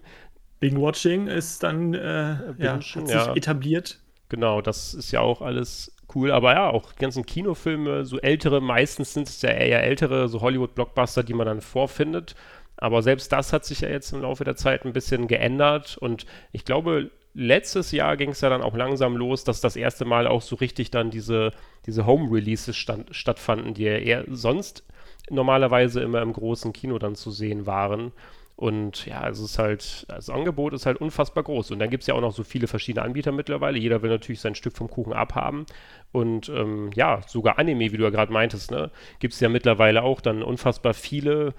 Bing-Watching 0.62 1.28
ist 1.28 1.64
dann 1.64 1.94
äh, 1.94 2.54
ja, 2.58 2.74
hat 2.76 2.84
sich 2.84 3.10
ja. 3.10 3.36
etabliert. 3.36 4.00
Genau, 4.30 4.62
das 4.62 4.94
ist 4.94 5.12
ja 5.12 5.20
auch 5.20 5.42
alles 5.42 5.94
cool. 6.16 6.32
Aber 6.32 6.54
ja, 6.54 6.70
auch 6.70 6.92
die 6.94 7.00
ganzen 7.00 7.26
Kinofilme, 7.26 8.06
so 8.06 8.20
ältere, 8.20 8.62
meistens 8.62 9.14
sind 9.14 9.28
es 9.28 9.42
ja 9.42 9.50
eher 9.50 9.84
ältere, 9.84 10.28
so 10.28 10.42
Hollywood-Blockbuster, 10.42 11.24
die 11.24 11.34
man 11.34 11.48
dann 11.48 11.62
vorfindet. 11.62 12.36
Aber 12.78 13.02
selbst 13.02 13.32
das 13.32 13.52
hat 13.52 13.66
sich 13.66 13.82
ja 13.82 13.90
jetzt 13.90 14.14
im 14.14 14.22
Laufe 14.22 14.44
der 14.44 14.56
Zeit 14.56 14.86
ein 14.86 14.94
bisschen 14.94 15.28
geändert 15.28 15.98
und 15.98 16.26
ich 16.54 16.64
glaube, 16.64 17.12
letztes 17.34 17.92
Jahr 17.92 18.18
ging 18.18 18.30
es 18.32 18.42
ja 18.42 18.50
dann 18.50 18.62
auch 18.62 18.76
langsam 18.76 19.18
los, 19.18 19.44
dass 19.44 19.62
das 19.62 19.76
erste 19.76 20.06
Mal 20.06 20.28
auch 20.28 20.42
so 20.42 20.56
richtig 20.56 20.92
dann 20.92 21.12
diese, 21.12 21.52
diese 21.86 22.06
Home-Releases 22.06 22.76
stattfanden, 22.76 23.74
die 23.74 23.84
ja 23.84 23.98
eher 23.98 24.26
sonst 24.30 24.84
normalerweise 25.30 26.02
immer 26.02 26.22
im 26.22 26.34
großen 26.34 26.74
Kino 26.74 27.00
dann 27.00 27.16
zu 27.16 27.32
sehen 27.32 27.66
waren. 27.66 28.12
Und 28.60 29.06
ja, 29.06 29.26
es 29.30 29.40
ist 29.40 29.58
halt, 29.58 30.06
das 30.10 30.30
Angebot 30.30 30.74
ist 30.74 30.86
halt 30.86 31.00
unfassbar 31.00 31.44
groß. 31.44 31.72
Und 31.72 31.80
dann 31.80 31.90
gibt 31.90 32.04
es 32.04 32.08
ja 32.08 32.14
auch 32.14 32.20
noch 32.20 32.34
so 32.34 32.44
viele 32.44 32.68
verschiedene 32.68 33.06
Anbieter 33.06 33.32
mittlerweile. 33.32 33.80
Jeder 33.80 34.02
will 34.02 34.10
natürlich 34.10 34.42
sein 34.42 34.54
Stück 34.54 34.76
vom 34.76 34.90
Kuchen 34.90 35.14
abhaben. 35.14 35.66
Und 36.12 36.50
ähm, 36.50 36.92
ja, 36.94 37.22
sogar 37.26 37.58
Anime, 37.58 37.94
wie 37.94 37.96
du 37.96 38.04
ja 38.04 38.10
gerade 38.10 38.34
meintest, 38.34 38.72
ne, 38.72 38.92
gibt 39.20 39.34
es 39.34 39.40
ja 39.40 39.48
mittlerweile 39.48 40.04
auch 40.04 40.20
dann 40.20 40.44
unfassbar 40.44 40.94
viele 40.94 41.54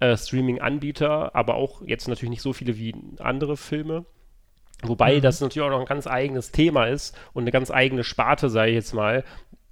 äh, 0.00 0.16
Streaming-Anbieter, 0.16 1.34
aber 1.34 1.56
auch 1.56 1.82
jetzt 1.82 2.08
natürlich 2.08 2.30
nicht 2.30 2.42
so 2.42 2.54
viele 2.54 2.78
wie 2.78 2.94
andere 3.18 3.58
Filme. 3.58 4.06
Wobei 4.82 5.16
mhm. 5.16 5.20
das 5.20 5.42
natürlich 5.42 5.66
auch 5.66 5.70
noch 5.70 5.80
ein 5.80 5.84
ganz 5.84 6.06
eigenes 6.06 6.52
Thema 6.52 6.86
ist 6.86 7.14
und 7.34 7.42
eine 7.42 7.50
ganz 7.50 7.70
eigene 7.70 8.02
Sparte, 8.02 8.48
sage 8.48 8.70
ich 8.70 8.76
jetzt 8.76 8.94
mal. 8.94 9.24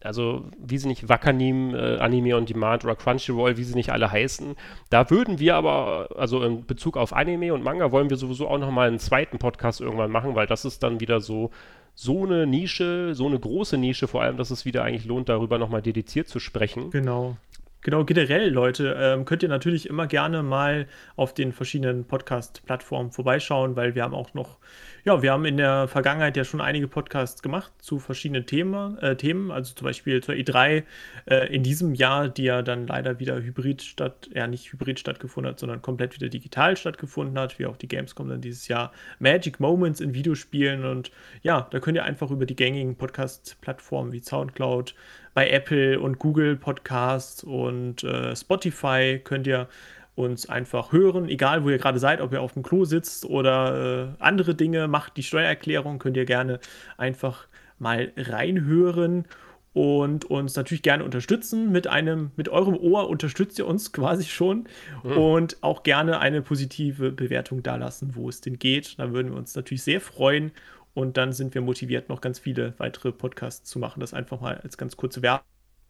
Also, 0.04 0.44
wie 0.58 0.76
sie 0.76 0.88
nicht 0.88 1.08
Wakanim, 1.08 1.74
äh, 1.74 1.96
Anime 1.96 2.36
on 2.36 2.44
Demand 2.44 2.84
oder 2.84 2.94
Crunchyroll, 2.94 3.56
wie 3.56 3.64
sie 3.64 3.74
nicht 3.74 3.90
alle 3.90 4.12
heißen. 4.12 4.54
Da 4.90 5.08
würden 5.10 5.38
wir 5.38 5.56
aber, 5.56 6.10
also 6.16 6.42
in 6.42 6.66
Bezug 6.66 6.96
auf 6.96 7.14
Anime 7.14 7.54
und 7.54 7.64
Manga, 7.64 7.90
wollen 7.90 8.10
wir 8.10 8.18
sowieso 8.18 8.48
auch 8.48 8.58
nochmal 8.58 8.88
einen 8.88 8.98
zweiten 8.98 9.38
Podcast 9.38 9.80
irgendwann 9.80 10.10
machen, 10.10 10.34
weil 10.34 10.46
das 10.46 10.66
ist 10.66 10.82
dann 10.82 11.00
wieder 11.00 11.20
so, 11.20 11.50
so 11.94 12.24
eine 12.24 12.46
Nische, 12.46 13.14
so 13.14 13.26
eine 13.26 13.38
große 13.38 13.78
Nische, 13.78 14.06
vor 14.06 14.22
allem, 14.22 14.36
dass 14.36 14.50
es 14.50 14.64
wieder 14.64 14.84
eigentlich 14.84 15.06
lohnt, 15.06 15.28
darüber 15.28 15.58
nochmal 15.58 15.80
dediziert 15.80 16.28
zu 16.28 16.38
sprechen. 16.38 16.90
Genau. 16.90 17.36
Genau, 17.84 18.02
generell, 18.06 18.48
Leute, 18.48 18.96
ähm, 18.98 19.26
könnt 19.26 19.42
ihr 19.42 19.50
natürlich 19.50 19.90
immer 19.90 20.06
gerne 20.06 20.42
mal 20.42 20.86
auf 21.16 21.34
den 21.34 21.52
verschiedenen 21.52 22.06
Podcast-Plattformen 22.06 23.10
vorbeischauen, 23.10 23.76
weil 23.76 23.94
wir 23.94 24.04
haben 24.04 24.14
auch 24.14 24.32
noch, 24.32 24.56
ja, 25.04 25.20
wir 25.20 25.32
haben 25.32 25.44
in 25.44 25.58
der 25.58 25.86
Vergangenheit 25.86 26.34
ja 26.38 26.44
schon 26.44 26.62
einige 26.62 26.88
Podcasts 26.88 27.42
gemacht 27.42 27.70
zu 27.82 27.98
verschiedenen 27.98 28.46
Thema, 28.46 28.96
äh, 29.02 29.16
Themen, 29.16 29.50
also 29.50 29.74
zum 29.74 29.84
Beispiel 29.84 30.22
zur 30.22 30.34
E3 30.34 30.84
äh, 31.26 31.54
in 31.54 31.62
diesem 31.62 31.92
Jahr, 31.92 32.30
die 32.30 32.44
ja 32.44 32.62
dann 32.62 32.86
leider 32.86 33.18
wieder 33.18 33.36
hybrid 33.36 33.82
statt, 33.82 34.30
ja 34.32 34.46
nicht 34.46 34.72
hybrid 34.72 34.98
stattgefunden 34.98 35.52
hat, 35.52 35.60
sondern 35.60 35.82
komplett 35.82 36.14
wieder 36.14 36.30
digital 36.30 36.78
stattgefunden 36.78 37.38
hat, 37.38 37.58
wie 37.58 37.66
auch 37.66 37.76
die 37.76 37.88
Gamescom 37.88 38.30
dann 38.30 38.40
dieses 38.40 38.66
Jahr. 38.66 38.92
Magic 39.18 39.60
Moments 39.60 40.00
in 40.00 40.14
Videospielen 40.14 40.86
und 40.86 41.10
ja, 41.42 41.68
da 41.70 41.80
könnt 41.80 41.98
ihr 41.98 42.04
einfach 42.04 42.30
über 42.30 42.46
die 42.46 42.56
gängigen 42.56 42.96
Podcast-Plattformen 42.96 44.10
wie 44.12 44.20
Soundcloud, 44.20 44.94
bei 45.34 45.50
Apple 45.50 46.00
und 46.00 46.18
Google 46.18 46.56
Podcasts 46.56 47.44
und 47.44 48.04
äh, 48.04 48.34
Spotify 48.34 49.20
könnt 49.22 49.46
ihr 49.46 49.68
uns 50.14 50.48
einfach 50.48 50.92
hören, 50.92 51.28
egal 51.28 51.64
wo 51.64 51.70
ihr 51.70 51.78
gerade 51.78 51.98
seid, 51.98 52.20
ob 52.20 52.32
ihr 52.32 52.40
auf 52.40 52.52
dem 52.52 52.62
Klo 52.62 52.84
sitzt 52.84 53.24
oder 53.26 54.14
äh, 54.18 54.22
andere 54.22 54.54
Dinge, 54.54 54.86
macht 54.86 55.16
die 55.16 55.24
Steuererklärung, 55.24 55.98
könnt 55.98 56.16
ihr 56.16 56.24
gerne 56.24 56.60
einfach 56.96 57.48
mal 57.78 58.12
reinhören 58.16 59.24
und 59.72 60.24
uns 60.26 60.54
natürlich 60.54 60.82
gerne 60.82 61.04
unterstützen. 61.04 61.72
Mit 61.72 61.88
einem, 61.88 62.30
mit 62.36 62.48
eurem 62.48 62.76
Ohr 62.76 63.10
unterstützt 63.10 63.58
ihr 63.58 63.66
uns 63.66 63.92
quasi 63.92 64.24
schon 64.24 64.68
mhm. 65.02 65.18
und 65.18 65.56
auch 65.62 65.82
gerne 65.82 66.20
eine 66.20 66.42
positive 66.42 67.10
Bewertung 67.10 67.64
dalassen, 67.64 68.14
wo 68.14 68.28
es 68.28 68.40
denn 68.40 68.60
geht. 68.60 68.98
Da 68.98 69.12
würden 69.12 69.32
wir 69.32 69.38
uns 69.38 69.56
natürlich 69.56 69.82
sehr 69.82 70.00
freuen 70.00 70.52
und 70.94 71.16
dann 71.16 71.32
sind 71.32 71.54
wir 71.54 71.60
motiviert, 71.60 72.08
noch 72.08 72.20
ganz 72.20 72.38
viele 72.38 72.74
weitere 72.78 73.12
Podcasts 73.12 73.68
zu 73.68 73.78
machen. 73.78 74.00
Das 74.00 74.14
einfach 74.14 74.40
mal 74.40 74.58
als 74.58 74.78
ganz 74.78 74.96
kurze 74.96 75.22
Werbung. 75.22 75.44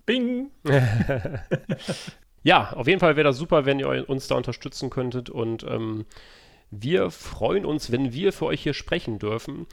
Bing! 0.07 0.51
ja, 2.43 2.73
auf 2.73 2.87
jeden 2.87 3.01
Fall 3.01 3.17
wäre 3.17 3.29
das 3.29 3.39
super, 3.39 3.65
wenn 3.65 3.79
ihr 3.79 4.09
uns 4.09 4.29
da 4.29 4.35
unterstützen 4.35 4.91
könntet. 4.91 5.31
Und 5.31 5.65
ähm, 5.65 6.05
wir 6.71 7.11
freuen 7.11 7.65
uns, 7.65 7.91
wenn 7.93 8.13
wir 8.13 8.33
für 8.33 8.47
euch 8.47 8.63
hier 8.63 8.75
sprechen 8.75 9.19
dürfen 9.19 9.67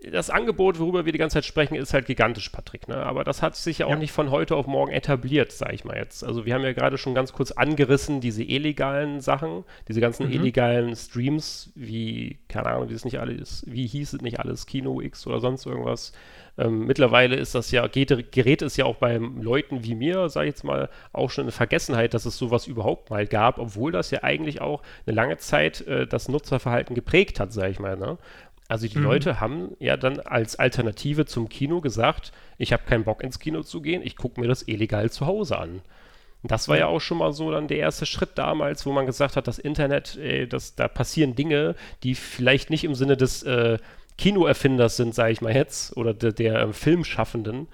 das 0.00 0.30
Angebot, 0.30 0.78
worüber 0.78 1.06
wir 1.06 1.12
die 1.12 1.18
ganze 1.18 1.34
Zeit 1.34 1.44
sprechen, 1.44 1.74
ist 1.74 1.92
halt 1.92 2.06
gigantisch, 2.06 2.48
Patrick. 2.50 2.86
Ne? 2.86 2.96
Aber 2.96 3.24
das 3.24 3.42
hat 3.42 3.56
sich 3.56 3.78
ja 3.78 3.86
auch 3.86 3.90
ja. 3.90 3.96
nicht 3.96 4.12
von 4.12 4.30
heute 4.30 4.54
auf 4.54 4.68
morgen 4.68 4.92
etabliert, 4.92 5.50
sage 5.50 5.74
ich 5.74 5.84
mal 5.84 5.96
jetzt. 5.96 6.22
Also 6.22 6.46
wir 6.46 6.54
haben 6.54 6.62
ja 6.62 6.72
gerade 6.72 6.98
schon 6.98 7.16
ganz 7.16 7.32
kurz 7.32 7.50
angerissen, 7.50 8.20
diese 8.20 8.44
illegalen 8.44 9.20
Sachen, 9.20 9.64
diese 9.88 10.00
ganzen 10.00 10.26
mhm. 10.26 10.34
illegalen 10.34 10.94
Streams, 10.94 11.72
wie, 11.74 12.38
keine 12.48 12.66
Ahnung, 12.66 12.90
wie 12.90 12.94
es 12.94 13.04
nicht 13.04 13.18
alles, 13.18 13.64
wie 13.66 13.88
hieß 13.88 14.12
es 14.12 14.22
nicht 14.22 14.38
alles, 14.38 14.66
Kino 14.66 15.00
X 15.00 15.26
oder 15.26 15.40
sonst 15.40 15.66
irgendwas. 15.66 16.12
Ähm, 16.58 16.86
mittlerweile 16.86 17.36
ist 17.36 17.54
das 17.54 17.70
ja, 17.70 17.86
geht, 17.86 18.32
gerät 18.32 18.62
es 18.62 18.76
ja 18.76 18.84
auch 18.84 18.96
bei 18.96 19.16
Leuten 19.16 19.84
wie 19.84 19.94
mir, 19.94 20.28
sage 20.28 20.48
ich 20.48 20.54
jetzt 20.54 20.64
mal, 20.64 20.90
auch 21.12 21.30
schon 21.30 21.46
in 21.46 21.52
Vergessenheit, 21.52 22.14
dass 22.14 22.24
es 22.24 22.36
sowas 22.36 22.66
überhaupt 22.66 23.10
mal 23.10 23.26
gab, 23.26 23.58
obwohl 23.58 23.92
das 23.92 24.10
ja 24.10 24.24
eigentlich 24.24 24.60
auch 24.60 24.82
eine 25.06 25.14
lange 25.14 25.36
Zeit 25.38 25.86
äh, 25.86 26.06
das 26.06 26.28
Nutzerverhalten 26.28 26.96
geprägt 26.96 27.38
hat, 27.38 27.52
sage 27.52 27.70
ich 27.70 27.78
mal. 27.78 27.96
Ne? 27.96 28.18
Also 28.68 28.86
die 28.86 28.98
mhm. 28.98 29.04
Leute 29.04 29.40
haben 29.40 29.76
ja 29.80 29.96
dann 29.96 30.20
als 30.20 30.56
Alternative 30.56 31.24
zum 31.24 31.48
Kino 31.48 31.80
gesagt, 31.80 32.32
ich 32.58 32.72
habe 32.72 32.84
keinen 32.84 33.04
Bock 33.04 33.22
ins 33.22 33.38
Kino 33.38 33.62
zu 33.62 33.80
gehen, 33.80 34.02
ich 34.02 34.16
gucke 34.16 34.40
mir 34.40 34.46
das 34.46 34.68
illegal 34.68 35.10
zu 35.10 35.26
Hause 35.26 35.58
an. 35.58 35.80
Das 36.44 36.68
war 36.68 36.78
ja 36.78 36.86
auch 36.86 37.00
schon 37.00 37.18
mal 37.18 37.32
so 37.32 37.50
dann 37.50 37.66
der 37.66 37.78
erste 37.78 38.06
Schritt 38.06 38.30
damals, 38.36 38.86
wo 38.86 38.92
man 38.92 39.06
gesagt 39.06 39.36
hat, 39.36 39.48
das 39.48 39.58
Internet, 39.58 40.16
ey, 40.16 40.46
das, 40.48 40.76
da 40.76 40.86
passieren 40.86 41.34
Dinge, 41.34 41.74
die 42.04 42.14
vielleicht 42.14 42.70
nicht 42.70 42.84
im 42.84 42.94
Sinne 42.94 43.16
des 43.16 43.42
äh, 43.42 43.78
Kinoerfinders 44.18 44.96
sind, 44.96 45.14
sage 45.14 45.32
ich 45.32 45.40
mal 45.40 45.54
jetzt, 45.54 45.96
oder 45.96 46.14
de, 46.14 46.32
der 46.32 46.60
äh, 46.60 46.72
Filmschaffenden. 46.72 47.66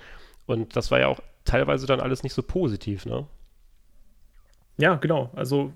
Und 0.47 0.77
das 0.77 0.91
war 0.91 1.01
ja 1.01 1.09
auch 1.09 1.21
teilweise 1.45 1.87
dann 1.87 2.01
alles 2.01 2.23
nicht 2.23 2.33
so 2.33 2.43
positiv, 2.43 3.05
ne? 3.05 3.27
Ja, 4.79 4.95
genau. 4.95 5.31
Also 5.35 5.73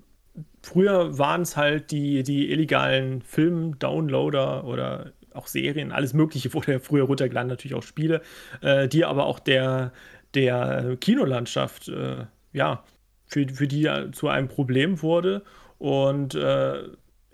früher 0.61 1.17
waren 1.17 1.41
es 1.41 1.57
halt 1.57 1.91
die, 1.91 2.23
die 2.23 2.51
illegalen 2.51 3.21
Film-Downloader 3.21 4.65
oder 4.65 5.13
auch 5.33 5.47
Serien, 5.47 5.91
alles 5.91 6.13
Mögliche 6.13 6.53
wurde 6.53 6.73
ja 6.73 6.79
früher 6.79 7.05
runtergeladen, 7.05 7.49
natürlich 7.49 7.75
auch 7.75 7.83
Spiele, 7.83 8.21
äh, 8.61 8.87
die 8.87 9.05
aber 9.05 9.25
auch 9.25 9.39
der, 9.39 9.93
der 10.33 10.97
Kinolandschaft, 10.99 11.87
äh, 11.89 12.25
ja, 12.53 12.83
für, 13.25 13.47
für 13.47 13.67
die 13.67 13.87
zu 14.11 14.27
einem 14.27 14.47
Problem 14.47 15.01
wurde. 15.01 15.43
Und 15.77 16.35
äh, 16.35 16.83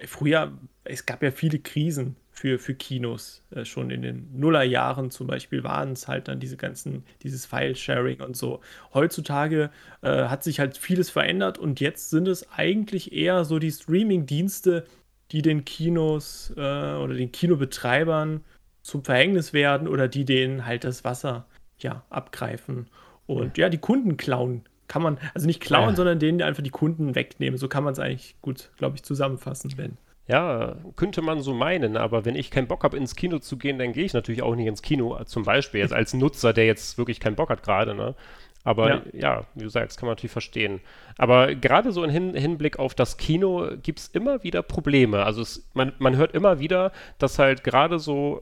früher, 0.05 0.51
es 0.83 1.05
gab 1.05 1.23
ja 1.23 1.31
viele 1.31 1.59
Krisen 1.59 2.17
für, 2.35 2.59
für 2.59 2.75
Kinos. 2.75 3.43
Äh, 3.49 3.63
schon 3.65 3.89
in 3.89 4.01
den 4.01 4.29
Nullerjahren 4.37 5.09
zum 5.09 5.25
Beispiel 5.25 5.63
waren 5.63 5.93
es 5.93 6.07
halt 6.07 6.27
dann 6.27 6.39
diese 6.39 6.57
ganzen, 6.57 7.03
dieses 7.23 7.45
File-Sharing 7.45 8.21
und 8.21 8.35
so. 8.35 8.59
Heutzutage 8.93 9.71
äh, 10.01 10.25
hat 10.25 10.43
sich 10.43 10.59
halt 10.59 10.77
vieles 10.77 11.09
verändert 11.09 11.57
und 11.57 11.79
jetzt 11.79 12.09
sind 12.09 12.27
es 12.27 12.51
eigentlich 12.51 13.13
eher 13.13 13.45
so 13.45 13.57
die 13.57 13.71
Streaming-Dienste, 13.71 14.85
die 15.31 15.41
den 15.41 15.63
Kinos 15.63 16.53
äh, 16.57 16.59
oder 16.59 17.13
den 17.13 17.31
Kinobetreibern 17.31 18.41
zum 18.81 19.03
Verhängnis 19.03 19.53
werden 19.53 19.87
oder 19.87 20.07
die 20.07 20.25
denen 20.25 20.65
halt 20.65 20.83
das 20.83 21.03
Wasser 21.03 21.47
ja 21.79 22.03
abgreifen 22.09 22.87
und 23.27 23.57
ja, 23.57 23.69
die 23.69 23.77
Kunden 23.77 24.17
klauen. 24.17 24.63
Kann 24.87 25.01
man, 25.01 25.17
also 25.33 25.47
nicht 25.47 25.61
klauen, 25.61 25.91
ja. 25.91 25.95
sondern 25.95 26.19
denen 26.19 26.43
einfach 26.43 26.61
die 26.61 26.69
Kunden 26.69 27.15
wegnehmen. 27.15 27.57
So 27.57 27.67
kann 27.67 27.83
man 27.83 27.93
es 27.93 27.99
eigentlich 27.99 28.35
gut, 28.41 28.69
glaube 28.77 28.97
ich, 28.97 29.03
zusammenfassen, 29.03 29.71
Ben. 29.75 29.97
Ja, 30.27 30.75
könnte 30.95 31.21
man 31.21 31.41
so 31.41 31.53
meinen, 31.53 31.97
aber 31.97 32.25
wenn 32.25 32.35
ich 32.35 32.49
keinen 32.49 32.67
Bock 32.67 32.83
habe, 32.83 32.97
ins 32.97 33.15
Kino 33.15 33.37
zu 33.37 33.57
gehen, 33.57 33.77
dann 33.77 33.93
gehe 33.93 34.05
ich 34.05 34.13
natürlich 34.13 34.41
auch 34.41 34.55
nicht 34.55 34.65
ins 34.65 34.81
Kino. 34.81 35.23
Zum 35.25 35.43
Beispiel 35.43 35.81
jetzt 35.81 35.93
als 35.93 36.15
Nutzer, 36.15 36.51
der 36.51 36.65
jetzt 36.65 36.97
wirklich 36.97 37.19
keinen 37.19 37.35
Bock 37.35 37.49
hat 37.49 37.61
gerade, 37.61 37.93
ne? 37.93 38.15
Aber 38.63 38.89
ja. 38.89 39.01
ja. 39.13 39.45
wie 39.53 39.63
du 39.63 39.69
sagst, 39.69 39.99
kann 39.99 40.07
man 40.07 40.13
natürlich 40.13 40.31
verstehen. 40.31 40.81
Aber 41.19 41.53
gerade 41.53 41.91
so 41.91 42.03
im 42.03 42.09
Hin 42.09 42.33
Hinblick 42.33 42.79
auf 42.79 42.95
das 42.95 43.17
Kino 43.17 43.69
gibt 43.83 43.99
es 43.99 44.07
immer 44.07 44.43
wieder 44.43 44.63
Probleme. 44.63 45.23
Also 45.23 45.43
es, 45.43 45.69
man, 45.75 45.93
man 45.99 46.17
hört 46.17 46.33
immer 46.33 46.59
wieder, 46.59 46.91
dass 47.19 47.37
halt 47.37 47.63
gerade 47.63 47.99
so 47.99 48.41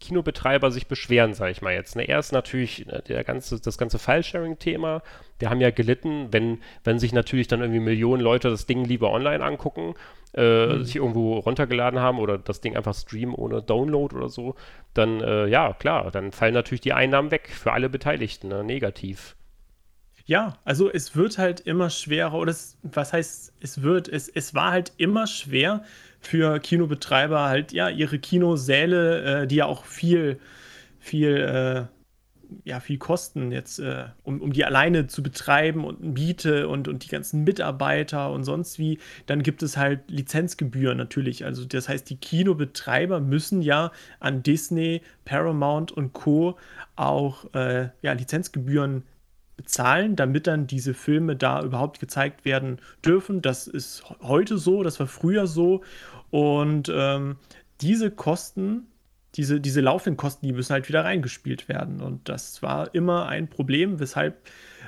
Kinobetreiber 0.00 0.70
sich 0.70 0.86
beschweren, 0.86 1.34
sage 1.34 1.52
ich 1.52 1.62
mal 1.62 1.72
jetzt. 1.72 1.96
Ne? 1.96 2.04
Erst 2.04 2.32
natürlich 2.32 2.86
ne, 2.86 3.02
der 3.06 3.24
ganze, 3.24 3.60
das 3.60 3.78
ganze 3.78 3.98
File-Sharing-Thema. 3.98 5.02
Wir 5.38 5.50
haben 5.50 5.60
ja 5.60 5.70
gelitten, 5.70 6.28
wenn, 6.30 6.60
wenn 6.84 6.98
sich 6.98 7.12
natürlich 7.12 7.48
dann 7.48 7.60
irgendwie 7.60 7.80
Millionen 7.80 8.22
Leute 8.22 8.50
das 8.50 8.66
Ding 8.66 8.84
lieber 8.84 9.10
online 9.10 9.42
angucken, 9.42 9.94
äh, 10.34 10.66
mhm. 10.66 10.84
sich 10.84 10.96
irgendwo 10.96 11.38
runtergeladen 11.38 12.00
haben 12.00 12.18
oder 12.18 12.38
das 12.38 12.60
Ding 12.60 12.76
einfach 12.76 12.94
streamen 12.94 13.34
ohne 13.34 13.62
Download 13.62 14.14
oder 14.14 14.28
so, 14.28 14.54
dann 14.94 15.20
äh, 15.20 15.46
ja, 15.46 15.72
klar, 15.72 16.10
dann 16.10 16.32
fallen 16.32 16.54
natürlich 16.54 16.80
die 16.82 16.92
Einnahmen 16.92 17.30
weg 17.30 17.48
für 17.48 17.72
alle 17.72 17.88
Beteiligten, 17.88 18.48
ne? 18.48 18.62
negativ. 18.62 19.36
Ja, 20.24 20.58
also 20.64 20.90
es 20.90 21.16
wird 21.16 21.38
halt 21.38 21.60
immer 21.60 21.90
schwerer, 21.90 22.34
oder 22.34 22.50
es, 22.50 22.78
was 22.82 23.12
heißt, 23.12 23.54
es 23.60 23.82
wird, 23.82 24.08
es, 24.08 24.28
es 24.28 24.54
war 24.54 24.70
halt 24.70 24.92
immer 24.96 25.26
schwer 25.26 25.82
für 26.22 26.60
Kinobetreiber 26.60 27.48
halt, 27.48 27.72
ja, 27.72 27.88
ihre 27.88 28.18
Kinosäle, 28.18 29.42
äh, 29.42 29.46
die 29.46 29.56
ja 29.56 29.66
auch 29.66 29.84
viel, 29.84 30.38
viel, 31.00 31.36
äh, 31.36 31.84
ja, 32.64 32.80
viel 32.80 32.98
kosten 32.98 33.50
jetzt, 33.50 33.78
äh, 33.78 34.04
um, 34.22 34.40
um 34.40 34.52
die 34.52 34.64
alleine 34.64 35.06
zu 35.06 35.22
betreiben 35.22 35.84
und 35.84 36.00
Miete 36.00 36.68
und, 36.68 36.86
und 36.86 37.04
die 37.04 37.08
ganzen 37.08 37.44
Mitarbeiter 37.44 38.30
und 38.30 38.44
sonst 38.44 38.78
wie, 38.78 38.98
dann 39.26 39.42
gibt 39.42 39.62
es 39.62 39.76
halt 39.76 40.10
Lizenzgebühren 40.10 40.96
natürlich. 40.96 41.44
Also 41.44 41.64
das 41.64 41.88
heißt, 41.88 42.08
die 42.08 42.16
Kinobetreiber 42.16 43.20
müssen 43.20 43.62
ja 43.62 43.90
an 44.20 44.42
Disney, 44.42 45.02
Paramount 45.24 45.92
und 45.92 46.12
Co. 46.12 46.56
auch 46.94 47.52
äh, 47.54 47.88
ja, 48.02 48.12
Lizenzgebühren 48.12 49.04
bezahlen, 49.62 50.16
damit 50.16 50.46
dann 50.46 50.66
diese 50.66 50.94
Filme 50.94 51.36
da 51.36 51.62
überhaupt 51.62 52.00
gezeigt 52.00 52.44
werden 52.44 52.78
dürfen. 53.04 53.42
Das 53.42 53.66
ist 53.66 54.02
heute 54.20 54.58
so, 54.58 54.82
das 54.82 55.00
war 55.00 55.06
früher 55.06 55.46
so. 55.46 55.82
Und 56.30 56.90
ähm, 56.94 57.36
diese 57.80 58.10
Kosten, 58.10 58.86
diese, 59.34 59.60
diese 59.60 59.80
laufenden 59.80 60.16
Kosten, 60.16 60.46
die 60.46 60.52
müssen 60.52 60.72
halt 60.72 60.88
wieder 60.88 61.04
reingespielt 61.04 61.68
werden. 61.68 62.00
Und 62.00 62.28
das 62.28 62.62
war 62.62 62.94
immer 62.94 63.26
ein 63.26 63.48
Problem, 63.48 64.00
weshalb 64.00 64.36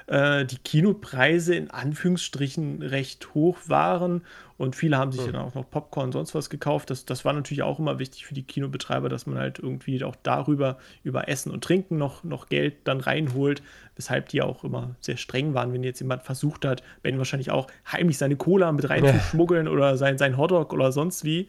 äh, 0.06 0.44
die 0.44 0.58
Kinopreise 0.58 1.54
in 1.54 1.70
Anführungsstrichen 1.70 2.82
recht 2.82 3.34
hoch 3.34 3.58
waren 3.66 4.22
und 4.56 4.76
viele 4.76 4.96
haben 4.98 5.10
sich 5.10 5.26
mhm. 5.26 5.32
dann 5.32 5.42
auch 5.42 5.54
noch 5.54 5.68
Popcorn 5.68 6.06
und 6.06 6.12
sonst 6.12 6.34
was 6.34 6.48
gekauft. 6.48 6.90
Das, 6.90 7.04
das 7.04 7.24
war 7.24 7.32
natürlich 7.32 7.62
auch 7.62 7.80
immer 7.80 7.98
wichtig 7.98 8.24
für 8.24 8.34
die 8.34 8.44
Kinobetreiber, 8.44 9.08
dass 9.08 9.26
man 9.26 9.36
halt 9.36 9.58
irgendwie 9.58 10.02
auch 10.04 10.14
darüber, 10.22 10.78
über 11.02 11.28
Essen 11.28 11.50
und 11.50 11.64
Trinken 11.64 11.98
noch, 11.98 12.22
noch 12.22 12.48
Geld 12.48 12.76
dann 12.84 13.00
reinholt, 13.00 13.62
weshalb 13.96 14.28
die 14.28 14.42
auch 14.42 14.62
immer 14.62 14.94
sehr 15.00 15.16
streng 15.16 15.54
waren, 15.54 15.72
wenn 15.72 15.82
jetzt 15.82 16.00
jemand 16.00 16.22
versucht 16.22 16.64
hat, 16.64 16.84
Ben 17.02 17.18
wahrscheinlich 17.18 17.50
auch 17.50 17.66
heimlich 17.90 18.16
seine 18.16 18.36
Cola 18.36 18.70
mit 18.70 18.88
reinzuschmuggeln 18.88 19.66
ja. 19.66 19.72
oder 19.72 19.96
sein, 19.96 20.18
sein 20.18 20.36
Hotdog 20.36 20.72
oder 20.72 20.92
sonst 20.92 21.24
wie. 21.24 21.48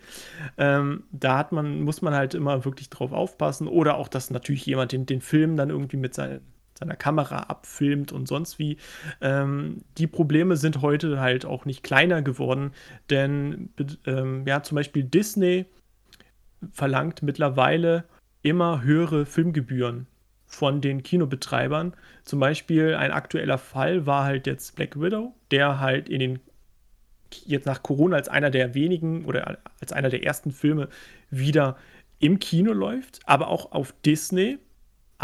Ähm, 0.58 1.04
da 1.12 1.38
hat 1.38 1.52
man, 1.52 1.82
muss 1.82 2.02
man 2.02 2.16
halt 2.16 2.34
immer 2.34 2.66
wirklich 2.66 2.90
drauf 2.90 3.12
aufpassen. 3.12 3.68
Oder 3.68 3.98
auch, 3.98 4.08
dass 4.08 4.32
natürlich 4.32 4.66
jemand 4.66 4.92
den, 4.92 5.06
den 5.06 5.22
Film 5.22 5.58
dann 5.58 5.70
irgendwie 5.70 5.98
mit 5.98 6.16
seinen 6.16 6.42
seiner 6.78 6.96
Kamera 6.96 7.38
abfilmt 7.44 8.12
und 8.12 8.28
sonst 8.28 8.60
wie. 8.60 8.78
Ähm, 9.22 9.84
die 9.98 10.08
Probleme 10.08 10.58
sind 10.58 10.82
heute 10.82 11.20
halt 11.20 11.46
auch 11.46 11.66
nicht 11.66 11.84
kleiner 11.84 12.22
geworden, 12.22 12.72
denn 13.10 13.70
ähm, 14.06 14.46
ja, 14.46 14.62
zum 14.64 14.76
Beispiel 14.76 15.04
Disney 15.04 15.66
verlangt 16.72 17.22
mittlerweile 17.24 18.06
immer 18.42 18.84
höhere 18.84 19.26
Filmgebühren 19.26 20.08
von 20.46 20.82
den 20.82 21.04
Kinobetreibern. 21.04 21.94
Zum 22.24 22.40
Beispiel 22.40 22.96
ein 22.96 23.12
aktueller 23.12 23.58
Fall 23.58 24.06
war 24.06 24.26
halt 24.26 24.48
jetzt 24.48 24.76
Black 24.76 25.00
Widow, 25.00 25.34
der 25.52 25.80
halt 25.80 26.10
in 26.10 26.20
den 26.20 26.40
jetzt 27.46 27.66
nach 27.66 27.84
Corona 27.84 28.18
als 28.18 28.30
einer 28.30 28.50
der 28.50 28.76
wenigen 28.76 29.26
oder 29.26 29.58
als 29.82 29.92
einer 29.92 30.10
der 30.10 30.24
ersten 30.24 30.52
Filme 30.52 30.90
wieder 31.30 31.76
im 32.20 32.40
Kino 32.40 32.72
läuft, 32.72 33.20
aber 33.26 33.50
auch 33.50 33.72
auf 33.72 33.94
Disney 34.06 34.60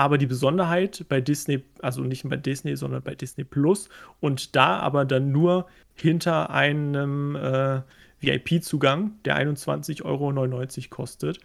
aber 0.02 0.18
die 0.18 0.26
Besonderheit 0.26 1.06
bei 1.10 1.22
Disney, 1.22 1.64
also 1.80 2.02
nicht 2.02 2.28
bei 2.28 2.36
Disney, 2.36 2.76
sondern 2.76 3.04
bei 3.04 3.14
Disney 3.14 3.44
Plus 3.44 3.88
und 4.20 4.56
da 4.56 4.80
aber 4.80 5.06
dann 5.06 5.32
nur 5.32 5.68
hinter 5.94 6.50
einem 6.50 7.36
äh, 7.36 7.82
VIP-Zugang, 8.20 9.12
der 9.26 9.38
21,99 9.38 10.04
Euro 10.04 10.90
kostet. 10.90 11.40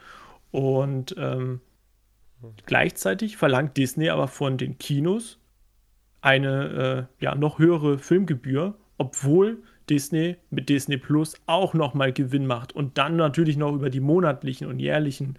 Und 0.52 1.14
ähm, 1.18 1.60
gleichzeitig 2.64 3.36
verlangt 3.36 3.76
Disney 3.76 4.08
aber 4.08 4.26
von 4.26 4.56
den 4.56 4.78
Kinos 4.78 5.38
eine 6.22 7.08
äh, 7.20 7.24
ja, 7.24 7.34
noch 7.34 7.58
höhere 7.58 7.98
Filmgebühr, 7.98 8.74
obwohl 8.96 9.62
Disney 9.88 10.36
mit 10.50 10.68
Disney 10.68 10.96
Plus 10.96 11.34
auch 11.46 11.74
nochmal 11.74 12.12
Gewinn 12.12 12.46
macht 12.46 12.74
und 12.74 12.98
dann 12.98 13.16
natürlich 13.16 13.56
noch 13.56 13.72
über 13.72 13.90
die 13.90 14.00
monatlichen 14.00 14.66
und 14.66 14.78
jährlichen 14.78 15.36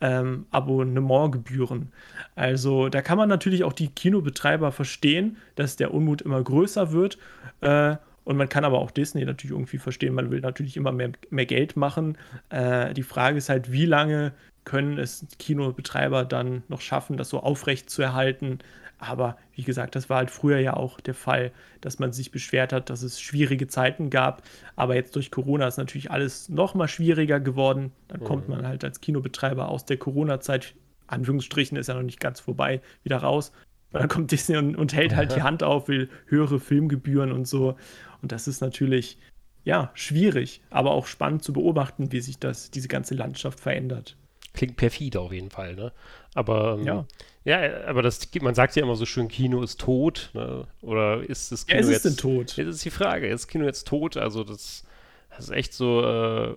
ähm, 0.00 0.46
Abonnementgebühren. 0.50 1.92
Also 2.34 2.88
da 2.88 3.02
kann 3.02 3.18
man 3.18 3.28
natürlich 3.28 3.64
auch 3.64 3.72
die 3.72 3.88
Kinobetreiber 3.88 4.72
verstehen, 4.72 5.36
dass 5.56 5.76
der 5.76 5.92
Unmut 5.92 6.22
immer 6.22 6.42
größer 6.42 6.92
wird. 6.92 7.18
Äh, 7.60 7.96
und 8.24 8.36
man 8.36 8.48
kann 8.48 8.64
aber 8.64 8.78
auch 8.78 8.90
Disney 8.90 9.24
natürlich 9.24 9.52
irgendwie 9.52 9.78
verstehen, 9.78 10.12
man 10.14 10.30
will 10.30 10.40
natürlich 10.40 10.76
immer 10.76 10.92
mehr, 10.92 11.12
mehr 11.30 11.46
Geld 11.46 11.76
machen. 11.76 12.18
Äh, 12.50 12.92
die 12.92 13.02
Frage 13.02 13.38
ist 13.38 13.48
halt, 13.48 13.72
wie 13.72 13.86
lange 13.86 14.32
können 14.64 14.98
es 14.98 15.26
Kinobetreiber 15.38 16.26
dann 16.26 16.62
noch 16.68 16.82
schaffen, 16.82 17.16
das 17.16 17.30
so 17.30 17.40
aufrecht 17.40 17.88
zu 17.88 18.02
erhalten, 18.02 18.58
aber 18.98 19.36
wie 19.52 19.62
gesagt, 19.62 19.94
das 19.94 20.10
war 20.10 20.18
halt 20.18 20.30
früher 20.30 20.58
ja 20.58 20.74
auch 20.74 21.00
der 21.00 21.14
Fall, 21.14 21.52
dass 21.80 21.98
man 21.98 22.12
sich 22.12 22.32
beschwert 22.32 22.72
hat, 22.72 22.90
dass 22.90 23.02
es 23.02 23.20
schwierige 23.20 23.68
Zeiten 23.68 24.10
gab. 24.10 24.42
Aber 24.74 24.96
jetzt 24.96 25.14
durch 25.14 25.30
Corona 25.30 25.68
ist 25.68 25.78
natürlich 25.78 26.10
alles 26.10 26.48
noch 26.48 26.74
mal 26.74 26.88
schwieriger 26.88 27.38
geworden. 27.38 27.92
Dann 28.08 28.20
mhm. 28.20 28.24
kommt 28.24 28.48
man 28.48 28.66
halt 28.66 28.82
als 28.84 29.00
Kinobetreiber 29.00 29.68
aus 29.68 29.84
der 29.84 29.98
Corona-Zeit, 29.98 30.74
Anführungsstrichen 31.06 31.78
ist 31.78 31.86
ja 31.86 31.94
noch 31.94 32.02
nicht 32.02 32.20
ganz 32.20 32.40
vorbei, 32.40 32.80
wieder 33.04 33.18
raus. 33.18 33.52
Und 33.92 34.00
dann 34.00 34.08
kommt 34.08 34.32
Disney 34.32 34.56
und, 34.56 34.76
und 34.76 34.92
hält 34.92 35.14
halt 35.14 35.34
die 35.34 35.42
Hand 35.44 35.62
auf, 35.62 35.88
will 35.88 36.10
höhere 36.26 36.58
Filmgebühren 36.58 37.32
und 37.32 37.46
so. 37.46 37.76
Und 38.20 38.32
das 38.32 38.48
ist 38.48 38.60
natürlich, 38.60 39.18
ja, 39.64 39.90
schwierig, 39.94 40.60
aber 40.70 40.90
auch 40.90 41.06
spannend 41.06 41.44
zu 41.44 41.52
beobachten, 41.52 42.10
wie 42.10 42.20
sich 42.20 42.38
das, 42.38 42.70
diese 42.70 42.88
ganze 42.88 43.14
Landschaft 43.14 43.60
verändert. 43.60 44.16
Klingt 44.54 44.76
perfide 44.76 45.20
auf 45.20 45.32
jeden 45.32 45.50
Fall, 45.50 45.76
ne? 45.76 45.92
Aber 46.34 46.76
ähm, 46.78 46.84
ja. 46.84 47.06
Ja, 47.48 47.86
aber 47.86 48.02
das, 48.02 48.28
man 48.42 48.54
sagt 48.54 48.76
ja 48.76 48.82
immer 48.82 48.94
so 48.94 49.06
schön, 49.06 49.28
Kino 49.28 49.62
ist 49.62 49.80
tot, 49.80 50.30
ne? 50.34 50.66
Oder 50.82 51.22
ist 51.22 51.50
das 51.50 51.66
Kino 51.66 51.78
ja, 51.78 51.84
ist 51.86 51.90
jetzt 51.90 52.04
denn 52.04 52.16
tot? 52.18 52.58
Das 52.58 52.66
ist 52.66 52.84
die 52.84 52.90
Frage, 52.90 53.26
ist 53.26 53.48
Kino 53.48 53.64
jetzt 53.64 53.86
tot? 53.86 54.18
Also 54.18 54.44
das, 54.44 54.84
das 55.30 55.46
ist 55.46 55.50
echt 55.50 55.72
so 55.72 56.02
äh, 56.02 56.54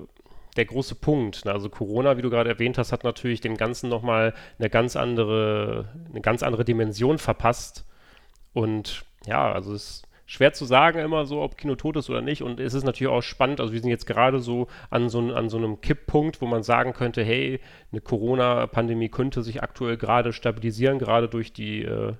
der 0.57 0.65
große 0.65 0.95
Punkt. 0.95 1.45
Ne? 1.45 1.53
Also 1.53 1.69
Corona, 1.69 2.17
wie 2.17 2.21
du 2.21 2.29
gerade 2.29 2.49
erwähnt 2.49 2.77
hast, 2.77 2.91
hat 2.91 3.05
natürlich 3.05 3.39
dem 3.39 3.55
Ganzen 3.55 3.89
nochmal 3.89 4.33
eine 4.59 4.69
ganz 4.69 4.97
andere, 4.97 5.87
eine 6.09 6.19
ganz 6.19 6.43
andere 6.43 6.65
Dimension 6.65 7.19
verpasst. 7.19 7.85
Und 8.51 9.05
ja, 9.25 9.49
also 9.49 9.73
es 9.73 10.01
schwer 10.31 10.53
zu 10.53 10.63
sagen 10.63 10.99
immer 10.99 11.25
so, 11.25 11.41
ob 11.41 11.57
Kino 11.57 11.75
tot 11.75 11.97
ist 11.97 12.09
oder 12.09 12.21
nicht. 12.21 12.41
Und 12.41 12.61
es 12.61 12.73
ist 12.73 12.85
natürlich 12.85 13.11
auch 13.11 13.21
spannend, 13.21 13.59
also 13.59 13.73
wir 13.73 13.81
sind 13.81 13.89
jetzt 13.89 14.07
gerade 14.07 14.39
so 14.39 14.67
an 14.89 15.09
so, 15.09 15.19
an 15.19 15.49
so 15.49 15.57
einem 15.57 15.81
Kipppunkt, 15.81 16.41
wo 16.41 16.45
man 16.45 16.63
sagen 16.63 16.93
könnte, 16.93 17.21
hey, 17.21 17.59
eine 17.91 17.99
Corona-Pandemie 17.99 19.09
könnte 19.09 19.43
sich 19.43 19.61
aktuell 19.61 19.97
gerade 19.97 20.31
stabilisieren, 20.31 20.99
gerade 20.99 21.27
durch 21.27 21.51
die 21.51 21.83
äh, 21.83 22.13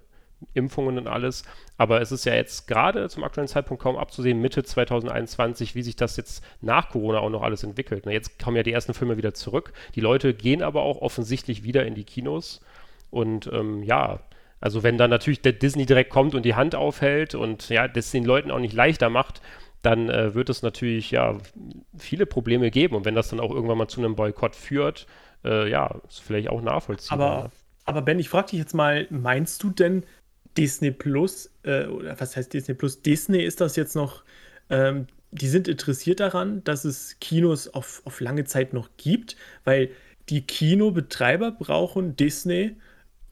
Impfungen 0.54 0.98
und 0.98 1.08
alles. 1.08 1.46
Aber 1.78 2.02
es 2.02 2.12
ist 2.12 2.26
ja 2.26 2.36
jetzt 2.36 2.68
gerade 2.68 3.08
zum 3.08 3.24
aktuellen 3.24 3.48
Zeitpunkt 3.48 3.82
kaum 3.82 3.96
abzusehen, 3.96 4.42
Mitte 4.42 4.62
2021, 4.62 5.74
wie 5.76 5.82
sich 5.82 5.96
das 5.96 6.18
jetzt 6.18 6.44
nach 6.60 6.90
Corona 6.90 7.20
auch 7.20 7.30
noch 7.30 7.44
alles 7.44 7.64
entwickelt. 7.64 8.04
Na, 8.06 8.12
jetzt 8.12 8.44
kommen 8.44 8.58
ja 8.58 8.64
die 8.64 8.74
ersten 8.74 8.94
Filme 8.94 9.16
wieder 9.16 9.34
zurück. 9.34 9.72
Die 9.96 10.02
Leute 10.02 10.34
gehen 10.34 10.64
aber 10.64 10.82
auch 10.82 11.02
offensichtlich 11.02 11.64
wieder 11.64 11.86
in 11.86 11.96
die 11.96 12.04
Kinos. 12.04 12.60
Und 13.10 13.50
ähm, 13.54 13.84
ja, 13.84 14.20
also 14.62 14.84
wenn 14.84 14.98
dann 14.98 15.10
natürlich 15.10 15.42
der 15.42 15.54
Disney 15.54 15.86
direkt 15.86 16.12
kommt 16.12 16.36
und 16.36 16.44
die 16.46 16.56
Hand 16.56 16.76
aufhält 16.76 17.36
und 17.36 17.70
ja, 17.70 17.88
das 17.88 18.12
den 18.12 18.24
Leuten 18.24 18.52
auch 18.52 18.60
nicht 18.60 18.74
leichter 18.74 19.10
macht, 19.10 19.42
dann 19.82 20.10
äh, 20.10 20.36
wird 20.36 20.50
es 20.50 20.62
natürlich 20.62 21.12
ja 21.12 21.40
viele 21.98 22.28
Probleme 22.28 22.70
geben. 22.70 22.96
Und 22.96 23.04
wenn 23.04 23.16
das 23.16 23.30
dann 23.30 23.40
auch 23.40 23.52
irgendwann 23.52 23.80
mal 23.80 23.88
zu 23.88 24.00
einem 24.00 24.16
Boykott 24.16 24.56
führt, 24.56 25.08
äh, 25.44 25.70
ja, 25.70 26.00
ist 26.08 26.22
vielleicht 26.22 26.50
auch 26.50 26.62
nachvollziehbar. 26.62 27.32
Aber, 27.32 27.44
ne? 27.44 27.52
aber 27.86 28.02
Ben, 28.04 28.20
ich 28.20 28.30
frage 28.30 28.52
dich 28.52 28.60
jetzt 28.60 28.76
mal, 28.76 29.08
meinst 29.10 29.64
du 29.64 29.72
denn 29.72 30.04
Disney 30.56 30.92
Plus, 30.92 31.52
äh, 31.64 31.86
oder 31.86 32.20
was 32.20 32.36
heißt 32.36 32.54
Disney 32.54 32.76
Plus? 32.76 33.02
Disney 33.02 33.44
ist 33.44 33.62
das 33.62 33.76
jetzt 33.76 33.96
noch, 33.96 34.24
ähm, 34.70 35.08
die 35.32 35.48
sind 35.48 35.68
interessiert 35.68 36.20
daran, 36.20 36.64
dass 36.64 36.86
es 36.86 37.18
Kinos 37.20 37.68
auf, 37.68 38.04
auf 38.06 38.20
lange 38.20 38.44
Zeit 38.44 38.74
noch 38.74 38.90
gibt, 38.98 39.38
weil 39.64 39.90
die 40.30 40.46
Kinobetreiber 40.46 41.52
brauchen 41.52 42.16
Disney 42.16 42.76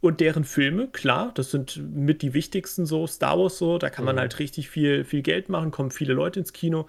und 0.01 0.21
deren 0.21 0.45
Filme, 0.45 0.87
klar, 0.87 1.31
das 1.35 1.51
sind 1.51 1.81
mit 1.93 2.21
die 2.21 2.33
wichtigsten 2.33 2.85
so, 2.85 3.05
Star 3.05 3.37
Wars 3.37 3.57
so, 3.57 3.77
da 3.77 3.89
kann 3.89 4.05
man 4.05 4.15
mhm. 4.15 4.21
halt 4.21 4.39
richtig 4.39 4.69
viel, 4.69 5.03
viel 5.03 5.21
Geld 5.21 5.49
machen, 5.49 5.71
kommen 5.71 5.91
viele 5.91 6.13
Leute 6.13 6.39
ins 6.39 6.53
Kino. 6.53 6.87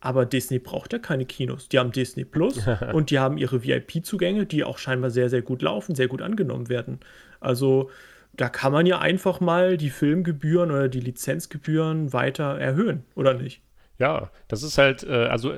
Aber 0.00 0.26
Disney 0.26 0.58
braucht 0.58 0.92
ja 0.92 0.98
keine 0.98 1.24
Kinos. 1.24 1.68
Die 1.68 1.78
haben 1.78 1.92
Disney 1.92 2.24
Plus 2.24 2.60
und 2.92 3.10
die 3.10 3.20
haben 3.20 3.38
ihre 3.38 3.62
VIP-Zugänge, 3.62 4.46
die 4.46 4.64
auch 4.64 4.78
scheinbar 4.78 5.10
sehr, 5.10 5.28
sehr 5.28 5.42
gut 5.42 5.62
laufen, 5.62 5.94
sehr 5.94 6.08
gut 6.08 6.22
angenommen 6.22 6.68
werden. 6.68 6.98
Also 7.38 7.90
da 8.32 8.48
kann 8.48 8.72
man 8.72 8.86
ja 8.86 8.98
einfach 8.98 9.40
mal 9.40 9.76
die 9.76 9.90
Filmgebühren 9.90 10.70
oder 10.70 10.88
die 10.88 11.00
Lizenzgebühren 11.00 12.12
weiter 12.12 12.58
erhöhen, 12.58 13.04
oder 13.14 13.34
nicht? 13.34 13.62
Ja, 14.02 14.32
das 14.48 14.64
ist 14.64 14.78
halt, 14.78 15.04
äh, 15.04 15.26
also 15.26 15.54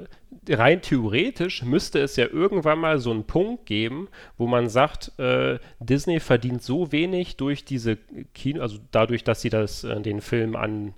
rein 0.50 0.82
theoretisch 0.82 1.62
müsste 1.62 1.98
es 2.00 2.16
ja 2.16 2.26
irgendwann 2.26 2.78
mal 2.78 2.98
so 2.98 3.10
einen 3.10 3.24
Punkt 3.24 3.64
geben, 3.64 4.08
wo 4.36 4.46
man 4.46 4.68
sagt, 4.68 5.18
äh, 5.18 5.58
Disney 5.80 6.20
verdient 6.20 6.62
so 6.62 6.92
wenig 6.92 7.38
durch 7.38 7.64
diese 7.64 7.96
Kino, 8.34 8.60
also 8.60 8.76
dadurch, 8.90 9.24
dass 9.24 9.40
sie 9.40 9.48
das, 9.48 9.82
äh, 9.84 9.98
den 10.02 10.20
Film 10.20 10.56
an 10.56 10.92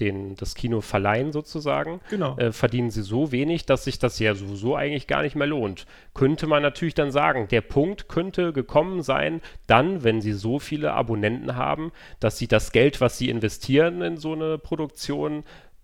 den, 0.00 0.36
das 0.36 0.54
Kino 0.54 0.82
verleihen 0.82 1.32
sozusagen, 1.32 2.00
genau. 2.10 2.36
äh, 2.36 2.52
verdienen 2.52 2.90
sie 2.90 3.00
so 3.00 3.32
wenig, 3.32 3.64
dass 3.64 3.84
sich 3.84 3.98
das 3.98 4.18
ja 4.18 4.34
sowieso 4.34 4.76
eigentlich 4.76 5.06
gar 5.06 5.22
nicht 5.22 5.34
mehr 5.34 5.46
lohnt. 5.46 5.86
Könnte 6.12 6.46
man 6.46 6.62
natürlich 6.62 6.92
dann 6.92 7.10
sagen, 7.10 7.48
der 7.48 7.62
Punkt 7.62 8.06
könnte 8.06 8.52
gekommen 8.52 9.00
sein, 9.00 9.40
dann, 9.66 10.04
wenn 10.04 10.20
sie 10.20 10.34
so 10.34 10.58
viele 10.58 10.92
Abonnenten 10.92 11.56
haben, 11.56 11.90
dass 12.20 12.36
sie 12.36 12.48
das 12.48 12.72
Geld, 12.72 13.00
was 13.00 13.16
sie 13.16 13.30
investieren 13.30 14.02
in 14.02 14.18
so 14.18 14.34
eine 14.34 14.58
Produktion, 14.58 15.42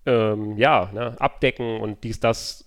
ähm, 0.09 0.57
ja, 0.57 0.89
ne, 0.93 1.15
abdecken 1.19 1.79
und 1.79 2.03
dies, 2.03 2.19
das 2.19 2.65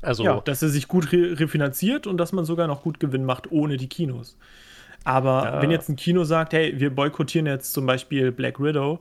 also, 0.00 0.24
ja, 0.24 0.40
dass 0.40 0.62
er 0.62 0.68
sich 0.68 0.86
gut 0.86 1.12
re 1.12 1.38
refinanziert 1.40 2.06
und 2.06 2.18
dass 2.18 2.32
man 2.32 2.44
sogar 2.44 2.68
noch 2.68 2.82
gut 2.82 3.00
Gewinn 3.00 3.24
macht 3.24 3.50
ohne 3.50 3.76
die 3.76 3.88
Kinos. 3.88 4.38
Aber 5.04 5.44
ja. 5.44 5.62
wenn 5.62 5.70
jetzt 5.70 5.88
ein 5.88 5.96
Kino 5.96 6.24
sagt, 6.24 6.52
hey, 6.52 6.78
wir 6.78 6.94
boykottieren 6.94 7.46
jetzt 7.46 7.72
zum 7.72 7.86
Beispiel 7.86 8.30
Black 8.30 8.60
Widow, 8.60 9.00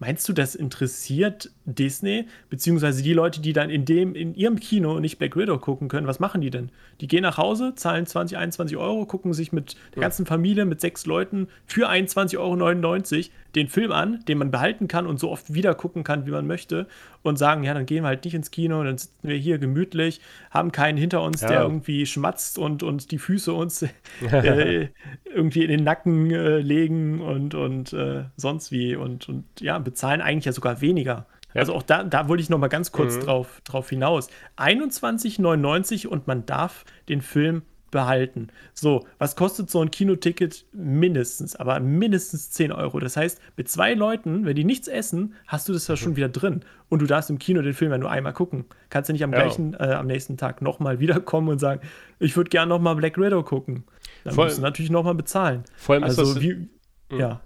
Meinst 0.00 0.28
du, 0.28 0.32
das 0.32 0.54
interessiert 0.54 1.50
Disney, 1.64 2.28
beziehungsweise 2.50 3.02
die 3.02 3.14
Leute, 3.14 3.40
die 3.40 3.52
dann 3.52 3.68
in, 3.68 3.84
dem, 3.84 4.14
in 4.14 4.32
ihrem 4.34 4.60
Kino 4.60 5.00
nicht 5.00 5.18
Black 5.18 5.36
Widow 5.36 5.58
gucken 5.58 5.88
können, 5.88 6.06
was 6.06 6.20
machen 6.20 6.40
die 6.40 6.50
denn? 6.50 6.70
Die 7.00 7.08
gehen 7.08 7.22
nach 7.22 7.36
Hause, 7.36 7.74
zahlen 7.74 8.06
20, 8.06 8.38
21 8.38 8.76
Euro, 8.76 9.06
gucken 9.06 9.32
sich 9.32 9.52
mit 9.52 9.74
der 9.96 10.02
ganzen 10.02 10.24
Familie, 10.24 10.66
mit 10.66 10.80
sechs 10.80 11.04
Leuten 11.04 11.48
für 11.66 11.90
21,99 11.90 12.38
Euro 12.38 13.32
den 13.54 13.68
Film 13.68 13.92
an, 13.92 14.22
den 14.28 14.38
man 14.38 14.50
behalten 14.50 14.88
kann 14.88 15.06
und 15.06 15.18
so 15.18 15.30
oft 15.30 15.54
wieder 15.54 15.74
gucken 15.74 16.04
kann, 16.04 16.26
wie 16.26 16.30
man 16.30 16.46
möchte 16.46 16.86
und 17.22 17.38
sagen, 17.38 17.64
ja, 17.64 17.74
dann 17.74 17.86
gehen 17.86 18.04
wir 18.04 18.08
halt 18.08 18.24
nicht 18.24 18.34
ins 18.34 18.50
Kino, 18.50 18.82
dann 18.84 18.98
sitzen 18.98 19.28
wir 19.28 19.36
hier 19.36 19.58
gemütlich, 19.58 20.20
haben 20.50 20.70
keinen 20.70 20.98
hinter 20.98 21.22
uns, 21.22 21.40
ja. 21.40 21.48
der 21.48 21.60
irgendwie 21.62 22.06
schmatzt 22.06 22.58
und, 22.58 22.82
und 22.82 23.10
die 23.10 23.18
Füße 23.18 23.52
uns 23.52 23.82
äh, 24.30 24.88
irgendwie 25.24 25.62
in 25.62 25.70
den 25.70 25.84
Nacken 25.84 26.30
äh, 26.30 26.58
legen 26.58 27.20
und, 27.20 27.54
und 27.54 27.92
äh, 27.92 28.24
sonst 28.36 28.70
wie 28.70 28.96
und, 28.96 29.28
und 29.28 29.44
ja, 29.60 29.78
bezahlen 29.78 30.20
eigentlich 30.20 30.44
ja 30.44 30.52
sogar 30.52 30.80
weniger. 30.80 31.26
Ja. 31.54 31.60
Also 31.60 31.74
auch 31.74 31.82
da, 31.82 32.04
da 32.04 32.28
wollte 32.28 32.42
ich 32.42 32.50
noch 32.50 32.58
mal 32.58 32.68
ganz 32.68 32.92
kurz 32.92 33.16
mhm. 33.16 33.20
drauf, 33.20 33.62
drauf 33.64 33.88
hinaus. 33.88 34.28
21,99 34.58 36.06
und 36.06 36.26
man 36.26 36.44
darf 36.44 36.84
den 37.08 37.22
Film 37.22 37.62
behalten. 37.90 38.48
So, 38.74 39.06
was 39.18 39.36
kostet 39.36 39.70
so 39.70 39.80
ein 39.80 39.90
Kinoticket? 39.90 40.66
Mindestens, 40.72 41.56
aber 41.56 41.80
mindestens 41.80 42.50
10 42.50 42.72
Euro. 42.72 42.98
Das 43.00 43.16
heißt, 43.16 43.40
mit 43.56 43.68
zwei 43.68 43.94
Leuten, 43.94 44.44
wenn 44.44 44.56
die 44.56 44.64
nichts 44.64 44.88
essen, 44.88 45.34
hast 45.46 45.68
du 45.68 45.72
das 45.72 45.88
ja 45.88 45.96
schon 45.96 46.16
wieder 46.16 46.28
drin. 46.28 46.60
Und 46.88 47.00
du 47.00 47.06
darfst 47.06 47.30
im 47.30 47.38
Kino 47.38 47.62
den 47.62 47.74
Film 47.74 47.90
ja 47.90 47.98
nur 47.98 48.10
einmal 48.10 48.32
gucken. 48.32 48.64
Kannst 48.90 49.08
du 49.08 49.12
nicht 49.12 49.24
am 49.24 49.32
ja. 49.32 49.40
gleichen, 49.40 49.74
äh, 49.74 49.92
am 49.92 50.06
nächsten 50.06 50.36
Tag 50.36 50.62
nochmal 50.62 51.00
wiederkommen 51.00 51.48
und 51.48 51.58
sagen, 51.58 51.80
ich 52.18 52.36
würde 52.36 52.50
gerne 52.50 52.68
nochmal 52.68 52.96
Black 52.96 53.18
Widow 53.18 53.42
gucken. 53.42 53.84
Dann 54.24 54.34
Voll, 54.34 54.46
musst 54.46 54.58
du 54.58 54.62
natürlich 54.62 54.90
nochmal 54.90 55.14
bezahlen. 55.14 55.64
Vor 55.76 55.94
allem 55.94 56.04
also, 56.04 56.22
ist 56.22 56.34
das, 56.34 56.42
wie, 56.42 56.54
mhm. 56.54 57.18
ja. 57.18 57.40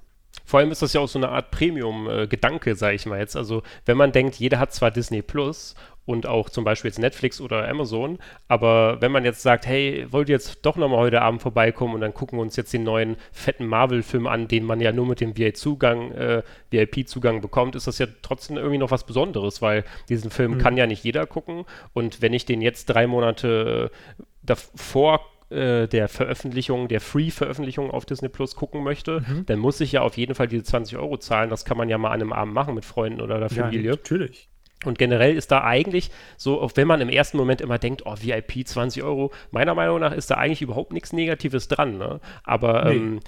Vor 0.45 0.61
allem 0.61 0.71
ist 0.71 0.83
das 0.83 0.93
ja 0.93 1.01
auch 1.01 1.09
so 1.09 1.19
eine 1.19 1.29
Art 1.29 1.51
Premium-Gedanke, 1.51 2.71
äh, 2.71 2.75
sage 2.75 2.97
ich 2.97 3.07
mal 3.07 3.19
jetzt. 3.19 3.37
Also, 3.37 3.63
wenn 3.87 3.97
man 3.97 4.13
denkt, 4.13 4.37
jeder 4.37 4.59
hat 4.59 4.73
zwar 4.73 4.91
Disney 4.91 5.23
Plus 5.23 5.75
und 6.05 6.27
auch 6.27 6.51
zum 6.51 6.65
Beispiel 6.65 6.89
jetzt 6.89 6.99
Netflix 6.99 7.41
oder 7.41 7.69
Amazon. 7.69 8.19
Aber 8.49 9.01
wenn 9.01 9.13
man 9.13 9.25
jetzt 9.25 9.43
sagt, 9.43 9.67
hey, 9.67 10.07
wollt 10.11 10.29
ihr 10.29 10.35
jetzt 10.35 10.61
doch 10.63 10.77
nochmal 10.77 10.99
heute 10.99 11.23
Abend 11.23 11.43
vorbeikommen 11.43 11.95
und 11.95 12.01
dann 12.01 12.15
gucken 12.15 12.39
wir 12.39 12.43
uns 12.43 12.57
jetzt 12.57 12.73
den 12.73 12.83
neuen 12.83 13.17
fetten 13.31 13.67
Marvel-Film 13.67 14.27
an, 14.27 14.49
den 14.49 14.65
man 14.65 14.81
ja 14.81 14.93
nur 14.93 15.07
mit 15.07 15.21
dem 15.21 15.37
VIP-Zugang 15.37 16.13
äh, 16.13 16.43
VIP 16.71 17.07
bekommt, 17.41 17.77
ist 17.77 17.87
das 17.87 17.99
ja 17.99 18.07
trotzdem 18.23 18.57
irgendwie 18.57 18.79
noch 18.79 18.91
was 18.91 19.07
Besonderes, 19.07 19.63
weil 19.63 19.85
diesen 20.09 20.31
Film 20.31 20.55
mhm. 20.55 20.59
kann 20.59 20.77
ja 20.77 20.87
nicht 20.87 21.05
jeder 21.05 21.27
gucken. 21.27 21.65
Und 21.93 22.21
wenn 22.21 22.33
ich 22.33 22.47
den 22.47 22.61
jetzt 22.61 22.87
drei 22.87 23.07
Monate 23.07 23.91
äh, 23.93 24.23
davor 24.43 25.21
äh, 25.51 25.87
der 25.87 26.09
Veröffentlichung, 26.09 26.89
der 26.89 27.01
Free-Veröffentlichung 27.01 27.91
auf 27.91 28.07
Disney 28.07 28.29
Plus 28.29 28.57
gucken 28.57 28.83
möchte, 28.83 29.21
mhm. 29.21 29.47
dann 29.47 29.59
muss 29.59 29.81
ich 29.81 29.93
ja 29.93 30.03
auf 30.03 30.17
jeden 30.17 30.35
Fall 30.35 30.49
diese 30.49 30.65
20 30.65 30.97
Euro 30.97 31.19
zahlen. 31.19 31.51
Das 31.51 31.65
kann 31.65 31.77
man 31.77 31.89
ja 31.89 31.99
mal 31.99 32.09
an 32.09 32.23
einem 32.23 32.33
Abend 32.33 32.55
machen 32.55 32.75
mit 32.75 32.85
Freunden 32.85 33.21
oder 33.21 33.39
der 33.39 33.51
Familie. 33.51 33.91
Ja, 33.91 33.97
natürlich. 33.97 34.49
Und 34.85 34.99
generell 34.99 35.37
ist 35.37 35.51
da 35.53 35.63
eigentlich 35.63 36.11
so, 36.37 36.61
auch 36.61 36.73
wenn 36.75 36.89
man 36.89 37.01
im 37.01 37.09
ersten 37.09 37.37
Moment 37.37 37.61
immer 37.61 37.79
denkt, 37.79 38.03
oh, 38.05 38.15
VIP 38.21 38.67
20 38.67 39.03
Euro, 39.03 39.33
meiner 39.51 39.75
Meinung 39.75 40.01
nach 40.01 40.13
ist 40.13 40.31
da 40.31 40.37
eigentlich 40.37 40.63
überhaupt 40.63 40.93
nichts 40.93 41.13
Negatives 41.13 41.69
dran. 41.69 41.99
Ne? 41.99 42.21
Aber 42.45 42.87
nee. 42.87 42.97
ähm, 42.97 43.21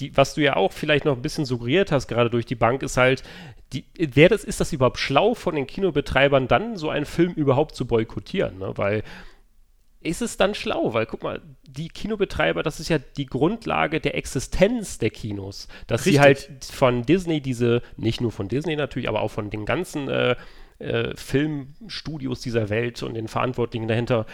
die, 0.00 0.16
was 0.16 0.34
du 0.34 0.42
ja 0.42 0.56
auch 0.56 0.72
vielleicht 0.72 1.04
noch 1.04 1.16
ein 1.16 1.22
bisschen 1.22 1.44
suggeriert 1.44 1.90
hast, 1.90 2.08
gerade 2.08 2.30
durch 2.30 2.46
die 2.46 2.54
Bank, 2.54 2.82
ist 2.82 2.96
halt, 2.96 3.22
die, 3.72 3.84
wer 3.98 4.28
das, 4.28 4.44
ist 4.44 4.60
das 4.60 4.72
überhaupt 4.72 4.98
schlau 4.98 5.34
von 5.34 5.54
den 5.54 5.66
Kinobetreibern, 5.66 6.48
dann 6.48 6.76
so 6.76 6.88
einen 6.90 7.06
Film 7.06 7.32
überhaupt 7.32 7.74
zu 7.74 7.86
boykottieren? 7.86 8.58
Ne? 8.58 8.72
Weil 8.76 9.02
ist 10.00 10.22
es 10.22 10.36
dann 10.36 10.54
schlau, 10.54 10.94
weil 10.94 11.06
guck 11.06 11.24
mal, 11.24 11.42
die 11.66 11.88
Kinobetreiber, 11.88 12.62
das 12.62 12.78
ist 12.78 12.88
ja 12.88 12.98
die 12.98 13.26
Grundlage 13.26 14.00
der 14.00 14.14
Existenz 14.14 14.98
der 14.98 15.10
Kinos, 15.10 15.66
dass 15.88 16.06
Richtig. 16.06 16.14
sie 16.14 16.20
halt 16.20 16.64
von 16.64 17.02
Disney 17.02 17.40
diese, 17.40 17.82
nicht 17.96 18.20
nur 18.20 18.30
von 18.30 18.48
Disney 18.48 18.76
natürlich, 18.76 19.08
aber 19.08 19.22
auch 19.22 19.30
von 19.30 19.50
den 19.50 19.66
ganzen 19.66 20.08
äh, 20.08 20.36
äh, 20.78 21.14
Filmstudios 21.16 22.40
dieser 22.40 22.68
Welt 22.68 23.02
und 23.02 23.14
den 23.14 23.28
Verantwortlichen 23.28 23.88
dahinter 23.88 24.26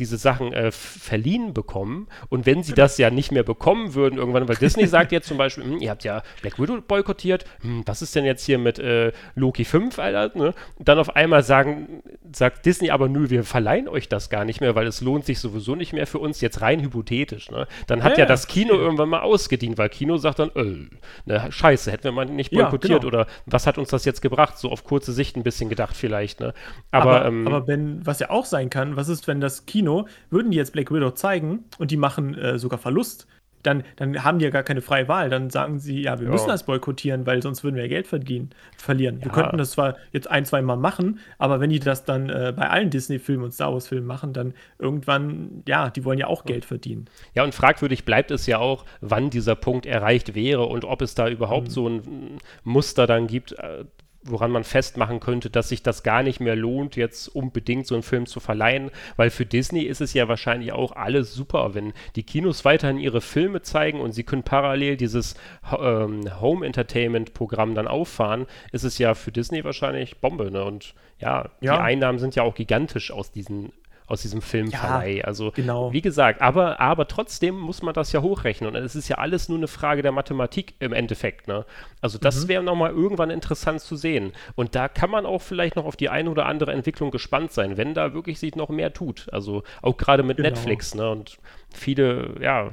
diese 0.00 0.16
Sachen 0.16 0.52
äh, 0.52 0.72
verliehen 0.72 1.54
bekommen. 1.54 2.08
Und 2.28 2.46
wenn 2.46 2.62
sie 2.62 2.72
das 2.72 2.98
ja 2.98 3.10
nicht 3.10 3.30
mehr 3.30 3.44
bekommen 3.44 3.94
würden 3.94 4.18
irgendwann, 4.18 4.48
weil 4.48 4.56
Disney 4.56 4.86
sagt 4.88 5.12
jetzt 5.12 5.28
zum 5.28 5.38
Beispiel, 5.38 5.64
hm, 5.64 5.78
ihr 5.78 5.90
habt 5.90 6.02
ja 6.04 6.22
Black 6.40 6.58
Widow 6.58 6.80
boykottiert, 6.80 7.44
hm, 7.60 7.82
was 7.86 8.02
ist 8.02 8.16
denn 8.16 8.24
jetzt 8.24 8.44
hier 8.44 8.58
mit 8.58 8.78
äh, 8.78 9.12
Loki 9.34 9.64
5, 9.64 9.98
Alter? 9.98 10.36
Ne? 10.36 10.54
dann 10.78 10.98
auf 10.98 11.14
einmal 11.14 11.42
sagen, 11.42 12.02
sagt 12.32 12.64
Disney 12.64 12.90
aber, 12.90 13.08
nö, 13.08 13.30
wir 13.30 13.44
verleihen 13.44 13.88
euch 13.88 14.08
das 14.08 14.30
gar 14.30 14.44
nicht 14.44 14.60
mehr, 14.60 14.74
weil 14.74 14.86
es 14.86 15.00
lohnt 15.00 15.26
sich 15.26 15.38
sowieso 15.38 15.74
nicht 15.74 15.92
mehr 15.92 16.06
für 16.06 16.18
uns, 16.18 16.40
jetzt 16.40 16.62
rein 16.62 16.80
hypothetisch. 16.80 17.50
Ne? 17.50 17.66
Dann 17.86 18.02
hat 18.02 18.12
ja, 18.12 18.20
ja 18.20 18.26
das 18.26 18.46
Kino 18.46 18.74
ja. 18.74 18.80
irgendwann 18.80 19.08
mal 19.08 19.20
ausgedient, 19.20 19.78
weil 19.78 19.88
Kino 19.88 20.16
sagt 20.16 20.38
dann, 20.38 20.50
äh, 20.54 20.88
ne, 21.26 21.46
scheiße, 21.50 21.92
hätten 21.92 22.04
wir 22.04 22.12
mal 22.12 22.26
nicht 22.26 22.50
boykottiert 22.50 22.90
ja, 22.90 22.98
genau. 22.98 23.08
oder 23.08 23.26
was 23.46 23.66
hat 23.66 23.78
uns 23.78 23.90
das 23.90 24.04
jetzt 24.04 24.22
gebracht? 24.22 24.58
So 24.58 24.70
auf 24.70 24.84
kurze 24.84 25.12
Sicht 25.12 25.36
ein 25.36 25.42
bisschen 25.42 25.68
gedacht 25.68 25.96
vielleicht. 25.96 26.40
Ne? 26.40 26.54
Aber, 26.90 27.16
aber, 27.16 27.26
ähm, 27.26 27.46
aber 27.46 27.66
wenn, 27.66 28.04
was 28.06 28.20
ja 28.20 28.30
auch 28.30 28.46
sein 28.46 28.70
kann, 28.70 28.96
was 28.96 29.08
ist, 29.08 29.28
wenn 29.28 29.40
das 29.40 29.66
Kino 29.66 29.89
Kino, 29.90 30.06
würden 30.30 30.50
die 30.50 30.56
jetzt 30.56 30.72
Black 30.72 30.92
Widow 30.92 31.10
zeigen 31.10 31.64
und 31.78 31.90
die 31.90 31.96
machen 31.96 32.36
äh, 32.36 32.58
sogar 32.58 32.78
Verlust, 32.78 33.26
dann, 33.62 33.82
dann 33.96 34.24
haben 34.24 34.38
die 34.38 34.46
ja 34.46 34.50
gar 34.50 34.62
keine 34.62 34.80
freie 34.80 35.06
Wahl. 35.06 35.28
Dann 35.28 35.50
sagen 35.50 35.78
sie, 35.80 36.00
ja, 36.00 36.18
wir 36.18 36.26
ja. 36.26 36.32
müssen 36.32 36.48
das 36.48 36.64
boykottieren, 36.64 37.26
weil 37.26 37.42
sonst 37.42 37.62
würden 37.62 37.76
wir 37.76 37.82
ja 37.82 37.90
Geld 37.90 38.06
verdienen, 38.06 38.50
verlieren. 38.78 39.18
Ja. 39.18 39.26
Wir 39.26 39.32
könnten 39.32 39.58
das 39.58 39.72
zwar 39.72 39.96
jetzt 40.12 40.30
ein, 40.30 40.46
zwei 40.46 40.62
Mal 40.62 40.78
machen, 40.78 41.18
aber 41.36 41.60
wenn 41.60 41.68
die 41.68 41.78
das 41.78 42.06
dann 42.06 42.30
äh, 42.30 42.54
bei 42.56 42.70
allen 42.70 42.88
Disney-Filmen 42.88 43.44
und 43.44 43.52
Star 43.52 43.70
Wars-Filmen 43.70 44.06
machen, 44.06 44.32
dann 44.32 44.54
irgendwann, 44.78 45.62
ja, 45.68 45.90
die 45.90 46.06
wollen 46.06 46.18
ja 46.18 46.28
auch 46.28 46.46
Geld 46.46 46.64
verdienen. 46.64 47.04
Ja, 47.34 47.44
und 47.44 47.54
fragwürdig 47.54 48.06
bleibt 48.06 48.30
es 48.30 48.46
ja 48.46 48.58
auch, 48.58 48.86
wann 49.02 49.28
dieser 49.28 49.56
Punkt 49.56 49.84
erreicht 49.84 50.34
wäre 50.34 50.64
und 50.64 50.86
ob 50.86 51.02
es 51.02 51.14
da 51.14 51.28
überhaupt 51.28 51.66
mhm. 51.68 51.72
so 51.72 51.88
ein 51.88 52.38
Muster 52.64 53.06
dann 53.06 53.26
gibt, 53.26 53.52
äh, 53.58 53.84
woran 54.22 54.50
man 54.50 54.64
festmachen 54.64 55.20
könnte, 55.20 55.48
dass 55.50 55.70
sich 55.70 55.82
das 55.82 56.02
gar 56.02 56.22
nicht 56.22 56.40
mehr 56.40 56.56
lohnt, 56.56 56.96
jetzt 56.96 57.28
unbedingt 57.28 57.86
so 57.86 57.94
einen 57.94 58.02
Film 58.02 58.26
zu 58.26 58.40
verleihen, 58.40 58.90
weil 59.16 59.30
für 59.30 59.46
Disney 59.46 59.82
ist 59.82 60.00
es 60.00 60.12
ja 60.12 60.28
wahrscheinlich 60.28 60.72
auch 60.72 60.92
alles 60.92 61.34
super, 61.34 61.74
wenn 61.74 61.92
die 62.16 62.22
Kinos 62.22 62.64
weiterhin 62.64 62.98
ihre 62.98 63.20
Filme 63.20 63.62
zeigen 63.62 64.00
und 64.00 64.12
sie 64.12 64.24
können 64.24 64.42
parallel 64.42 64.96
dieses 64.96 65.34
ähm, 65.78 66.40
Home 66.40 66.66
Entertainment 66.66 67.32
Programm 67.32 67.74
dann 67.74 67.88
auffahren, 67.88 68.46
ist 68.72 68.84
es 68.84 68.98
ja 68.98 69.14
für 69.14 69.32
Disney 69.32 69.64
wahrscheinlich 69.64 70.18
Bombe, 70.18 70.50
ne? 70.50 70.64
Und 70.64 70.94
ja, 71.18 71.50
ja, 71.60 71.76
die 71.76 71.82
Einnahmen 71.82 72.18
sind 72.18 72.34
ja 72.34 72.42
auch 72.42 72.54
gigantisch 72.54 73.10
aus 73.10 73.30
diesen 73.30 73.72
aus 74.10 74.22
diesem 74.22 74.42
Filmverleih. 74.42 75.18
Ja, 75.18 75.24
also, 75.24 75.52
genau. 75.52 75.92
wie 75.92 76.00
gesagt, 76.00 76.42
aber, 76.42 76.80
aber 76.80 77.06
trotzdem 77.06 77.56
muss 77.56 77.80
man 77.82 77.94
das 77.94 78.10
ja 78.12 78.22
hochrechnen. 78.22 78.74
Und 78.74 78.76
es 78.76 78.96
ist 78.96 79.08
ja 79.08 79.18
alles 79.18 79.48
nur 79.48 79.58
eine 79.58 79.68
Frage 79.68 80.02
der 80.02 80.10
Mathematik 80.10 80.74
im 80.80 80.92
Endeffekt. 80.92 81.46
Ne? 81.46 81.64
Also, 82.00 82.18
das 82.18 82.44
mhm. 82.44 82.48
wäre 82.48 82.62
nochmal 82.62 82.90
irgendwann 82.90 83.30
interessant 83.30 83.80
zu 83.80 83.94
sehen. 83.96 84.32
Und 84.56 84.74
da 84.74 84.88
kann 84.88 85.10
man 85.10 85.26
auch 85.26 85.42
vielleicht 85.42 85.76
noch 85.76 85.84
auf 85.84 85.96
die 85.96 86.08
eine 86.08 86.28
oder 86.30 86.46
andere 86.46 86.72
Entwicklung 86.72 87.10
gespannt 87.12 87.52
sein, 87.52 87.76
wenn 87.76 87.94
da 87.94 88.12
wirklich 88.12 88.40
sich 88.40 88.56
noch 88.56 88.68
mehr 88.68 88.92
tut. 88.92 89.28
Also, 89.32 89.62
auch 89.80 89.96
gerade 89.96 90.24
mit 90.24 90.38
genau. 90.38 90.48
Netflix. 90.48 90.94
Ne? 90.94 91.08
Und 91.08 91.38
viele, 91.72 92.34
ja, 92.40 92.70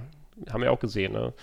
haben 0.51 0.63
wir 0.63 0.71
auch 0.71 0.79
gesehen. 0.79 1.13
Ne? 1.13 1.33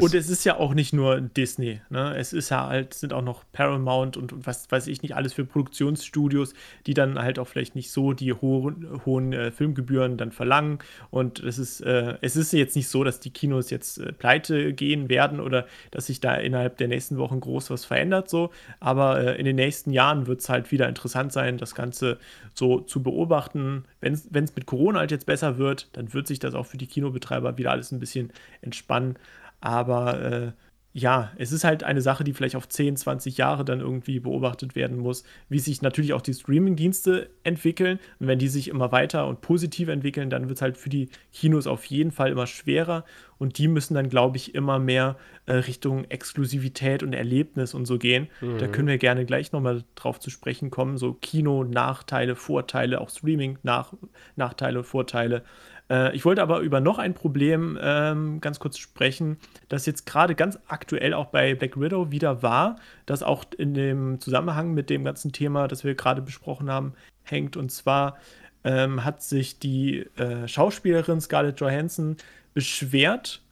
Und 0.00 0.14
es 0.14 0.30
ist 0.30 0.44
ja 0.44 0.56
auch 0.56 0.74
nicht 0.74 0.92
nur 0.92 1.20
Disney, 1.20 1.80
ne? 1.90 2.16
Es 2.16 2.32
ist 2.32 2.50
ja 2.50 2.68
halt, 2.68 2.94
sind 2.94 3.12
auch 3.12 3.22
noch 3.22 3.42
Paramount 3.52 4.16
und 4.16 4.46
was 4.46 4.70
weiß 4.70 4.86
ich 4.86 5.02
nicht, 5.02 5.16
alles 5.16 5.32
für 5.32 5.44
Produktionsstudios, 5.44 6.54
die 6.86 6.94
dann 6.94 7.18
halt 7.18 7.40
auch 7.40 7.48
vielleicht 7.48 7.74
nicht 7.74 7.90
so 7.90 8.12
die 8.12 8.32
hohen, 8.32 9.00
hohen 9.04 9.32
äh, 9.32 9.50
Filmgebühren 9.50 10.16
dann 10.16 10.30
verlangen. 10.30 10.78
Und 11.10 11.40
es 11.40 11.58
ist, 11.58 11.80
äh, 11.80 12.16
es 12.20 12.36
ist 12.36 12.52
jetzt 12.52 12.76
nicht 12.76 12.86
so, 12.86 13.02
dass 13.02 13.18
die 13.18 13.30
Kinos 13.30 13.70
jetzt 13.70 13.98
äh, 13.98 14.12
pleite 14.12 14.72
gehen 14.72 15.08
werden 15.08 15.40
oder 15.40 15.66
dass 15.90 16.06
sich 16.06 16.20
da 16.20 16.34
innerhalb 16.36 16.76
der 16.76 16.86
nächsten 16.86 17.18
Wochen 17.18 17.40
groß 17.40 17.70
was 17.70 17.84
verändert, 17.84 18.30
so. 18.30 18.50
Aber 18.78 19.20
äh, 19.20 19.36
in 19.36 19.46
den 19.46 19.56
nächsten 19.56 19.92
Jahren 19.92 20.28
wird 20.28 20.42
es 20.42 20.48
halt 20.48 20.70
wieder 20.70 20.88
interessant 20.88 21.32
sein, 21.32 21.58
das 21.58 21.74
Ganze 21.74 22.18
so 22.54 22.80
zu 22.80 23.02
beobachten. 23.02 23.84
Wenn 24.00 24.14
es 24.14 24.54
mit 24.54 24.66
Corona 24.66 25.00
halt 25.00 25.10
jetzt 25.10 25.26
besser 25.26 25.58
wird, 25.58 25.88
dann 25.92 26.12
wird 26.14 26.28
sich 26.28 26.38
das 26.38 26.54
auch 26.54 26.66
für 26.66 26.78
die 26.78 26.86
Kinobetreiber 26.86 27.58
wieder 27.58 27.72
alles 27.72 27.90
ein 27.90 27.98
bisschen 27.98 28.32
entspannen. 28.62 29.16
Aber 29.60 30.20
äh, 30.20 30.52
ja, 30.92 31.30
es 31.36 31.52
ist 31.52 31.62
halt 31.62 31.84
eine 31.84 32.00
Sache, 32.00 32.24
die 32.24 32.32
vielleicht 32.32 32.56
auf 32.56 32.68
10, 32.68 32.96
20 32.96 33.36
Jahre 33.36 33.64
dann 33.64 33.78
irgendwie 33.78 34.18
beobachtet 34.18 34.74
werden 34.74 34.98
muss, 34.98 35.22
wie 35.48 35.60
sich 35.60 35.82
natürlich 35.82 36.14
auch 36.14 36.20
die 36.20 36.34
Streaming-Dienste 36.34 37.30
entwickeln. 37.44 38.00
Und 38.18 38.26
wenn 38.26 38.40
die 38.40 38.48
sich 38.48 38.66
immer 38.66 38.90
weiter 38.90 39.28
und 39.28 39.40
positiv 39.40 39.88
entwickeln, 39.88 40.30
dann 40.30 40.48
wird 40.48 40.58
es 40.58 40.62
halt 40.62 40.76
für 40.76 40.88
die 40.88 41.08
Kinos 41.32 41.68
auf 41.68 41.84
jeden 41.84 42.10
Fall 42.10 42.32
immer 42.32 42.48
schwerer. 42.48 43.04
Und 43.38 43.58
die 43.58 43.68
müssen 43.68 43.94
dann, 43.94 44.08
glaube 44.08 44.36
ich, 44.36 44.54
immer 44.56 44.80
mehr 44.80 45.16
äh, 45.46 45.52
Richtung 45.52 46.04
Exklusivität 46.06 47.04
und 47.04 47.12
Erlebnis 47.12 47.72
und 47.72 47.86
so 47.86 47.96
gehen. 47.96 48.26
Mhm. 48.40 48.58
Da 48.58 48.66
können 48.66 48.88
wir 48.88 48.98
gerne 48.98 49.24
gleich 49.24 49.52
nochmal 49.52 49.84
drauf 49.94 50.18
zu 50.18 50.28
sprechen 50.28 50.70
kommen. 50.70 50.98
So 50.98 51.12
Kino, 51.14 51.62
Nachteile, 51.62 52.34
Vorteile, 52.34 53.00
auch 53.00 53.10
Streaming, 53.10 53.58
Nach 53.62 53.94
Nachteile, 54.34 54.82
Vorteile. 54.82 55.44
Äh, 55.90 56.14
ich 56.14 56.24
wollte 56.24 56.42
aber 56.42 56.60
über 56.60 56.80
noch 56.80 56.98
ein 56.98 57.14
Problem 57.14 57.78
ähm, 57.82 58.40
ganz 58.40 58.60
kurz 58.60 58.78
sprechen, 58.78 59.38
das 59.68 59.84
jetzt 59.84 60.06
gerade 60.06 60.34
ganz 60.34 60.58
aktuell 60.68 61.12
auch 61.12 61.26
bei 61.26 61.54
Black 61.54 61.78
Widow 61.78 62.10
wieder 62.10 62.42
war, 62.42 62.76
das 63.04 63.22
auch 63.22 63.44
in 63.58 63.74
dem 63.74 64.20
Zusammenhang 64.20 64.72
mit 64.72 64.88
dem 64.88 65.04
ganzen 65.04 65.32
Thema, 65.32 65.68
das 65.68 65.84
wir 65.84 65.94
gerade 65.94 66.22
besprochen 66.22 66.70
haben, 66.70 66.94
hängt. 67.24 67.56
Und 67.56 67.70
zwar 67.70 68.16
ähm, 68.64 69.04
hat 69.04 69.22
sich 69.22 69.58
die 69.58 70.06
äh, 70.16 70.46
Schauspielerin 70.46 71.20
Scarlett 71.20 71.60
Johansson 71.60 72.16
beschwert, 72.54 73.42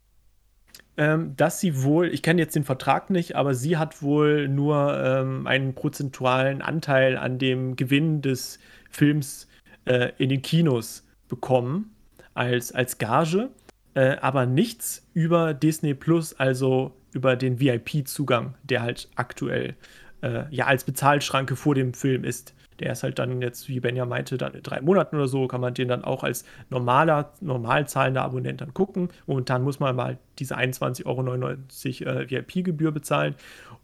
ähm, 0.97 1.37
dass 1.37 1.61
sie 1.61 1.83
wohl, 1.83 2.09
ich 2.09 2.23
kenne 2.23 2.41
jetzt 2.41 2.57
den 2.57 2.65
Vertrag 2.65 3.11
nicht, 3.11 3.37
aber 3.37 3.55
sie 3.55 3.77
hat 3.77 4.03
wohl 4.03 4.49
nur 4.49 5.01
ähm, 5.03 5.47
einen 5.47 5.75
prozentualen 5.75 6.63
Anteil 6.63 7.17
an 7.17 7.39
dem 7.39 7.77
Gewinn 7.77 8.21
des 8.23 8.59
Films 8.91 9.49
äh, 9.85 10.13
in 10.19 10.29
den 10.29 10.43
Kinos 10.43 11.07
bekommen 11.29 11.95
als, 12.39 12.73
als 12.73 12.99
Gage, 12.99 13.51
äh, 13.95 14.17
aber 14.21 14.47
nichts 14.47 15.07
über 15.13 15.55
Disney 15.55 15.95
Plus, 15.95 16.39
also 16.39 16.93
über 17.13 17.37
den 17.37 17.59
VIP-Zugang, 17.59 18.55
der 18.63 18.83
halt 18.83 19.09
aktuell 19.17 19.75
äh, 20.23 20.45
ja 20.51 20.67
als 20.67 20.85
Bezahlschranke 20.85 21.57
vor 21.57 21.75
dem 21.75 21.95
Film 21.95 22.25
ist. 22.25 22.55
Der 22.79 22.93
ist 22.93 23.03
halt 23.03 23.19
dann 23.19 23.43
jetzt, 23.43 23.69
wie 23.69 23.81
Benja 23.81 24.05
meinte, 24.05 24.39
dann 24.39 24.55
in 24.55 24.63
drei 24.63 24.81
Monaten 24.81 25.17
oder 25.17 25.27
so, 25.27 25.49
kann 25.49 25.61
man 25.61 25.75
den 25.75 25.89
dann 25.89 26.05
auch 26.05 26.23
als 26.23 26.45
normaler, 26.71 27.33
normal 27.41 27.89
zahlender 27.89 28.23
Abonnent 28.23 28.61
dann 28.61 28.73
gucken. 28.73 29.09
Momentan 29.27 29.65
muss 29.65 29.81
man 29.81 29.97
mal 29.97 30.19
diese 30.39 30.57
21,99 30.57 32.07
Euro 32.07 32.21
äh, 32.21 32.31
VIP-Gebühr 32.31 32.93
bezahlen. 32.93 33.35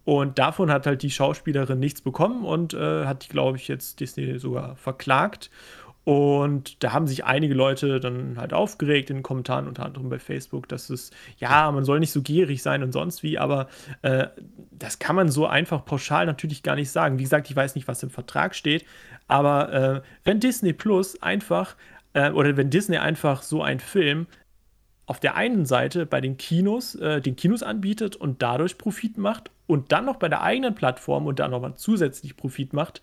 Und 0.05 0.39
davon 0.39 0.71
hat 0.71 0.87
halt 0.87 1.03
die 1.03 1.09
Schauspielerin 1.09 1.79
nichts 1.79 1.99
bekommen 1.99 2.45
und 2.45 2.73
äh, 2.73 3.05
hat 3.05 3.27
glaube 3.27 3.57
ich, 3.57 3.67
jetzt 3.67 3.99
Disney 3.99 4.39
sogar 4.39 4.77
verklagt. 4.77 5.49
Und 6.05 6.83
da 6.83 6.93
haben 6.93 7.07
sich 7.07 7.25
einige 7.25 7.55
Leute 7.55 7.99
dann 7.99 8.37
halt 8.37 8.53
aufgeregt 8.53 9.09
in 9.09 9.17
den 9.17 9.23
Kommentaren, 9.23 9.67
unter 9.67 9.85
anderem 9.85 10.07
bei 10.07 10.19
Facebook, 10.19 10.69
dass 10.69 10.91
es, 10.91 11.09
ja, 11.39 11.71
man 11.71 11.83
soll 11.83 11.99
nicht 11.99 12.11
so 12.11 12.21
gierig 12.21 12.61
sein 12.61 12.83
und 12.83 12.91
sonst 12.91 13.23
wie, 13.23 13.39
aber 13.39 13.67
äh, 14.03 14.27
das 14.71 14.99
kann 14.99 15.15
man 15.15 15.29
so 15.29 15.47
einfach 15.47 15.83
pauschal 15.83 16.27
natürlich 16.27 16.61
gar 16.61 16.75
nicht 16.75 16.91
sagen. 16.91 17.17
Wie 17.17 17.23
gesagt, 17.23 17.49
ich 17.49 17.55
weiß 17.55 17.73
nicht, 17.73 17.87
was 17.87 18.03
im 18.03 18.11
Vertrag 18.11 18.53
steht, 18.53 18.85
aber 19.27 19.73
äh, 19.73 20.01
wenn 20.23 20.39
Disney 20.39 20.73
Plus 20.73 21.19
einfach, 21.23 21.75
äh, 22.13 22.29
oder 22.29 22.55
wenn 22.55 22.69
Disney 22.69 22.97
einfach 22.97 23.41
so 23.41 23.63
einen 23.63 23.79
Film 23.79 24.27
auf 25.07 25.19
der 25.19 25.35
einen 25.35 25.65
Seite 25.65 26.05
bei 26.05 26.21
den 26.21 26.37
Kinos, 26.37 26.93
äh, 26.93 27.19
den 27.19 27.35
Kinos 27.35 27.63
anbietet 27.63 28.15
und 28.15 28.43
dadurch 28.43 28.77
Profit 28.77 29.17
macht 29.17 29.49
und 29.65 29.91
dann 29.91 30.05
noch 30.05 30.17
bei 30.17 30.29
der 30.29 30.43
eigenen 30.43 30.75
Plattform 30.75 31.25
und 31.25 31.39
dann 31.39 31.49
nochmal 31.49 31.73
zusätzlich 31.75 32.37
Profit 32.37 32.73
macht, 32.73 33.01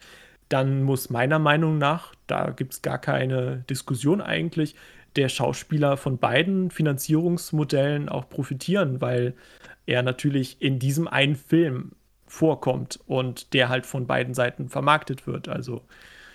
dann 0.53 0.83
muss 0.83 1.11
meiner 1.11 1.39
Meinung 1.39 1.79
nach, 1.79 2.15
da 2.27 2.51
gibt 2.51 2.75
es 2.75 2.83
gar 2.83 2.99
keine 2.99 3.65
Diskussion 3.71 4.21
eigentlich, 4.21 4.75
der 5.17 5.29
Schauspieler 5.29 5.97
von 5.97 6.19
beiden 6.19 6.71
Finanzierungsmodellen 6.71 8.09
auch 8.09 8.29
profitieren, 8.29 9.01
weil 9.01 9.35
er 9.87 10.03
natürlich 10.03 10.61
in 10.61 10.79
diesem 10.79 11.09
einen 11.09 11.37
Film 11.37 11.93
vorkommt 12.27 12.99
und 13.07 13.53
der 13.53 13.69
halt 13.69 13.87
von 13.87 14.07
beiden 14.07 14.35
Seiten 14.35 14.69
vermarktet 14.69 15.27
wird. 15.27 15.49
Also 15.49 15.83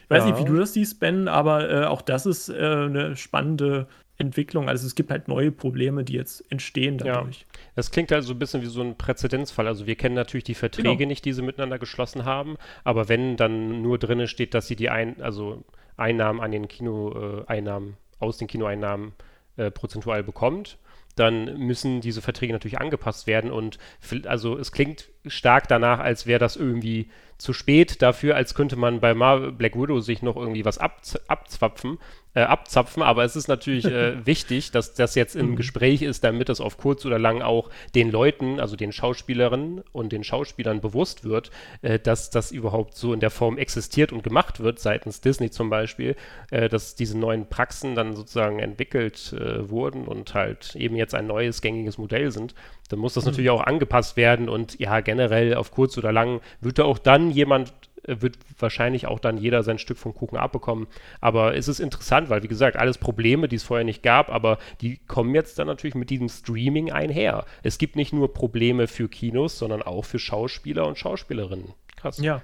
ich 0.03 0.09
weiß 0.09 0.23
ja. 0.23 0.31
nicht, 0.31 0.39
wie 0.39 0.45
du 0.45 0.55
das 0.55 0.73
siehst, 0.73 0.99
Ben, 0.99 1.27
aber 1.27 1.69
äh, 1.69 1.85
auch 1.85 2.01
das 2.01 2.25
ist 2.25 2.49
äh, 2.49 2.55
eine 2.55 3.15
spannende 3.15 3.87
Entwicklung. 4.17 4.67
Also 4.67 4.87
es 4.87 4.95
gibt 4.95 5.11
halt 5.11 5.27
neue 5.27 5.51
Probleme, 5.51 6.03
die 6.03 6.13
jetzt 6.13 6.43
entstehen 6.51 6.97
dadurch. 6.97 7.41
Ja. 7.41 7.59
Das 7.75 7.91
klingt 7.91 8.11
also 8.11 8.33
ein 8.33 8.39
bisschen 8.39 8.61
wie 8.61 8.67
so 8.67 8.81
ein 8.81 8.97
Präzedenzfall. 8.97 9.67
Also 9.67 9.85
wir 9.85 9.95
kennen 9.95 10.15
natürlich 10.15 10.43
die 10.43 10.55
Verträge 10.55 10.97
genau. 10.97 11.07
nicht, 11.09 11.25
die 11.25 11.33
sie 11.33 11.41
miteinander 11.41 11.79
geschlossen 11.79 12.25
haben, 12.25 12.57
aber 12.83 13.09
wenn 13.09 13.37
dann 13.37 13.81
nur 13.81 13.97
drin 13.99 14.27
steht, 14.27 14.53
dass 14.53 14.67
sie 14.67 14.75
die 14.75 14.89
ein, 14.89 15.21
also 15.21 15.63
Einnahmen 15.97 16.41
an 16.41 16.51
den 16.51 16.67
Kinoeinnahmen, 16.67 17.89
äh, 17.89 18.23
aus 18.23 18.37
den 18.37 18.47
Kinoeinnahmen 18.47 19.13
äh, 19.57 19.71
prozentual 19.71 20.23
bekommt, 20.23 20.77
dann 21.15 21.57
müssen 21.57 21.99
diese 21.99 22.21
Verträge 22.21 22.53
natürlich 22.53 22.79
angepasst 22.79 23.25
werden 23.25 23.51
und 23.51 23.79
also 24.25 24.57
es 24.57 24.71
klingt 24.71 25.09
stark 25.25 25.67
danach, 25.67 25.99
als 25.99 26.27
wäre 26.27 26.39
das 26.39 26.55
irgendwie 26.55 27.09
zu 27.37 27.53
spät 27.53 28.01
dafür, 28.01 28.35
als 28.35 28.53
könnte 28.53 28.75
man 28.75 28.99
bei 28.99 29.13
Mar 29.13 29.51
Black 29.51 29.75
Widow 29.75 29.99
sich 29.99 30.21
noch 30.21 30.35
irgendwie 30.35 30.63
was 30.63 30.77
abzwapfen 30.77 31.97
äh, 32.37 32.41
abzapfen, 32.41 33.01
aber 33.01 33.23
es 33.23 33.35
ist 33.35 33.47
natürlich 33.47 33.85
äh, 33.85 34.23
wichtig, 34.25 34.69
dass 34.69 34.93
das 34.93 35.15
jetzt 35.15 35.35
im 35.35 35.51
mhm. 35.51 35.55
Gespräch 35.55 36.03
ist, 36.03 36.23
damit 36.23 36.49
es 36.49 36.61
auf 36.61 36.77
kurz 36.77 37.03
oder 37.03 37.17
lang 37.17 37.41
auch 37.41 37.71
den 37.95 38.11
Leuten, 38.11 38.59
also 38.59 38.75
den 38.75 38.91
Schauspielerinnen 38.91 39.83
und 39.91 40.11
den 40.11 40.23
Schauspielern 40.23 40.79
bewusst 40.79 41.23
wird, 41.23 41.49
äh, 41.81 41.97
dass 41.97 42.29
das 42.29 42.51
überhaupt 42.51 42.95
so 42.95 43.11
in 43.11 43.19
der 43.21 43.31
Form 43.31 43.57
existiert 43.57 44.13
und 44.13 44.21
gemacht 44.21 44.59
wird, 44.59 44.77
seitens 44.77 45.19
Disney 45.19 45.49
zum 45.49 45.71
Beispiel, 45.71 46.15
äh, 46.51 46.69
dass 46.69 46.93
diese 46.93 47.17
neuen 47.17 47.47
Praxen 47.49 47.95
dann 47.95 48.15
sozusagen 48.15 48.59
entwickelt 48.59 49.33
äh, 49.33 49.67
wurden 49.67 50.05
und 50.05 50.35
halt 50.35 50.75
eben 50.75 50.95
jetzt 50.95 51.15
ein 51.15 51.25
neues 51.25 51.61
gängiges 51.61 51.97
Modell 51.97 52.29
sind. 52.31 52.53
Dann 52.89 52.99
muss 52.99 53.15
das 53.15 53.25
mhm. 53.25 53.31
natürlich 53.31 53.49
auch 53.49 53.63
angepasst 53.63 54.15
werden 54.15 54.47
und 54.47 54.79
ja, 54.79 54.99
generell 54.99 55.55
auf 55.55 55.71
kurz 55.71 55.97
oder 55.97 56.11
lang 56.11 56.41
wird 56.61 56.77
da 56.77 56.83
auch 56.83 56.99
dann 56.99 57.31
jemand 57.31 57.73
wird 58.07 58.37
wahrscheinlich 58.57 59.05
auch 59.05 59.19
dann 59.19 59.37
jeder 59.37 59.63
sein 59.63 59.77
Stück 59.77 59.97
vom 59.97 60.15
Kuchen 60.15 60.37
abbekommen. 60.37 60.87
Aber 61.21 61.55
es 61.55 61.67
ist 61.67 61.79
interessant, 61.79 62.29
weil 62.29 62.43
wie 62.43 62.47
gesagt, 62.47 62.77
alles 62.77 62.97
Probleme, 62.97 63.47
die 63.47 63.57
es 63.57 63.63
vorher 63.63 63.83
nicht 63.83 64.01
gab, 64.03 64.29
aber 64.29 64.57
die 64.81 64.99
kommen 65.07 65.35
jetzt 65.35 65.59
dann 65.59 65.67
natürlich 65.67 65.95
mit 65.95 66.09
diesem 66.09 66.29
Streaming 66.29 66.91
einher. 66.91 67.45
Es 67.63 67.77
gibt 67.77 67.95
nicht 67.95 68.13
nur 68.13 68.33
Probleme 68.33 68.87
für 68.87 69.09
Kinos, 69.09 69.59
sondern 69.59 69.81
auch 69.81 70.05
für 70.05 70.19
Schauspieler 70.19 70.87
und 70.87 70.97
Schauspielerinnen. 70.97 71.73
Krass. 71.97 72.19
Ja, 72.19 72.41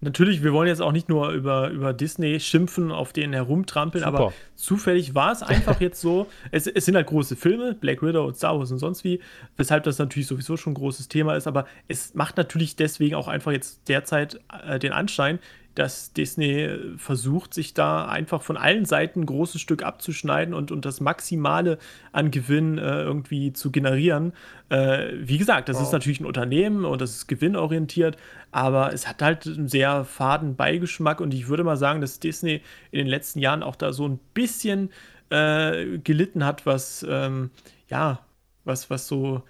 natürlich, 0.00 0.42
wir 0.42 0.52
wollen 0.52 0.68
jetzt 0.68 0.82
auch 0.82 0.92
nicht 0.92 1.08
nur 1.08 1.30
über, 1.30 1.70
über 1.70 1.92
Disney 1.92 2.40
schimpfen, 2.40 2.92
auf 2.92 3.12
denen 3.12 3.32
herumtrampeln, 3.32 4.04
Super. 4.04 4.18
aber 4.18 4.32
zufällig 4.54 5.14
war 5.14 5.32
es 5.32 5.42
einfach 5.42 5.80
jetzt 5.80 6.00
so. 6.00 6.26
Es, 6.50 6.66
es 6.66 6.84
sind 6.84 6.94
halt 6.94 7.06
große 7.06 7.36
Filme, 7.36 7.74
Black 7.74 8.02
Widow 8.02 8.24
und 8.24 8.36
Star 8.36 8.58
Wars 8.58 8.70
und 8.70 8.78
sonst 8.78 9.04
wie, 9.04 9.20
weshalb 9.56 9.84
das 9.84 9.98
natürlich 9.98 10.26
sowieso 10.26 10.56
schon 10.56 10.72
ein 10.72 10.76
großes 10.76 11.08
Thema 11.08 11.34
ist, 11.34 11.46
aber 11.46 11.66
es 11.88 12.14
macht 12.14 12.36
natürlich 12.36 12.76
deswegen 12.76 13.14
auch 13.14 13.28
einfach 13.28 13.52
jetzt 13.52 13.88
derzeit 13.88 14.40
äh, 14.66 14.78
den 14.78 14.92
Anschein, 14.92 15.38
dass 15.76 16.12
Disney 16.14 16.68
versucht, 16.96 17.52
sich 17.52 17.74
da 17.74 18.06
einfach 18.06 18.42
von 18.42 18.56
allen 18.56 18.86
Seiten 18.86 19.20
ein 19.20 19.26
großes 19.26 19.60
Stück 19.60 19.82
abzuschneiden 19.82 20.54
und, 20.54 20.72
und 20.72 20.84
das 20.84 21.00
Maximale 21.00 21.78
an 22.12 22.30
Gewinn 22.30 22.78
äh, 22.78 23.02
irgendwie 23.02 23.52
zu 23.52 23.70
generieren. 23.70 24.32
Äh, 24.70 25.08
wie 25.18 25.36
gesagt, 25.38 25.68
das 25.68 25.76
wow. 25.76 25.84
ist 25.84 25.92
natürlich 25.92 26.20
ein 26.20 26.26
Unternehmen 26.26 26.84
und 26.86 27.00
das 27.00 27.10
ist 27.10 27.26
gewinnorientiert, 27.26 28.16
aber 28.50 28.92
es 28.94 29.06
hat 29.06 29.20
halt 29.20 29.46
einen 29.46 29.68
sehr 29.68 30.04
faden 30.04 30.56
Beigeschmack 30.56 31.20
und 31.20 31.34
ich 31.34 31.48
würde 31.48 31.62
mal 31.62 31.76
sagen, 31.76 32.00
dass 32.00 32.20
Disney 32.20 32.62
in 32.90 32.98
den 32.98 33.06
letzten 33.06 33.38
Jahren 33.38 33.62
auch 33.62 33.76
da 33.76 33.92
so 33.92 34.08
ein 34.08 34.18
bisschen 34.32 34.90
äh, 35.28 35.98
gelitten 35.98 36.44
hat, 36.44 36.64
was, 36.64 37.04
ähm, 37.08 37.50
ja, 37.88 38.20
was, 38.64 38.88
was 38.88 39.06
so 39.06 39.42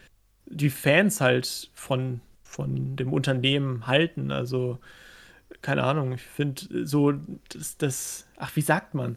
die 0.46 0.70
Fans 0.70 1.20
halt 1.20 1.70
von, 1.74 2.20
von 2.42 2.96
dem 2.96 3.12
Unternehmen 3.12 3.86
halten. 3.86 4.32
Also 4.32 4.78
keine 5.62 5.84
Ahnung, 5.84 6.12
ich 6.12 6.22
finde 6.22 6.86
so, 6.86 7.12
das, 7.48 7.76
das, 7.76 8.26
ach, 8.36 8.54
wie 8.54 8.60
sagt 8.60 8.94
man? 8.94 9.16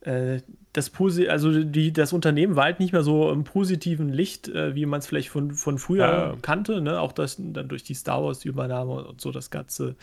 Äh, 0.00 0.40
das 0.74 0.90
Posi 0.90 1.28
also 1.28 1.62
die, 1.62 1.92
das 1.92 2.12
Unternehmen 2.12 2.56
war 2.56 2.64
halt 2.64 2.80
nicht 2.80 2.92
mehr 2.92 3.02
so 3.02 3.30
im 3.30 3.44
positiven 3.44 4.08
Licht, 4.10 4.48
äh, 4.48 4.74
wie 4.74 4.86
man 4.86 4.98
es 4.98 5.06
vielleicht 5.06 5.30
von, 5.30 5.52
von 5.52 5.78
früher 5.78 6.06
ja. 6.06 6.36
kannte, 6.42 6.80
ne? 6.80 7.00
Auch 7.00 7.12
das 7.12 7.36
dann 7.38 7.68
durch 7.68 7.84
die 7.84 7.94
Star 7.94 8.22
Wars-Übernahme 8.22 9.04
und 9.04 9.20
so 9.20 9.30
das 9.30 9.50
Ganze. 9.50 9.94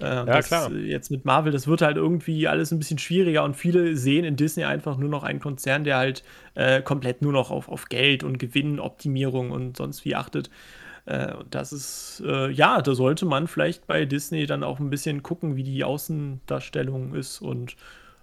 Äh, 0.00 0.04
ja, 0.04 0.24
das, 0.24 0.46
klar. 0.46 0.72
Jetzt 0.72 1.10
mit 1.10 1.24
Marvel, 1.24 1.52
das 1.52 1.66
wird 1.66 1.82
halt 1.82 1.96
irgendwie 1.96 2.48
alles 2.48 2.70
ein 2.70 2.78
bisschen 2.78 2.98
schwieriger 2.98 3.44
und 3.44 3.56
viele 3.56 3.96
sehen 3.96 4.24
in 4.24 4.36
Disney 4.36 4.64
einfach 4.64 4.96
nur 4.96 5.10
noch 5.10 5.22
einen 5.22 5.40
Konzern, 5.40 5.84
der 5.84 5.96
halt 5.98 6.22
äh, 6.54 6.80
komplett 6.80 7.20
nur 7.20 7.32
noch 7.32 7.50
auf, 7.50 7.68
auf 7.68 7.88
Geld 7.88 8.24
und 8.24 8.38
Gewinnoptimierung 8.38 9.50
und 9.50 9.76
sonst 9.76 10.04
wie 10.04 10.14
achtet. 10.14 10.50
Äh, 11.06 11.34
das 11.50 11.72
ist, 11.72 12.22
äh, 12.26 12.50
ja, 12.50 12.80
da 12.80 12.94
sollte 12.94 13.26
man 13.26 13.48
vielleicht 13.48 13.86
bei 13.86 14.04
Disney 14.04 14.46
dann 14.46 14.62
auch 14.62 14.78
ein 14.78 14.90
bisschen 14.90 15.22
gucken, 15.22 15.56
wie 15.56 15.64
die 15.64 15.84
Außendarstellung 15.84 17.14
ist 17.14 17.40
und 17.40 17.76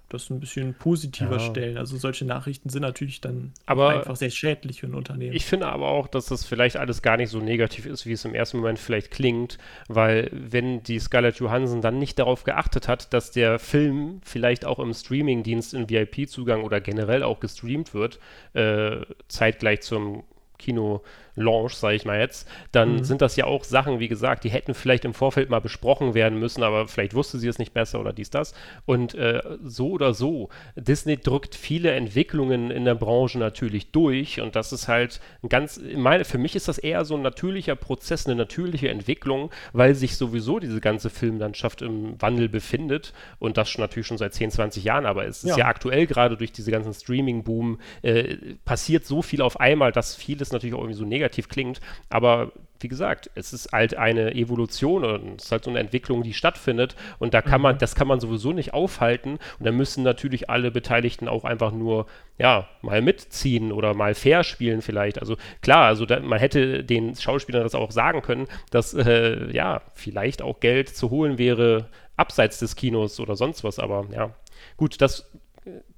das 0.09 0.29
ein 0.29 0.39
bisschen 0.39 0.73
positiver 0.73 1.37
ja. 1.37 1.39
stellen. 1.39 1.77
Also 1.77 1.97
solche 1.97 2.25
Nachrichten 2.25 2.69
sind 2.69 2.81
natürlich 2.81 3.21
dann 3.21 3.53
aber 3.65 3.89
einfach 3.89 4.15
sehr 4.15 4.31
schädlich 4.31 4.81
für 4.81 4.87
ein 4.87 4.95
Unternehmen. 4.95 5.35
Ich 5.35 5.45
finde 5.45 5.67
aber 5.67 5.87
auch, 5.87 6.07
dass 6.07 6.25
das 6.25 6.45
vielleicht 6.45 6.77
alles 6.77 7.01
gar 7.01 7.17
nicht 7.17 7.29
so 7.29 7.39
negativ 7.39 7.85
ist, 7.85 8.05
wie 8.05 8.13
es 8.13 8.25
im 8.25 8.33
ersten 8.33 8.57
Moment 8.57 8.79
vielleicht 8.79 9.11
klingt, 9.11 9.57
weil 9.87 10.29
wenn 10.31 10.83
die 10.83 10.99
Scarlett 10.99 11.35
Johansson 11.35 11.81
dann 11.81 11.99
nicht 11.99 12.17
darauf 12.19 12.43
geachtet 12.43 12.87
hat, 12.87 13.13
dass 13.13 13.31
der 13.31 13.59
Film 13.59 14.19
vielleicht 14.23 14.65
auch 14.65 14.79
im 14.79 14.93
Streamingdienst 14.93 15.73
in 15.73 15.89
VIP-Zugang 15.89 16.63
oder 16.63 16.81
generell 16.81 17.23
auch 17.23 17.39
gestreamt 17.39 17.93
wird, 17.93 18.19
äh, 18.53 19.01
zeitgleich 19.27 19.81
zum 19.81 20.23
Kino 20.57 21.03
Launch, 21.41 21.73
sage 21.73 21.95
ich 21.95 22.05
mal 22.05 22.19
jetzt, 22.19 22.47
dann 22.71 22.97
mhm. 22.97 23.03
sind 23.03 23.21
das 23.21 23.35
ja 23.35 23.45
auch 23.45 23.63
Sachen, 23.63 23.99
wie 23.99 24.07
gesagt, 24.07 24.43
die 24.43 24.49
hätten 24.49 24.73
vielleicht 24.73 25.05
im 25.05 25.13
Vorfeld 25.13 25.49
mal 25.49 25.61
besprochen 25.61 26.13
werden 26.13 26.39
müssen, 26.39 26.63
aber 26.63 26.87
vielleicht 26.87 27.13
wusste 27.13 27.39
sie 27.39 27.47
es 27.47 27.59
nicht 27.59 27.73
besser 27.73 27.99
oder 27.99 28.13
dies, 28.13 28.29
das. 28.29 28.53
Und 28.85 29.15
äh, 29.15 29.41
so 29.63 29.91
oder 29.91 30.13
so, 30.13 30.49
Disney 30.75 31.17
drückt 31.17 31.55
viele 31.55 31.91
Entwicklungen 31.91 32.71
in 32.71 32.85
der 32.85 32.95
Branche 32.95 33.39
natürlich 33.39 33.91
durch 33.91 34.41
und 34.41 34.55
das 34.55 34.71
ist 34.71 34.87
halt 34.87 35.19
ein 35.43 35.49
ganz, 35.49 35.79
meine, 35.95 36.25
für 36.25 36.37
mich 36.37 36.55
ist 36.55 36.67
das 36.67 36.77
eher 36.77 37.05
so 37.05 37.15
ein 37.15 37.21
natürlicher 37.21 37.75
Prozess, 37.75 38.25
eine 38.25 38.35
natürliche 38.35 38.89
Entwicklung, 38.89 39.51
weil 39.73 39.95
sich 39.95 40.17
sowieso 40.17 40.59
diese 40.59 40.81
ganze 40.81 41.09
Filmlandschaft 41.09 41.81
im 41.81 42.21
Wandel 42.21 42.49
befindet 42.49 43.13
und 43.39 43.57
das 43.57 43.69
schon 43.69 43.81
natürlich 43.81 44.07
schon 44.07 44.17
seit 44.17 44.33
10, 44.33 44.51
20 44.51 44.83
Jahren, 44.83 45.05
aber 45.05 45.25
es 45.25 45.43
ist 45.43 45.51
ja, 45.51 45.57
ja 45.59 45.65
aktuell 45.67 46.07
gerade 46.07 46.37
durch 46.37 46.51
diese 46.51 46.71
ganzen 46.71 46.93
Streaming-Boom 46.93 47.79
äh, 48.01 48.35
passiert 48.65 49.05
so 49.05 49.21
viel 49.21 49.41
auf 49.41 49.59
einmal, 49.59 49.91
dass 49.91 50.15
vieles 50.15 50.51
natürlich 50.51 50.75
auch 50.75 50.79
irgendwie 50.79 50.97
so 50.97 51.05
negativ 51.05 51.28
klingt, 51.37 51.79
aber 52.09 52.51
wie 52.81 52.87
gesagt, 52.87 53.29
es 53.35 53.51
ist 53.51 53.71
halt 53.71 53.95
eine 53.95 54.33
Evolution 54.35 55.03
und 55.03 55.39
es 55.39 55.45
ist 55.45 55.51
halt 55.51 55.65
so 55.65 55.69
eine 55.69 55.79
Entwicklung, 55.79 56.23
die 56.23 56.33
stattfindet 56.33 56.95
und 57.19 57.33
da 57.33 57.41
kann 57.41 57.59
mhm. 57.59 57.63
man, 57.63 57.77
das 57.77 57.95
kann 57.95 58.07
man 58.07 58.19
sowieso 58.19 58.53
nicht 58.53 58.73
aufhalten 58.73 59.39
und 59.59 59.65
da 59.65 59.71
müssen 59.71 60.03
natürlich 60.03 60.49
alle 60.49 60.71
Beteiligten 60.71 61.27
auch 61.27 61.43
einfach 61.43 61.71
nur, 61.71 62.05
ja, 62.37 62.67
mal 62.81 63.01
mitziehen 63.01 63.71
oder 63.71 63.93
mal 63.93 64.15
fair 64.15 64.43
spielen 64.43 64.81
vielleicht. 64.81 65.19
Also 65.19 65.35
klar, 65.61 65.87
also 65.87 66.05
da, 66.05 66.19
man 66.21 66.39
hätte 66.39 66.83
den 66.83 67.15
Schauspielern 67.15 67.63
das 67.63 67.75
auch 67.75 67.91
sagen 67.91 68.21
können, 68.21 68.47
dass, 68.71 68.93
äh, 68.93 69.51
ja, 69.51 69.81
vielleicht 69.93 70.41
auch 70.41 70.59
Geld 70.59 70.89
zu 70.89 71.09
holen 71.09 71.37
wäre 71.37 71.89
abseits 72.15 72.59
des 72.59 72.75
Kinos 72.75 73.19
oder 73.19 73.35
sonst 73.35 73.63
was, 73.63 73.79
aber 73.79 74.05
ja, 74.13 74.33
gut, 74.77 75.01
das 75.01 75.29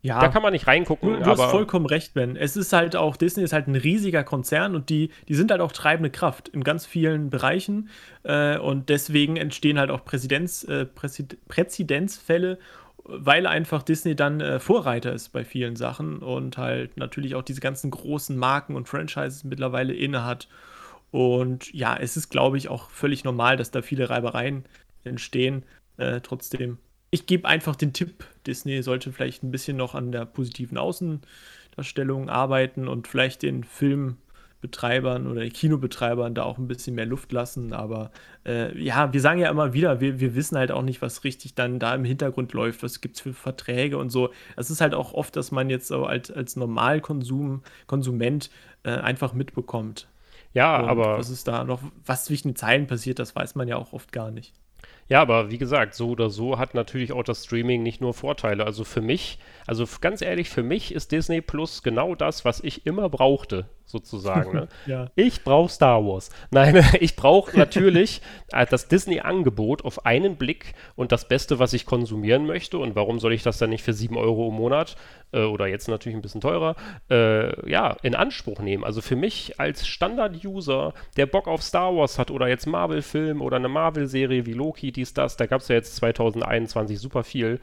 ja. 0.02 0.20
Da 0.20 0.30
kann 0.30 0.42
man 0.42 0.54
nicht 0.54 0.68
reingucken. 0.68 1.14
Du, 1.14 1.20
du 1.20 1.26
hast 1.26 1.52
vollkommen 1.52 1.86
recht, 1.86 2.14
Ben. 2.14 2.36
Es 2.36 2.58
ist 2.58 2.74
halt 2.74 2.96
auch, 2.96 3.16
Disney 3.18 3.44
ist 3.44 3.54
halt 3.54 3.68
ein 3.68 3.76
riesiger 3.76 4.24
Konzern 4.24 4.76
und 4.76 4.90
die, 4.90 5.12
die 5.28 5.36
sind 5.36 5.52
halt 5.52 5.62
auch 5.62 5.72
treibende 5.72 6.10
Kraft 6.10 6.50
in 6.50 6.64
ganz 6.64 6.86
vielen 6.86 7.30
Bereichen. 7.30 7.90
Äh, 8.24 8.58
und 8.58 8.90
deswegen 8.90 9.38
entstehen 9.38 9.80
halt 9.80 9.92
auch 9.92 10.04
Präzidenz, 10.04 10.64
äh, 10.64 10.86
Präzid 10.86 11.38
Präzedenzfälle, 11.48 12.58
weil 13.04 13.48
einfach 13.48 13.84
Disney 13.84 14.16
dann 14.16 14.42
äh, 14.42 14.60
Vorreiter 14.60 15.14
ist 15.14 15.30
bei 15.30 15.44
vielen 15.44 15.76
Sachen 15.76 16.20
und 16.20 16.58
halt 16.58 16.98
natürlich 16.98 17.36
auch 17.36 17.44
diese 17.44 17.62
ganzen 17.62 17.92
großen 17.92 18.38
Marken 18.38 18.76
und 18.76 18.88
Franchises 18.88 19.44
mittlerweile 19.44 19.94
innehat. 19.94 20.48
Und 21.12 21.74
ja, 21.74 21.96
es 21.98 22.16
ist, 22.18 22.30
glaube 22.30 22.58
ich, 22.58 22.70
auch 22.70 22.90
völlig 22.90 23.24
normal, 23.24 23.58
dass 23.58 23.72
da 23.72 23.82
viele 23.82 24.10
Reibereien 24.10 24.66
entstehen. 25.04 25.64
Äh, 25.98 26.22
trotzdem 26.22 26.78
ich 27.12 27.26
gebe 27.26 27.48
einfach 27.48 27.76
den 27.76 27.94
Tipp, 27.94 28.26
Disney 28.48 28.82
sollte 28.82 29.12
vielleicht 29.12 29.44
ein 29.44 29.52
bisschen 29.52 29.78
noch 29.78 29.96
an 29.96 30.14
der 30.14 30.26
positiven 30.26 30.78
Außendarstellung 30.78 32.30
arbeiten 32.30 32.88
und 32.88 33.08
vielleicht 33.08 33.44
den 33.44 33.66
Filmbetreibern 33.66 35.28
oder 35.28 35.46
Kinobetreibern 35.50 36.34
da 36.34 36.44
auch 36.44 36.58
ein 36.58 36.70
bisschen 36.70 36.96
mehr 36.96 37.06
Luft 37.06 37.34
lassen. 37.34 37.74
Aber 37.74 38.12
äh, 38.46 38.78
ja, 38.82 39.12
wir 39.12 39.20
sagen 39.20 39.42
ja 39.42 39.52
immer 39.52 39.74
wieder, 39.74 40.00
wir, 40.00 40.22
wir 40.22 40.36
wissen 40.36 40.58
halt 40.58 40.72
auch 40.72 40.84
nicht, 40.84 41.02
was 41.02 41.26
richtig 41.26 41.54
dann 41.54 41.80
da 41.80 41.94
im 41.94 42.06
Hintergrund 42.06 42.54
läuft, 42.54 42.82
was 42.82 43.02
gibt 43.02 43.18
es 43.18 43.22
für 43.22 43.34
Verträge 43.34 43.98
und 43.98 44.10
so. 44.10 44.32
Es 44.56 44.72
ist 44.72 44.80
halt 44.80 44.94
auch 44.94 45.14
oft, 45.14 45.36
dass 45.36 45.52
man 45.52 45.70
jetzt 45.70 45.88
so 45.88 46.06
als, 46.06 46.32
als 46.32 46.56
Normalkonsum, 46.56 47.62
Konsument 47.88 48.50
äh, 48.84 48.92
einfach 48.92 49.34
mitbekommt. 49.34 50.08
Ja, 50.54 50.80
und 50.80 50.90
aber. 50.90 51.18
Was 51.18 51.30
ist 51.30 51.48
da 51.50 51.66
noch, 51.66 51.82
was 52.06 52.24
zwischen 52.24 52.50
den 52.50 52.56
Zeilen 52.56 52.88
passiert, 52.88 53.20
das 53.20 53.36
weiß 53.36 53.56
man 53.56 53.68
ja 53.68 53.76
auch 53.76 53.92
oft 53.92 54.14
gar 54.14 54.32
nicht. 54.32 54.54
Ja, 55.12 55.22
aber 55.22 55.52
wie 55.52 55.58
gesagt, 55.58 55.94
so 55.94 56.12
oder 56.12 56.30
so 56.30 56.58
hat 56.58 56.74
natürlich 56.74 57.12
auch 57.12 57.24
das 57.24 57.44
Streaming 57.44 57.84
nicht 57.84 58.00
nur 58.00 58.14
Vorteile. 58.14 58.66
Also 58.66 58.86
für 58.86 59.02
mich, 59.02 59.40
also 59.68 59.86
ganz 60.00 60.22
ehrlich, 60.22 60.50
für 60.50 60.64
mich 60.64 60.96
ist 60.96 61.12
Disney 61.12 61.42
Plus 61.42 61.84
genau 61.84 62.16
das, 62.16 62.46
was 62.46 62.62
ich 62.64 62.86
immer 62.86 63.10
brauchte 63.10 63.66
sozusagen. 63.92 64.54
Ne? 64.54 64.68
ja. 64.88 65.12
Ich 65.16 65.44
brauche 65.44 65.70
Star 65.70 66.04
Wars. 66.04 66.30
Nein, 66.52 66.84
ich 67.00 67.16
brauche 67.16 67.58
natürlich 67.58 68.22
äh, 68.52 68.66
das 68.66 68.88
Disney-Angebot 68.88 69.86
auf 69.86 70.06
einen 70.06 70.38
Blick 70.38 70.74
und 70.96 71.12
das 71.12 71.28
Beste, 71.28 71.60
was 71.60 71.74
ich 71.74 71.86
konsumieren 71.86 72.46
möchte. 72.48 72.78
Und 72.78 72.96
warum 72.96 73.20
soll 73.20 73.34
ich 73.34 73.44
das 73.44 73.58
dann 73.58 73.70
nicht 73.70 73.84
für 73.84 73.94
7 73.94 74.18
Euro 74.18 74.48
im 74.48 74.56
Monat 74.56 74.96
äh, 75.34 75.44
oder 75.44 75.68
jetzt 75.68 75.88
natürlich 75.88 76.16
ein 76.16 76.22
bisschen 76.22 76.42
teurer, 76.42 76.76
äh, 77.10 77.70
ja, 77.70 77.98
in 78.02 78.16
Anspruch 78.16 78.60
nehmen? 78.60 78.84
Also 78.84 79.02
für 79.02 79.16
mich 79.16 79.60
als 79.60 79.86
Standard-User, 79.86 80.94
der 81.18 81.26
Bock 81.26 81.48
auf 81.48 81.62
Star 81.62 81.96
Wars 81.96 82.18
hat 82.18 82.32
oder 82.32 82.48
jetzt 82.48 82.66
Marvel-Film 82.66 83.42
oder 83.42 83.58
eine 83.58 83.70
Marvel-Serie 83.70 84.46
wie 84.46 84.54
Loki, 84.54 84.92
dies, 85.02 85.14
das, 85.14 85.38
da 85.38 85.46
gab 85.46 85.62
es 85.62 85.68
ja 85.68 85.76
jetzt 85.76 85.96
2021 85.98 87.00
super 87.00 87.24
viel 87.24 87.60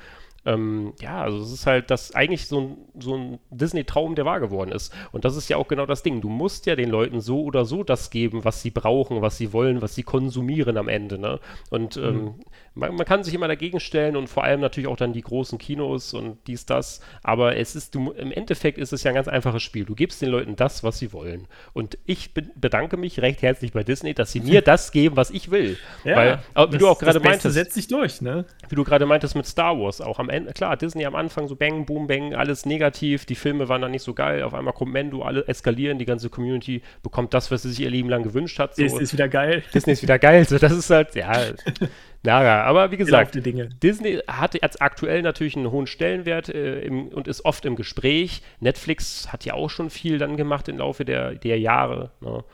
ähm, 0.49 0.94
ja, 1.01 1.20
also 1.20 1.42
es 1.42 1.53
ist 1.53 1.66
halt 1.66 1.90
das 1.90 2.14
eigentlich 2.14 2.46
so 2.46 2.61
ein, 2.61 2.76
so 2.99 3.14
ein 3.14 3.38
Disney-Traum, 3.51 4.14
der 4.14 4.24
wahr 4.24 4.40
geworden 4.40 4.72
ist. 4.72 4.94
Und 5.12 5.26
das 5.26 5.36
ist 5.36 5.51
ja 5.51 5.59
auch 5.59 5.68
genau 5.68 5.84
das 5.84 6.03
Ding. 6.03 6.22
Du 6.22 6.30
musst 6.30 6.64
ja 6.64 6.74
den 6.74 6.88
Leuten 6.88 7.20
so 7.20 7.42
oder 7.42 7.66
so 7.66 7.84
das 7.84 8.09
geben, 8.09 8.44
was 8.44 8.62
sie 8.62 8.70
brauchen, 8.70 9.20
was 9.20 9.36
sie 9.36 9.53
wollen, 9.53 9.82
was 9.82 9.94
sie 9.94 10.05
konsumieren 10.05 10.78
am 10.78 10.88
Ende. 10.88 11.18
Ne? 11.18 11.38
Und 11.68 11.99
ähm, 11.99 12.14
mhm. 12.14 12.34
man, 12.74 12.94
man, 12.94 13.05
kann 13.05 13.24
sich 13.24 13.34
immer 13.34 13.46
dagegen 13.46 13.78
stellen 13.78 14.16
und 14.16 14.28
vor 14.28 14.42
allem 14.42 14.61
natürlich 14.61 14.88
auch 14.88 14.96
dann 14.96 15.12
die 15.12 15.20
großen 15.20 15.59
Kinos 15.59 16.14
und 16.14 16.38
dies, 16.46 16.64
das. 16.64 17.01
Aber 17.22 17.57
es 17.57 17.76
ist, 17.76 17.94
du, 17.94 18.12
im 18.12 18.32
Endeffekt 18.32 18.78
ist 18.78 18.94
es 18.94 19.03
ja 19.03 19.11
ein 19.11 19.16
ganz 19.16 19.28
einfaches 19.28 19.62
Spiel. 19.62 19.84
Du 19.84 19.94
gibst 19.94 20.22
den 20.22 20.30
Leuten 20.30 20.57
das, 20.57 20.82
was 20.82 20.99
sie 20.99 21.12
wollen. 21.12 21.46
Und 21.74 21.99
ich 22.07 22.32
be 22.32 22.49
bedanke 22.55 22.96
mich 22.96 23.20
recht 23.20 23.42
herzlich 23.42 23.72
bei 23.72 23.84
Disney, 23.84 24.14
dass 24.14 24.32
sie 24.32 24.40
mir 24.40 24.62
das 24.62 24.92
geben, 24.92 25.16
was 25.16 25.30
ich 25.30 25.51
will. 25.51 25.76
Ja, 26.05 26.16
Weil, 26.16 26.38
wie 26.38 26.70
das, 26.72 26.78
du 26.78 26.88
auch 26.88 26.99
gerade 26.99 27.20
meintest. 27.20 27.55
setzt 27.55 27.74
sich 27.74 27.86
durch, 27.86 28.22
ne? 28.22 28.46
Wie 28.68 28.74
du 28.74 28.84
gerade 28.84 29.05
meintest 29.05 29.36
mit 29.36 29.46
Star 29.46 29.78
Wars 29.78 30.01
auch 30.01 30.18
am 30.18 30.30
Ende, 30.30 30.38
klar, 30.47 30.76
Disney 30.76 31.05
am 31.05 31.14
Anfang 31.14 31.49
so 31.49 31.57
Bang, 31.57 31.86
Boom, 31.86 32.07
Bang, 32.07 32.34
alles 32.34 32.66
negativ, 32.66 33.26
die 33.26 33.34
Filme 33.34 33.68
waren 33.68 33.82
dann 33.82 33.91
nicht 33.91 34.03
so 34.03 34.14
geil, 34.14 34.43
auf 34.43 34.55
einmal 34.55 34.72
kommt 34.72 34.93
Mendo, 34.93 35.22
alle 35.22 35.47
eskalieren, 35.47 35.99
die 35.99 36.05
ganze 36.05 36.30
Community 36.30 36.82
bekommt 37.03 37.34
das, 37.34 37.51
was 37.51 37.62
sie 37.62 37.70
sich 37.70 37.80
ihr 37.80 37.91
Leben 37.91 38.09
lang 38.09 38.22
gewünscht 38.22 38.59
hat. 38.59 38.74
So. 38.76 38.82
Disney 38.82 39.03
ist 39.03 39.12
wieder 39.12 39.28
geil. 39.28 39.62
Disney 39.74 39.93
ist 39.93 40.03
wieder 40.03 40.18
geil, 40.18 40.45
so 40.47 40.59
das 40.59 40.72
ist 40.72 40.91
halt, 40.91 41.14
ja, 41.14 41.32
naja, 42.22 42.62
aber 42.64 42.91
wie 42.91 42.97
gesagt, 42.97 43.39
Disney 43.82 44.20
hat 44.26 44.61
jetzt 44.61 44.82
aktuell 44.82 45.22
natürlich 45.22 45.57
einen 45.57 45.70
hohen 45.70 45.86
Stellenwert 45.86 46.49
äh, 46.49 46.80
im, 46.80 47.09
und 47.09 47.28
ist 47.28 47.45
oft 47.45 47.64
im 47.64 47.76
Gespräch. 47.76 48.43
Netflix 48.61 49.32
hat 49.32 49.45
ja 49.45 49.55
auch 49.55 49.70
schon 49.70 49.91
viel 49.91 50.18
dann 50.18 50.36
gemacht 50.36 50.68
im 50.68 50.78
Laufe 50.78 51.05
der, 51.05 51.34
der 51.34 51.59
Jahre. 51.59 52.11
Ne? 52.20 52.45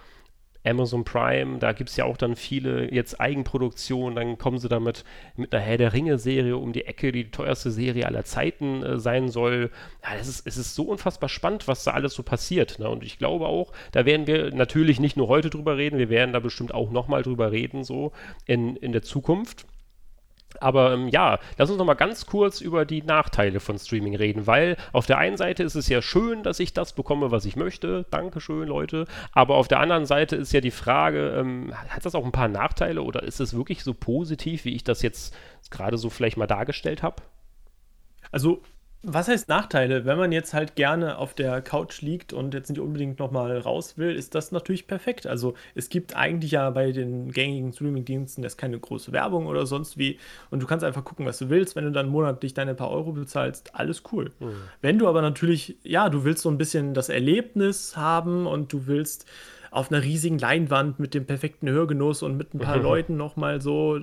Amazon 0.65 1.05
Prime, 1.05 1.59
da 1.59 1.73
gibt 1.73 1.91
es 1.91 1.97
ja 1.97 2.05
auch 2.05 2.17
dann 2.17 2.37
viele 2.37 2.93
jetzt 2.93 3.21
Eigenproduktionen, 3.21 4.17
dann 4.17 4.39
kommen 4.39 4.59
sie 4.59 4.69
damit 4.69 5.05
mit 5.37 5.55
einer 5.55 5.63
Herr 5.63 5.79
der 5.79 5.93
Ringe-Serie 5.93 6.57
um 6.57 6.73
die 6.73 6.87
Ecke, 6.87 7.13
die, 7.13 7.25
die 7.25 7.31
teuerste 7.31 7.71
Serie 7.71 8.07
aller 8.07 8.25
Zeiten 8.25 8.83
äh, 8.83 8.99
sein 8.99 9.29
soll. 9.29 9.71
Ja, 10.03 10.11
es 10.19 10.29
ist, 10.29 10.47
es 10.47 10.57
ist 10.57 10.75
so 10.75 10.85
unfassbar 10.85 11.29
spannend, 11.29 11.69
was 11.69 11.85
da 11.85 11.93
alles 11.93 12.15
so 12.15 12.23
passiert. 12.23 12.79
Ne? 12.79 12.89
Und 12.89 13.05
ich 13.05 13.19
glaube 13.19 13.47
auch, 13.47 13.73
da 13.93 14.07
werden 14.07 14.27
wir 14.27 14.55
natürlich 14.55 15.01
nicht 15.01 15.17
nur 15.17 15.29
heute 15.29 15.51
drüber 15.51 15.77
reden, 15.77 15.99
wir 15.99 16.09
werden 16.09 16.33
da 16.33 16.41
bestimmt 16.41 16.73
auch 16.73 16.91
nochmal 16.91 17.23
drüber 17.23 17.53
reden, 17.53 17.85
so 17.85 18.13
in, 18.47 18.77
in 18.77 18.93
der 18.93 19.03
Zukunft. 19.03 19.67
Aber 20.61 20.93
ähm, 20.93 21.09
ja, 21.09 21.39
lass 21.59 21.71
uns 21.71 21.79
noch 21.79 21.85
mal 21.85 21.95
ganz 21.95 22.27
kurz 22.27 22.61
über 22.61 22.85
die 22.85 23.03
Nachteile 23.03 23.61
von 23.61 23.79
Streaming 23.79 24.17
reden, 24.17 24.47
weil 24.47 24.77
auf 24.93 25.07
der 25.07 25.19
einen 25.19 25.37
Seite 25.37 25.63
ist 25.63 25.75
es 25.75 25.89
ja 25.89 26.03
schön, 26.03 26.43
dass 26.43 26.61
ich 26.61 26.73
das 26.73 26.93
bekomme, 26.93 27.31
was 27.31 27.45
ich 27.45 27.57
möchte. 27.57 28.07
Dankeschön, 28.11 28.69
Leute. 28.69 29.07
Aber 29.33 29.57
auf 29.57 29.69
der 29.69 29.81
anderen 29.81 30.07
Seite 30.07 30.37
ist 30.37 30.53
ja 30.53 30.61
die 30.61 30.71
Frage, 30.71 31.37
ähm, 31.39 31.75
hat 31.89 32.05
das 32.05 32.15
auch 32.15 32.25
ein 32.25 32.33
paar 32.33 32.49
Nachteile 32.49 33.03
oder 33.03 33.23
ist 33.23 33.41
es 33.41 33.55
wirklich 33.55 33.85
so 33.85 33.95
positiv, 33.95 34.65
wie 34.65 34.75
ich 34.75 34.85
das 34.85 35.03
jetzt 35.03 35.37
gerade 35.71 35.99
so 35.99 36.11
vielleicht 36.11 36.37
mal 36.37 36.47
dargestellt 36.47 37.03
habe? 37.03 37.23
Also 38.31 38.63
was 39.07 39.29
heißt 39.29 39.49
Nachteile? 39.49 40.05
Wenn 40.05 40.19
man 40.19 40.33
jetzt 40.33 40.55
halt 40.55 40.77
gerne 40.77 41.19
auf 41.19 41.35
der 41.35 41.61
Couch 41.61 42.01
liegt 42.01 42.33
und 42.33 42.55
jetzt 42.55 42.71
nicht 42.71 42.81
unbedingt 42.81 43.19
nochmal 43.19 43.59
raus 43.59 43.99
will, 43.99 44.15
ist 44.15 44.35
das 44.35 44.53
natürlich 44.53 44.87
perfekt. 44.87 45.27
Also 45.27 45.55
es 45.75 45.89
gibt 45.89 46.17
eigentlich 46.17 46.53
ja 46.53 46.71
bei 46.71 46.93
den 46.93 47.31
gängigen 47.31 47.73
Streaming-Diensten 47.73 48.43
jetzt 48.43 48.57
keine 48.57 48.79
große 48.79 49.13
Werbung 49.13 49.47
oder 49.47 49.67
sonst 49.67 49.99
wie 49.99 50.19
und 50.51 50.63
du 50.63 50.67
kannst 50.67 50.85
einfach 50.85 51.05
gucken, 51.05 51.27
was 51.27 51.39
du 51.39 51.51
willst. 51.51 51.77
Wenn 51.77 51.85
du 51.85 51.93
dann 51.93 52.09
monatlich 52.09 52.55
deine 52.55 52.75
paar 52.75 52.91
Euro 52.91 53.13
bezahlst, 53.13 53.75
alles 53.75 54.03
cool. 54.13 54.33
Mhm. 54.41 54.55
Wenn 54.81 54.99
du 54.99 55.07
aber 55.07 55.23
natürlich, 55.23 55.77
ja, 55.83 56.09
du 56.09 56.25
willst 56.25 56.43
so 56.43 56.49
ein 56.49 56.59
bisschen 56.59 56.95
das 56.95 57.09
Erlebnis 57.09 57.97
haben 57.97 58.47
und 58.47 58.73
du 58.73 58.87
willst 58.87 59.27
auf 59.75 59.91
einer 59.91 60.05
riesigen 60.05 60.39
Leinwand 60.39 61.01
mit 61.01 61.15
dem 61.15 61.27
perfekten 61.27 61.69
Hörgenuss 61.69 62.23
und 62.23 62.37
mit 62.37 62.55
ein 62.55 62.61
paar 62.61 62.77
mhm. 62.77 62.83
Leuten 62.85 63.17
nochmal 63.17 63.61
so 63.61 63.99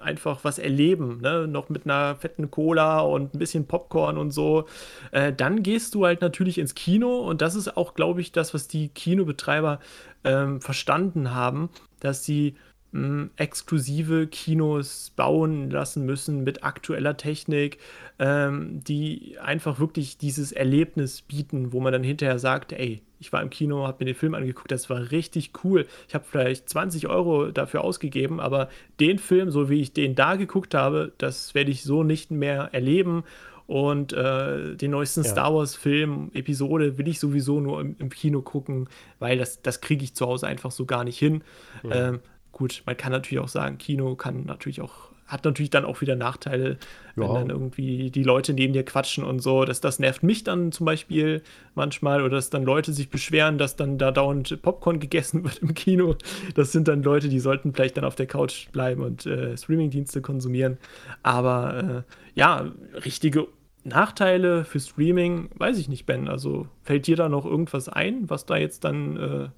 einfach 0.00 0.44
was 0.44 0.60
erleben, 0.60 1.20
ne? 1.20 1.48
noch 1.48 1.68
mit 1.68 1.84
einer 1.84 2.14
fetten 2.14 2.48
Cola 2.52 3.00
und 3.00 3.34
ein 3.34 3.38
bisschen 3.38 3.66
Popcorn 3.66 4.18
und 4.18 4.30
so, 4.30 4.66
äh, 5.10 5.32
dann 5.32 5.64
gehst 5.64 5.96
du 5.96 6.06
halt 6.06 6.20
natürlich 6.20 6.58
ins 6.58 6.76
Kino 6.76 7.18
und 7.18 7.42
das 7.42 7.56
ist 7.56 7.76
auch, 7.76 7.94
glaube 7.94 8.20
ich, 8.20 8.30
das, 8.30 8.54
was 8.54 8.68
die 8.68 8.88
Kinobetreiber 8.88 9.80
ähm, 10.22 10.60
verstanden 10.60 11.34
haben, 11.34 11.70
dass 11.98 12.24
sie 12.24 12.54
hm, 12.96 13.30
exklusive 13.36 14.26
Kinos 14.26 15.12
bauen 15.14 15.68
lassen 15.70 16.06
müssen 16.06 16.44
mit 16.44 16.64
aktueller 16.64 17.18
Technik, 17.18 17.78
ähm, 18.18 18.82
die 18.84 19.36
einfach 19.38 19.78
wirklich 19.78 20.16
dieses 20.16 20.50
Erlebnis 20.50 21.20
bieten, 21.20 21.74
wo 21.74 21.80
man 21.80 21.92
dann 21.92 22.02
hinterher 22.02 22.38
sagt, 22.38 22.72
ey, 22.72 23.02
ich 23.18 23.34
war 23.34 23.42
im 23.42 23.50
Kino, 23.50 23.86
habe 23.86 23.98
mir 24.00 24.12
den 24.12 24.18
Film 24.18 24.34
angeguckt, 24.34 24.70
das 24.70 24.88
war 24.88 25.10
richtig 25.10 25.52
cool. 25.62 25.86
Ich 26.08 26.14
habe 26.14 26.24
vielleicht 26.26 26.70
20 26.70 27.06
Euro 27.08 27.50
dafür 27.50 27.84
ausgegeben, 27.84 28.40
aber 28.40 28.70
den 28.98 29.18
Film, 29.18 29.50
so 29.50 29.68
wie 29.68 29.82
ich 29.82 29.92
den 29.92 30.14
da 30.14 30.36
geguckt 30.36 30.74
habe, 30.74 31.12
das 31.18 31.54
werde 31.54 31.70
ich 31.70 31.82
so 31.82 32.02
nicht 32.02 32.30
mehr 32.30 32.70
erleben. 32.72 33.24
und 33.66 34.12
äh, 34.12 34.76
den 34.76 34.92
neuesten 34.92 35.24
ja. 35.24 35.30
Star 35.30 35.52
Wars-Film, 35.52 36.30
Episode 36.32 36.98
will 36.98 37.08
ich 37.08 37.18
sowieso 37.18 37.60
nur 37.60 37.80
im, 37.80 37.96
im 37.98 38.10
Kino 38.10 38.40
gucken, 38.40 38.88
weil 39.18 39.36
das, 39.38 39.60
das 39.60 39.80
kriege 39.80 40.04
ich 40.04 40.14
zu 40.14 40.24
Hause 40.24 40.46
einfach 40.46 40.70
so 40.70 40.86
gar 40.86 41.02
nicht 41.02 41.18
hin. 41.18 41.42
Ja. 41.82 42.10
Ähm, 42.10 42.20
gut, 42.56 42.82
man 42.86 42.96
kann 42.96 43.12
natürlich 43.12 43.44
auch 43.44 43.48
sagen, 43.48 43.76
Kino 43.76 44.14
kann 44.14 44.44
natürlich 44.44 44.80
auch 44.80 45.10
hat 45.26 45.44
natürlich 45.44 45.70
dann 45.70 45.84
auch 45.84 46.00
wieder 46.00 46.14
Nachteile, 46.14 46.78
wenn 47.16 47.26
ja. 47.26 47.34
dann 47.34 47.50
irgendwie 47.50 48.10
die 48.10 48.22
Leute 48.22 48.52
neben 48.52 48.72
dir 48.72 48.84
quatschen 48.84 49.24
und 49.24 49.40
so. 49.40 49.64
Das, 49.64 49.80
das 49.80 49.98
nervt 49.98 50.22
mich 50.22 50.44
dann 50.44 50.70
zum 50.70 50.86
Beispiel 50.86 51.42
manchmal 51.74 52.22
oder 52.22 52.36
dass 52.36 52.48
dann 52.48 52.62
Leute 52.62 52.92
sich 52.92 53.10
beschweren, 53.10 53.58
dass 53.58 53.74
dann 53.74 53.98
da 53.98 54.12
dauernd 54.12 54.62
Popcorn 54.62 55.00
gegessen 55.00 55.42
wird 55.42 55.58
im 55.58 55.74
Kino. 55.74 56.14
Das 56.54 56.70
sind 56.70 56.86
dann 56.86 57.02
Leute, 57.02 57.28
die 57.28 57.40
sollten 57.40 57.74
vielleicht 57.74 57.96
dann 57.96 58.04
auf 58.04 58.14
der 58.14 58.26
Couch 58.28 58.70
bleiben 58.70 59.02
und 59.02 59.26
äh, 59.26 59.56
Streamingdienste 59.56 60.22
konsumieren. 60.22 60.78
Aber 61.24 62.04
äh, 62.06 62.38
ja, 62.38 62.70
richtige 63.04 63.48
Nachteile 63.82 64.64
für 64.64 64.78
Streaming, 64.78 65.50
weiß 65.56 65.78
ich 65.78 65.88
nicht, 65.88 66.06
Ben. 66.06 66.28
Also 66.28 66.68
fällt 66.84 67.08
dir 67.08 67.16
da 67.16 67.28
noch 67.28 67.44
irgendwas 67.44 67.88
ein, 67.88 68.30
was 68.30 68.46
da 68.46 68.56
jetzt 68.56 68.84
dann 68.84 69.16
äh, 69.16 69.48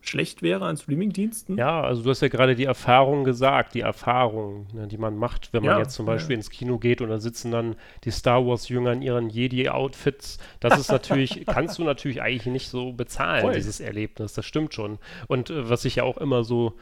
schlecht 0.00 0.42
wäre 0.42 0.64
an 0.66 0.76
Streamingdiensten? 0.76 1.56
Ja, 1.56 1.82
also 1.82 2.02
du 2.02 2.10
hast 2.10 2.20
ja 2.20 2.28
gerade 2.28 2.54
die 2.54 2.64
Erfahrung 2.64 3.24
gesagt, 3.24 3.74
die 3.74 3.80
Erfahrung, 3.80 4.66
ne, 4.72 4.86
die 4.86 4.98
man 4.98 5.16
macht, 5.16 5.52
wenn 5.52 5.62
man 5.62 5.76
ja, 5.76 5.78
jetzt 5.80 5.94
zum 5.94 6.06
Beispiel 6.06 6.34
ja. 6.34 6.38
ins 6.38 6.50
Kino 6.50 6.78
geht 6.78 7.00
und 7.00 7.08
da 7.08 7.18
sitzen 7.18 7.50
dann 7.50 7.76
die 8.04 8.10
Star 8.10 8.46
Wars-Jünger 8.46 8.92
in 8.92 9.02
ihren 9.02 9.30
Jedi-Outfits. 9.30 10.38
Das 10.60 10.78
ist 10.78 10.90
natürlich, 10.90 11.44
kannst 11.46 11.78
du 11.78 11.84
natürlich 11.84 12.22
eigentlich 12.22 12.46
nicht 12.46 12.68
so 12.68 12.92
bezahlen, 12.92 13.42
Voll. 13.42 13.54
dieses 13.54 13.80
Erlebnis. 13.80 14.34
Das 14.34 14.44
stimmt 14.44 14.74
schon. 14.74 14.98
Und 15.28 15.50
äh, 15.50 15.68
was 15.68 15.84
ich 15.84 15.96
ja 15.96 16.04
auch 16.04 16.16
immer 16.16 16.44
so 16.44 16.74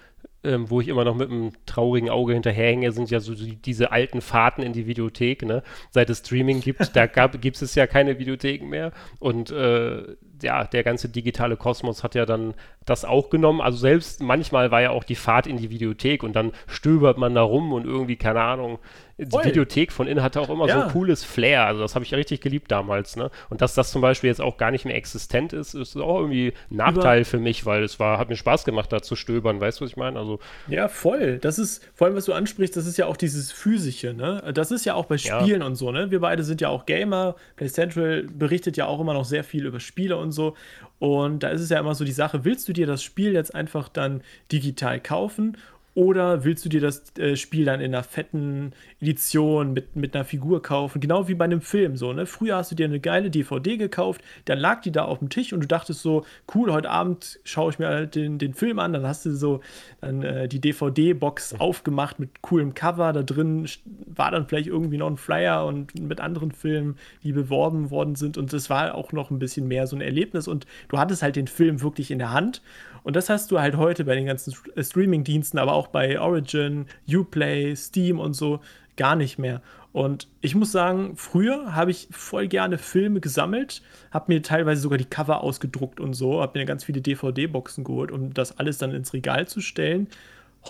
ähm, 0.44 0.70
wo 0.70 0.80
ich 0.80 0.88
immer 0.88 1.04
noch 1.04 1.16
mit 1.16 1.30
einem 1.30 1.52
traurigen 1.66 2.10
Auge 2.10 2.32
hinterherhänge, 2.32 2.92
sind 2.92 3.10
ja 3.10 3.20
so 3.20 3.34
die, 3.34 3.56
diese 3.56 3.90
alten 3.90 4.20
Fahrten 4.20 4.62
in 4.62 4.72
die 4.72 4.86
Videothek. 4.86 5.42
Ne? 5.42 5.62
Seit 5.90 6.10
es 6.10 6.18
Streaming 6.18 6.60
gibt, 6.60 6.94
da 6.94 7.06
gibt 7.26 7.60
es 7.60 7.74
ja 7.74 7.86
keine 7.86 8.18
Videotheken 8.18 8.66
mehr. 8.66 8.92
Und 9.18 9.50
äh, 9.50 10.16
ja, 10.42 10.64
der 10.64 10.84
ganze 10.84 11.08
digitale 11.08 11.56
Kosmos 11.56 12.04
hat 12.04 12.14
ja 12.14 12.24
dann 12.24 12.54
das 12.84 13.04
auch 13.04 13.30
genommen. 13.30 13.60
Also 13.60 13.78
selbst 13.78 14.22
manchmal 14.22 14.70
war 14.70 14.80
ja 14.80 14.90
auch 14.90 15.04
die 15.04 15.16
Fahrt 15.16 15.46
in 15.46 15.56
die 15.56 15.70
Videothek 15.70 16.22
und 16.22 16.34
dann 16.34 16.52
stöbert 16.66 17.18
man 17.18 17.34
da 17.34 17.42
rum 17.42 17.72
und 17.72 17.84
irgendwie, 17.84 18.16
keine 18.16 18.42
Ahnung, 18.42 18.78
die 19.18 19.30
Voll. 19.30 19.44
Videothek 19.46 19.90
von 19.90 20.06
innen 20.06 20.22
hatte 20.22 20.40
auch 20.40 20.48
immer 20.48 20.68
ja. 20.68 20.74
so 20.74 20.86
ein 20.86 20.92
cooles 20.92 21.24
Flair. 21.24 21.66
Also 21.66 21.80
das 21.80 21.96
habe 21.96 22.04
ich 22.04 22.12
ja 22.12 22.16
richtig 22.16 22.40
geliebt 22.40 22.70
damals. 22.70 23.16
Ne? 23.16 23.30
Und 23.50 23.60
dass 23.60 23.74
das 23.74 23.90
zum 23.90 24.00
Beispiel 24.00 24.28
jetzt 24.28 24.40
auch 24.40 24.56
gar 24.58 24.70
nicht 24.70 24.84
mehr 24.84 24.94
existent 24.94 25.52
ist, 25.52 25.74
ist 25.74 25.96
auch 25.96 26.20
irgendwie 26.20 26.52
ein 26.70 26.76
Nachteil 26.76 27.20
Über 27.20 27.30
für 27.30 27.38
mich, 27.38 27.66
weil 27.66 27.82
es 27.82 27.98
war, 27.98 28.18
hat 28.18 28.28
mir 28.28 28.36
Spaß 28.36 28.64
gemacht, 28.64 28.92
da 28.92 29.02
zu 29.02 29.16
stöbern. 29.16 29.60
Weißt 29.60 29.80
du, 29.80 29.84
was 29.84 29.90
ich 29.90 29.96
meine? 29.96 30.20
Also, 30.20 30.38
ja, 30.68 30.86
voll. 30.86 31.38
Das 31.38 31.58
ist, 31.58 31.84
vor 31.94 32.06
allem, 32.06 32.16
was 32.16 32.26
du 32.26 32.32
ansprichst, 32.32 32.76
das 32.76 32.86
ist 32.86 32.96
ja 32.96 33.06
auch 33.06 33.16
dieses 33.16 33.50
Physische. 33.50 34.14
Ne? 34.14 34.52
Das 34.54 34.70
ist 34.70 34.84
ja 34.84 34.94
auch 34.94 35.06
bei 35.06 35.18
Spielen 35.18 35.62
ja. 35.62 35.66
und 35.66 35.74
so. 35.74 35.90
Ne? 35.90 36.12
Wir 36.12 36.20
beide 36.20 36.44
sind 36.44 36.60
ja 36.60 36.68
auch 36.68 36.86
Gamer. 36.86 37.34
Play 37.56 37.68
Central 37.68 38.22
berichtet 38.22 38.76
ja 38.76 38.86
auch 38.86 39.00
immer 39.00 39.14
noch 39.14 39.24
sehr 39.24 39.42
viel 39.42 39.66
über 39.66 39.80
Spiele 39.80 40.16
und 40.16 40.30
so. 40.30 40.54
Und 41.00 41.42
da 41.42 41.48
ist 41.48 41.60
es 41.60 41.70
ja 41.70 41.80
immer 41.80 41.96
so 41.96 42.04
die 42.04 42.12
Sache, 42.12 42.44
willst 42.44 42.68
du 42.68 42.72
dir 42.72 42.86
das 42.86 43.02
Spiel 43.02 43.32
jetzt 43.32 43.52
einfach 43.52 43.88
dann 43.88 44.22
digital 44.52 45.00
kaufen 45.00 45.56
oder 45.98 46.44
willst 46.44 46.64
du 46.64 46.68
dir 46.68 46.80
das 46.80 47.02
äh, 47.18 47.34
Spiel 47.34 47.64
dann 47.64 47.80
in 47.80 47.92
einer 47.92 48.04
fetten 48.04 48.70
Edition 49.00 49.72
mit, 49.72 49.96
mit 49.96 50.14
einer 50.14 50.24
Figur 50.24 50.62
kaufen? 50.62 51.00
Genau 51.00 51.26
wie 51.26 51.34
bei 51.34 51.44
einem 51.44 51.60
Film 51.60 51.96
so, 51.96 52.12
ne? 52.12 52.24
Früher 52.24 52.54
hast 52.54 52.70
du 52.70 52.76
dir 52.76 52.86
eine 52.86 53.00
geile 53.00 53.30
DVD 53.30 53.76
gekauft, 53.76 54.22
dann 54.44 54.60
lag 54.60 54.80
die 54.80 54.92
da 54.92 55.06
auf 55.06 55.18
dem 55.18 55.28
Tisch 55.28 55.52
und 55.52 55.60
du 55.60 55.66
dachtest 55.66 56.00
so, 56.00 56.24
cool, 56.54 56.72
heute 56.72 56.88
Abend 56.88 57.40
schaue 57.42 57.72
ich 57.72 57.80
mir 57.80 57.88
halt 57.88 58.14
den, 58.14 58.38
den 58.38 58.54
Film 58.54 58.78
an. 58.78 58.92
Dann 58.92 59.08
hast 59.08 59.26
du 59.26 59.34
so 59.34 59.60
dann, 60.00 60.22
äh, 60.22 60.46
die 60.46 60.60
DVD-Box 60.60 61.58
aufgemacht 61.58 62.20
mit 62.20 62.42
coolem 62.42 62.74
Cover. 62.74 63.12
Da 63.12 63.24
drin 63.24 63.68
war 64.06 64.30
dann 64.30 64.46
vielleicht 64.46 64.68
irgendwie 64.68 64.98
noch 64.98 65.08
ein 65.08 65.16
Flyer 65.16 65.66
und 65.66 65.98
mit 65.98 66.20
anderen 66.20 66.52
Filmen, 66.52 66.96
die 67.24 67.32
beworben 67.32 67.90
worden 67.90 68.14
sind. 68.14 68.38
Und 68.38 68.52
das 68.52 68.70
war 68.70 68.94
auch 68.94 69.10
noch 69.10 69.32
ein 69.32 69.40
bisschen 69.40 69.66
mehr 69.66 69.88
so 69.88 69.96
ein 69.96 70.00
Erlebnis. 70.00 70.46
Und 70.46 70.64
du 70.90 70.96
hattest 70.96 71.24
halt 71.24 71.34
den 71.34 71.48
Film 71.48 71.82
wirklich 71.82 72.12
in 72.12 72.20
der 72.20 72.30
Hand 72.30 72.62
und 73.08 73.16
das 73.16 73.30
hast 73.30 73.50
du 73.50 73.58
halt 73.58 73.76
heute 73.76 74.04
bei 74.04 74.14
den 74.14 74.26
ganzen 74.26 74.54
äh, 74.74 74.84
Streaming-Diensten, 74.84 75.58
aber 75.58 75.72
auch 75.72 75.87
bei 75.88 76.20
Origin, 76.20 76.86
Uplay, 77.08 77.74
Steam 77.74 78.18
und 78.18 78.34
so 78.34 78.60
gar 78.96 79.16
nicht 79.16 79.38
mehr. 79.38 79.62
Und 79.92 80.28
ich 80.42 80.54
muss 80.54 80.70
sagen, 80.70 81.16
früher 81.16 81.74
habe 81.74 81.90
ich 81.90 82.08
voll 82.10 82.46
gerne 82.46 82.76
Filme 82.76 83.20
gesammelt, 83.20 83.82
habe 84.10 84.32
mir 84.32 84.42
teilweise 84.42 84.82
sogar 84.82 84.98
die 84.98 85.06
Cover 85.06 85.42
ausgedruckt 85.42 85.98
und 85.98 86.12
so, 86.12 86.42
habe 86.42 86.58
mir 86.58 86.66
ganz 86.66 86.84
viele 86.84 87.00
DVD-Boxen 87.00 87.84
geholt, 87.84 88.10
um 88.10 88.34
das 88.34 88.58
alles 88.58 88.76
dann 88.78 88.92
ins 88.92 89.14
Regal 89.14 89.48
zu 89.48 89.60
stellen. 89.62 90.08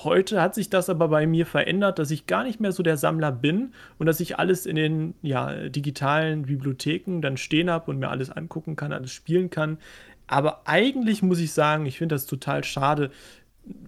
Heute 0.04 0.40
hat 0.40 0.54
sich 0.54 0.70
das 0.70 0.88
aber 0.88 1.08
bei 1.08 1.26
mir 1.26 1.46
verändert, 1.46 1.98
dass 1.98 2.10
ich 2.10 2.26
gar 2.26 2.44
nicht 2.44 2.60
mehr 2.60 2.72
so 2.72 2.82
der 2.82 2.96
Sammler 2.96 3.32
bin 3.32 3.72
und 3.98 4.06
dass 4.06 4.20
ich 4.20 4.38
alles 4.38 4.66
in 4.66 4.76
den 4.76 5.14
ja, 5.22 5.68
digitalen 5.68 6.42
Bibliotheken 6.42 7.20
dann 7.20 7.36
stehen 7.36 7.70
habe 7.70 7.90
und 7.90 7.98
mir 7.98 8.10
alles 8.10 8.30
angucken 8.30 8.76
kann, 8.76 8.92
alles 8.92 9.10
spielen 9.10 9.50
kann. 9.50 9.78
Aber 10.26 10.62
eigentlich 10.66 11.22
muss 11.22 11.40
ich 11.40 11.52
sagen, 11.52 11.86
ich 11.86 11.98
finde 11.98 12.14
das 12.14 12.26
total 12.26 12.62
schade, 12.62 13.10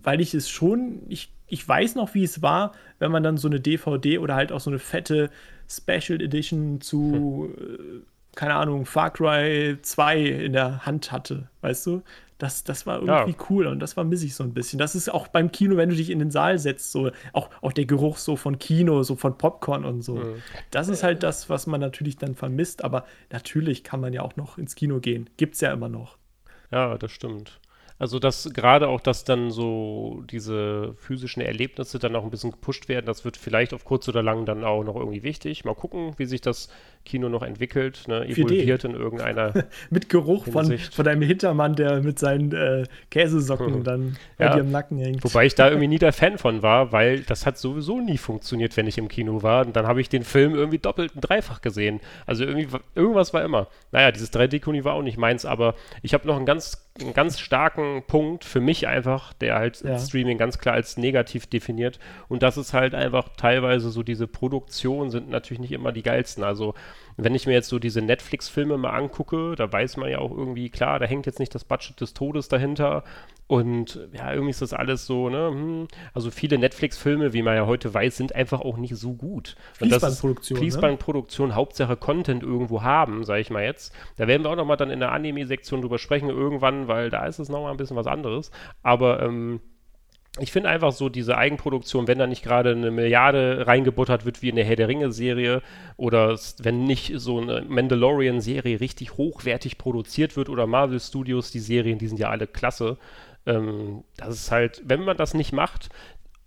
weil 0.02 0.20
ich 0.20 0.34
es 0.34 0.48
schon, 0.48 1.02
ich, 1.08 1.32
ich 1.46 1.66
weiß 1.66 1.94
noch, 1.94 2.14
wie 2.14 2.24
es 2.24 2.42
war, 2.42 2.72
wenn 2.98 3.10
man 3.10 3.22
dann 3.22 3.36
so 3.36 3.48
eine 3.48 3.60
DVD 3.60 4.18
oder 4.18 4.34
halt 4.34 4.52
auch 4.52 4.60
so 4.60 4.70
eine 4.70 4.78
fette 4.78 5.30
Special 5.68 6.20
Edition 6.20 6.80
zu, 6.80 7.52
hm. 7.56 8.02
keine 8.34 8.54
Ahnung, 8.54 8.86
Far 8.86 9.10
Cry 9.10 9.76
2 9.80 10.20
in 10.20 10.52
der 10.52 10.84
Hand 10.86 11.12
hatte, 11.12 11.48
weißt 11.60 11.86
du? 11.86 12.02
Das, 12.38 12.64
das 12.64 12.86
war 12.86 13.02
irgendwie 13.02 13.32
ja. 13.38 13.46
cool 13.50 13.66
und 13.66 13.80
das 13.80 13.92
vermisse 13.92 14.24
ich 14.24 14.34
so 14.34 14.42
ein 14.42 14.54
bisschen. 14.54 14.78
Das 14.78 14.94
ist 14.94 15.10
auch 15.10 15.28
beim 15.28 15.52
Kino, 15.52 15.76
wenn 15.76 15.90
du 15.90 15.94
dich 15.94 16.08
in 16.08 16.18
den 16.18 16.30
Saal 16.30 16.58
setzt, 16.58 16.90
so 16.90 17.10
auch, 17.34 17.50
auch 17.60 17.74
der 17.74 17.84
Geruch 17.84 18.16
so 18.16 18.34
von 18.34 18.58
Kino, 18.58 19.02
so 19.02 19.14
von 19.14 19.36
Popcorn 19.36 19.84
und 19.84 20.00
so. 20.00 20.14
Mhm. 20.14 20.36
Das 20.70 20.88
ist 20.88 21.02
halt 21.02 21.22
das, 21.22 21.50
was 21.50 21.66
man 21.66 21.82
natürlich 21.82 22.16
dann 22.16 22.34
vermisst, 22.34 22.82
aber 22.82 23.04
natürlich 23.30 23.84
kann 23.84 24.00
man 24.00 24.14
ja 24.14 24.22
auch 24.22 24.36
noch 24.36 24.56
ins 24.56 24.74
Kino 24.74 25.00
gehen. 25.00 25.28
Gibt's 25.36 25.60
ja 25.60 25.70
immer 25.70 25.90
noch. 25.90 26.16
Ja, 26.70 26.96
das 26.96 27.12
stimmt. 27.12 27.59
Also 28.00 28.18
dass 28.18 28.50
gerade 28.54 28.88
auch, 28.88 29.02
dass 29.02 29.24
dann 29.24 29.50
so 29.50 30.24
diese 30.30 30.94
physischen 30.96 31.42
Erlebnisse 31.42 31.98
dann 31.98 32.16
auch 32.16 32.24
ein 32.24 32.30
bisschen 32.30 32.50
gepusht 32.50 32.88
werden, 32.88 33.04
das 33.04 33.26
wird 33.26 33.36
vielleicht 33.36 33.74
auf 33.74 33.84
kurz 33.84 34.08
oder 34.08 34.22
lang 34.22 34.46
dann 34.46 34.64
auch 34.64 34.82
noch 34.82 34.96
irgendwie 34.96 35.22
wichtig. 35.22 35.66
Mal 35.66 35.74
gucken, 35.74 36.14
wie 36.16 36.24
sich 36.24 36.40
das 36.40 36.70
Kino 37.04 37.28
noch 37.28 37.42
entwickelt, 37.42 38.04
ne, 38.06 38.26
evolviert 38.26 38.84
in 38.84 38.94
irgendeiner 38.94 39.52
Mit 39.90 40.08
Geruch 40.08 40.46
von, 40.46 40.78
von 40.78 41.08
einem 41.08 41.22
Hintermann, 41.22 41.74
der 41.74 42.02
mit 42.02 42.18
seinen 42.18 42.52
äh, 42.52 42.84
Käsesocken 43.10 43.74
hm. 43.74 43.84
dann 43.84 44.16
bei 44.38 44.44
ja. 44.44 44.54
dir 44.54 44.60
im 44.60 44.70
Nacken 44.70 44.98
hängt. 44.98 45.24
Wobei 45.24 45.46
ich 45.46 45.54
da 45.54 45.68
irgendwie 45.70 45.88
nie 45.88 45.98
der 45.98 46.12
Fan 46.12 46.38
von 46.38 46.62
war, 46.62 46.92
weil 46.92 47.20
das 47.20 47.46
hat 47.46 47.58
sowieso 47.58 48.00
nie 48.00 48.18
funktioniert, 48.18 48.76
wenn 48.76 48.86
ich 48.86 48.98
im 48.98 49.08
Kino 49.08 49.42
war. 49.42 49.66
Und 49.66 49.74
dann 49.76 49.86
habe 49.86 50.00
ich 50.00 50.08
den 50.08 50.22
Film 50.22 50.54
irgendwie 50.54 50.78
doppelt 50.78 51.14
und 51.14 51.22
dreifach 51.22 51.62
gesehen. 51.62 52.00
Also 52.26 52.44
irgendwie, 52.44 52.68
irgendwas 52.94 53.32
war 53.32 53.42
immer. 53.42 53.68
Naja, 53.92 54.12
dieses 54.12 54.32
3D-Kuni 54.32 54.84
war 54.84 54.94
auch 54.94 55.02
nicht 55.02 55.18
meins, 55.18 55.44
aber 55.44 55.74
ich 56.02 56.14
habe 56.14 56.26
noch 56.26 56.36
einen 56.36 56.46
ganz, 56.46 56.86
einen 57.00 57.14
ganz 57.14 57.40
starken 57.40 58.04
Punkt 58.06 58.44
für 58.44 58.60
mich 58.60 58.86
einfach, 58.86 59.32
der 59.32 59.56
halt 59.56 59.82
ja. 59.82 59.98
Streaming 59.98 60.38
ganz 60.38 60.58
klar 60.58 60.74
als 60.74 60.96
negativ 60.96 61.46
definiert. 61.46 61.98
Und 62.28 62.42
das 62.42 62.56
ist 62.56 62.72
halt 62.72 62.94
einfach 62.94 63.30
teilweise 63.36 63.90
so 63.90 64.02
diese 64.02 64.26
Produktionen 64.26 65.10
sind 65.10 65.30
natürlich 65.30 65.60
nicht 65.60 65.72
immer 65.72 65.92
die 65.92 66.02
geilsten. 66.02 66.44
Also 66.44 66.74
wenn 67.16 67.34
ich 67.34 67.46
mir 67.46 67.52
jetzt 67.52 67.68
so 67.68 67.78
diese 67.78 68.02
Netflix-Filme 68.02 68.78
mal 68.78 68.90
angucke, 68.90 69.54
da 69.56 69.70
weiß 69.70 69.96
man 69.96 70.10
ja 70.10 70.18
auch 70.18 70.30
irgendwie, 70.30 70.70
klar, 70.70 70.98
da 70.98 71.06
hängt 71.06 71.26
jetzt 71.26 71.38
nicht 71.38 71.54
das 71.54 71.64
Budget 71.64 72.00
des 72.00 72.14
Todes 72.14 72.48
dahinter. 72.48 73.04
Und 73.46 73.98
ja, 74.12 74.32
irgendwie 74.32 74.50
ist 74.50 74.62
das 74.62 74.72
alles 74.72 75.06
so, 75.06 75.28
ne? 75.28 75.50
Hm. 75.50 75.88
Also 76.14 76.30
viele 76.30 76.56
Netflix-Filme, 76.56 77.32
wie 77.32 77.42
man 77.42 77.56
ja 77.56 77.66
heute 77.66 77.92
weiß, 77.92 78.16
sind 78.16 78.34
einfach 78.34 78.60
auch 78.60 78.76
nicht 78.76 78.96
so 78.96 79.14
gut. 79.14 79.56
Fließbandproduktion. 79.74 80.58
Fließbandproduktion, 80.58 81.48
ne? 81.48 81.54
Hauptsache 81.56 81.96
Content 81.96 82.42
irgendwo 82.42 82.82
haben, 82.82 83.24
sage 83.24 83.40
ich 83.40 83.50
mal 83.50 83.64
jetzt. 83.64 83.92
Da 84.16 84.28
werden 84.28 84.44
wir 84.44 84.50
auch 84.50 84.56
nochmal 84.56 84.76
dann 84.76 84.90
in 84.90 85.00
der 85.00 85.12
Anime-Sektion 85.12 85.80
drüber 85.80 85.98
sprechen 85.98 86.28
irgendwann, 86.28 86.86
weil 86.86 87.10
da 87.10 87.26
ist 87.26 87.40
es 87.40 87.48
nochmal 87.48 87.72
ein 87.72 87.76
bisschen 87.76 87.96
was 87.96 88.06
anderes. 88.06 88.52
Aber 88.82 89.20
ähm, 89.20 89.60
ich 90.38 90.52
finde 90.52 90.68
einfach 90.68 90.92
so 90.92 91.08
diese 91.08 91.36
Eigenproduktion, 91.36 92.06
wenn 92.06 92.18
da 92.18 92.26
nicht 92.26 92.44
gerade 92.44 92.70
eine 92.70 92.92
Milliarde 92.92 93.66
reingebuttert 93.66 94.24
wird 94.24 94.42
wie 94.42 94.50
in 94.50 94.56
der 94.56 94.64
Herr 94.64 94.76
der 94.76 94.86
Ringe-Serie 94.86 95.60
oder 95.96 96.38
wenn 96.58 96.84
nicht 96.84 97.12
so 97.16 97.40
eine 97.40 97.62
Mandalorian-Serie 97.62 98.80
richtig 98.80 99.16
hochwertig 99.16 99.76
produziert 99.76 100.36
wird 100.36 100.48
oder 100.48 100.68
Marvel 100.68 101.00
Studios, 101.00 101.50
die 101.50 101.58
Serien, 101.58 101.98
die 101.98 102.06
sind 102.06 102.20
ja 102.20 102.30
alle 102.30 102.46
klasse. 102.46 102.96
Ähm, 103.44 104.04
das 104.16 104.36
ist 104.36 104.50
halt, 104.52 104.82
wenn 104.84 105.02
man 105.02 105.16
das 105.16 105.34
nicht 105.34 105.52
macht, 105.52 105.88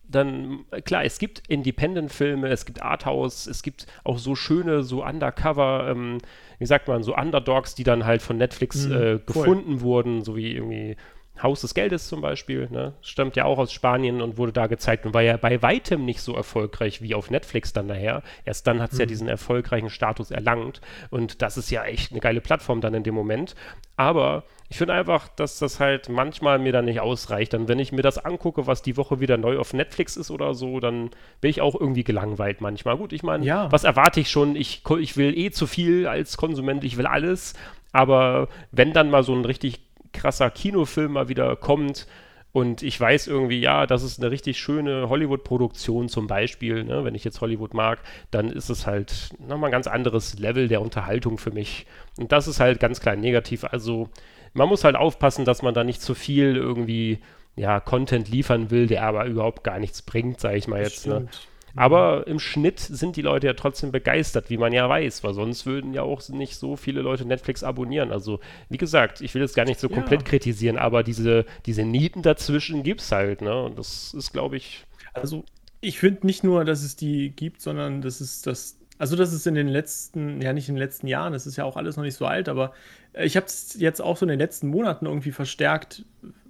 dann, 0.08 0.66
klar, 0.86 1.04
es 1.04 1.18
gibt 1.18 1.44
Independent-Filme, 1.50 2.48
es 2.50 2.66
gibt 2.66 2.82
Arthouse, 2.82 3.48
es 3.48 3.64
gibt 3.64 3.88
auch 4.04 4.18
so 4.18 4.36
schöne, 4.36 4.84
so 4.84 5.04
Undercover, 5.04 5.90
ähm, 5.90 6.20
wie 6.60 6.66
sagt 6.66 6.88
man, 6.88 7.04
so 7.04 7.16
Underdogs, 7.16 7.76
die 7.76 7.84
dann 7.84 8.06
halt 8.06 8.22
von 8.22 8.38
Netflix 8.38 8.86
mhm, 8.86 8.94
äh, 8.94 9.20
gefunden 9.26 9.82
wurden, 9.82 10.24
so 10.24 10.38
wie 10.38 10.54
irgendwie 10.54 10.96
Haus 11.42 11.62
des 11.62 11.74
Geldes 11.74 12.08
zum 12.08 12.22
Beispiel, 12.22 12.70
ne? 12.70 12.94
stammt 13.02 13.36
ja 13.36 13.46
auch 13.46 13.58
aus 13.58 13.74
Spanien 13.74 14.22
und 14.22 14.38
wurde 14.38 14.54
da 14.54 14.68
gezeigt 14.68 15.06
und 15.06 15.14
war 15.14 15.24
ja 15.24 15.36
bei 15.36 15.62
weitem 15.62 16.06
nicht 16.06 16.22
so 16.22 16.36
erfolgreich 16.36 17.02
wie 17.02 17.16
auf 17.16 17.32
Netflix 17.32 17.74
dann 17.74 17.88
nachher. 17.88 18.22
Erst 18.46 18.68
dann 18.68 18.82
hat 18.82 18.92
es 18.92 18.98
mhm. 18.98 19.00
ja 19.02 19.06
diesen 19.08 19.28
erfolgreichen 19.28 19.90
Status 19.90 20.30
erlangt 20.32 20.80
und 21.10 21.42
das 21.42 21.58
ist 21.58 21.72
ja 21.72 21.84
echt 21.86 22.12
eine 22.12 22.22
geile 22.22 22.40
Plattform 22.40 22.82
dann 22.82 22.94
in 22.94 23.04
dem 23.04 23.16
Moment. 23.16 23.56
Aber 23.98 24.44
ich 24.70 24.78
finde 24.78 24.94
einfach, 24.94 25.28
dass 25.28 25.60
das 25.60 25.80
halt 25.80 26.10
manchmal 26.10 26.60
mir 26.60 26.72
dann 26.72 26.86
nicht 26.86 27.00
ausreicht. 27.00 27.54
Dann, 27.54 27.68
wenn 27.68 27.78
ich 27.78 27.92
mir 27.92 28.02
das 28.02 28.18
angucke, 28.18 28.66
was 28.66 28.82
die 28.82 28.98
Woche 28.98 29.20
wieder 29.20 29.38
neu 29.38 29.60
auf 29.60 29.74
Netflix 29.74 30.18
ist 30.18 30.32
oder 30.32 30.54
so, 30.54 30.80
dann 30.80 31.12
bin 31.42 31.52
ich 31.52 31.62
auch 31.62 31.80
irgendwie 31.80 32.04
gelangweilt 32.04 32.62
manchmal. 32.62 32.98
Gut, 32.98 33.14
ich 33.14 33.22
meine, 33.22 33.46
ja. 33.46 33.72
was 33.72 33.84
erwarte 33.84 34.20
ich 34.20 34.32
schon? 34.32 34.56
Ich, 34.56 34.82
ich 35.00 35.18
will 35.18 35.38
eh 35.38 35.52
zu 35.52 35.68
viel 35.68 36.08
als 36.08 36.38
Konsument, 36.38 36.84
ich 36.84 36.98
will 36.98 37.06
alles. 37.06 37.54
Aber 37.92 38.48
wenn 38.72 38.94
dann 38.94 39.12
mal 39.12 39.24
so 39.24 39.36
ein 39.36 39.46
richtig 39.46 39.80
krasser 40.14 40.50
Kinofilm 40.50 41.14
mal 41.14 41.30
wieder 41.30 41.56
kommt 41.56 42.08
und 42.54 42.84
ich 42.84 43.00
weiß 43.00 43.26
irgendwie, 43.26 43.60
ja, 43.60 43.88
das 43.88 44.04
ist 44.04 44.22
eine 44.22 44.30
richtig 44.30 44.60
schöne 44.60 45.10
Hollywood-Produktion 45.10 46.08
zum 46.08 46.28
Beispiel, 46.28 46.84
ne? 46.84 47.04
wenn 47.04 47.16
ich 47.16 47.24
jetzt 47.24 47.42
Hollywood 47.42 47.74
mag, 47.74 48.00
dann 48.30 48.52
ist 48.52 48.70
es 48.70 48.86
halt 48.86 49.32
nochmal 49.40 49.70
ein 49.70 49.74
ganz 49.74 49.88
anderes 49.88 50.38
Level 50.38 50.68
der 50.68 50.82
Unterhaltung 50.82 51.40
für 51.40 51.50
mich. 51.50 51.88
Und 52.20 52.32
das 52.32 52.48
ist 52.48 52.60
halt 52.60 52.80
ganz 52.80 53.02
klar 53.02 53.16
negativ. 53.16 53.64
Also 53.64 54.08
man 54.54 54.70
muss 54.70 54.84
halt 54.84 54.96
aufpassen, 54.96 55.46
dass 55.46 55.64
man 55.64 55.74
da 55.74 55.84
nicht 55.84 56.04
zu 56.04 56.14
viel 56.14 56.56
irgendwie 56.56 57.22
ja, 57.56 57.80
Content 57.80 58.30
liefern 58.30 58.70
will, 58.70 58.86
der 58.86 59.04
aber 59.04 59.26
überhaupt 59.26 59.64
gar 59.64 59.80
nichts 59.80 60.04
bringt, 60.04 60.40
sage 60.40 60.58
ich 60.58 60.68
mal 60.68 60.84
jetzt. 60.84 61.08
Ne? 61.08 61.28
Aber 61.76 62.28
im 62.28 62.40
Schnitt 62.40 62.80
sind 62.80 63.16
die 63.16 63.24
Leute 63.24 63.48
ja 63.48 63.54
trotzdem 63.54 63.92
begeistert, 63.92 64.50
wie 64.50 64.58
man 64.58 64.74
ja 64.74 64.88
weiß, 64.88 65.24
weil 65.24 65.34
sonst 65.34 65.66
würden 65.66 65.94
ja 65.94 66.04
auch 66.04 66.28
nicht 66.30 66.56
so 66.56 66.76
viele 66.76 67.02
Leute 67.02 67.26
Netflix 67.26 67.64
abonnieren. 67.64 68.12
Also, 68.12 68.40
wie 68.70 68.78
gesagt, 68.78 69.22
ich 69.22 69.34
will 69.34 69.42
es 69.42 69.56
gar 69.56 69.66
nicht 69.66 69.80
so 69.80 69.90
komplett 69.90 70.22
ja. 70.22 70.28
kritisieren, 70.28 70.78
aber 70.78 71.04
diese, 71.04 71.46
diese 71.66 71.84
Nieten 71.84 72.22
dazwischen 72.22 72.84
gibt 72.84 73.02
es 73.02 73.12
halt, 73.12 73.42
ne? 73.42 73.64
Und 73.64 73.80
das 73.80 74.14
ist, 74.14 74.34
glaube 74.34 74.58
ich. 74.58 74.86
Also, 75.14 75.44
ich 75.82 76.00
finde 76.00 76.28
nicht 76.28 76.44
nur, 76.44 76.64
dass 76.64 76.84
es 76.84 76.96
die 76.96 77.32
gibt, 77.32 77.62
sondern 77.62 78.02
das 78.02 78.22
ist 78.22 78.46
das. 78.46 78.78
Also, 79.00 79.16
das 79.16 79.34
ist 79.34 79.48
in 79.48 79.56
den 79.56 79.68
letzten, 79.68 80.42
ja, 80.42 80.54
nicht 80.54 80.70
in 80.70 80.76
den 80.76 80.80
letzten 80.80 81.08
Jahren, 81.08 81.34
das 81.34 81.48
ist 81.48 81.56
ja 81.56 81.66
auch 81.66 81.76
alles 81.76 81.98
noch 81.98 82.04
nicht 82.04 82.16
so 82.16 82.28
alt, 82.28 82.50
aber 82.50 82.74
ich 83.14 83.36
habe 83.36 83.48
es 83.48 83.76
jetzt 83.80 84.00
auch 84.00 84.18
so 84.18 84.26
in 84.26 84.30
den 84.30 84.40
letzten 84.40 84.68
Monaten 84.68 85.08
irgendwie 85.08 85.32
verstärkt 85.32 86.06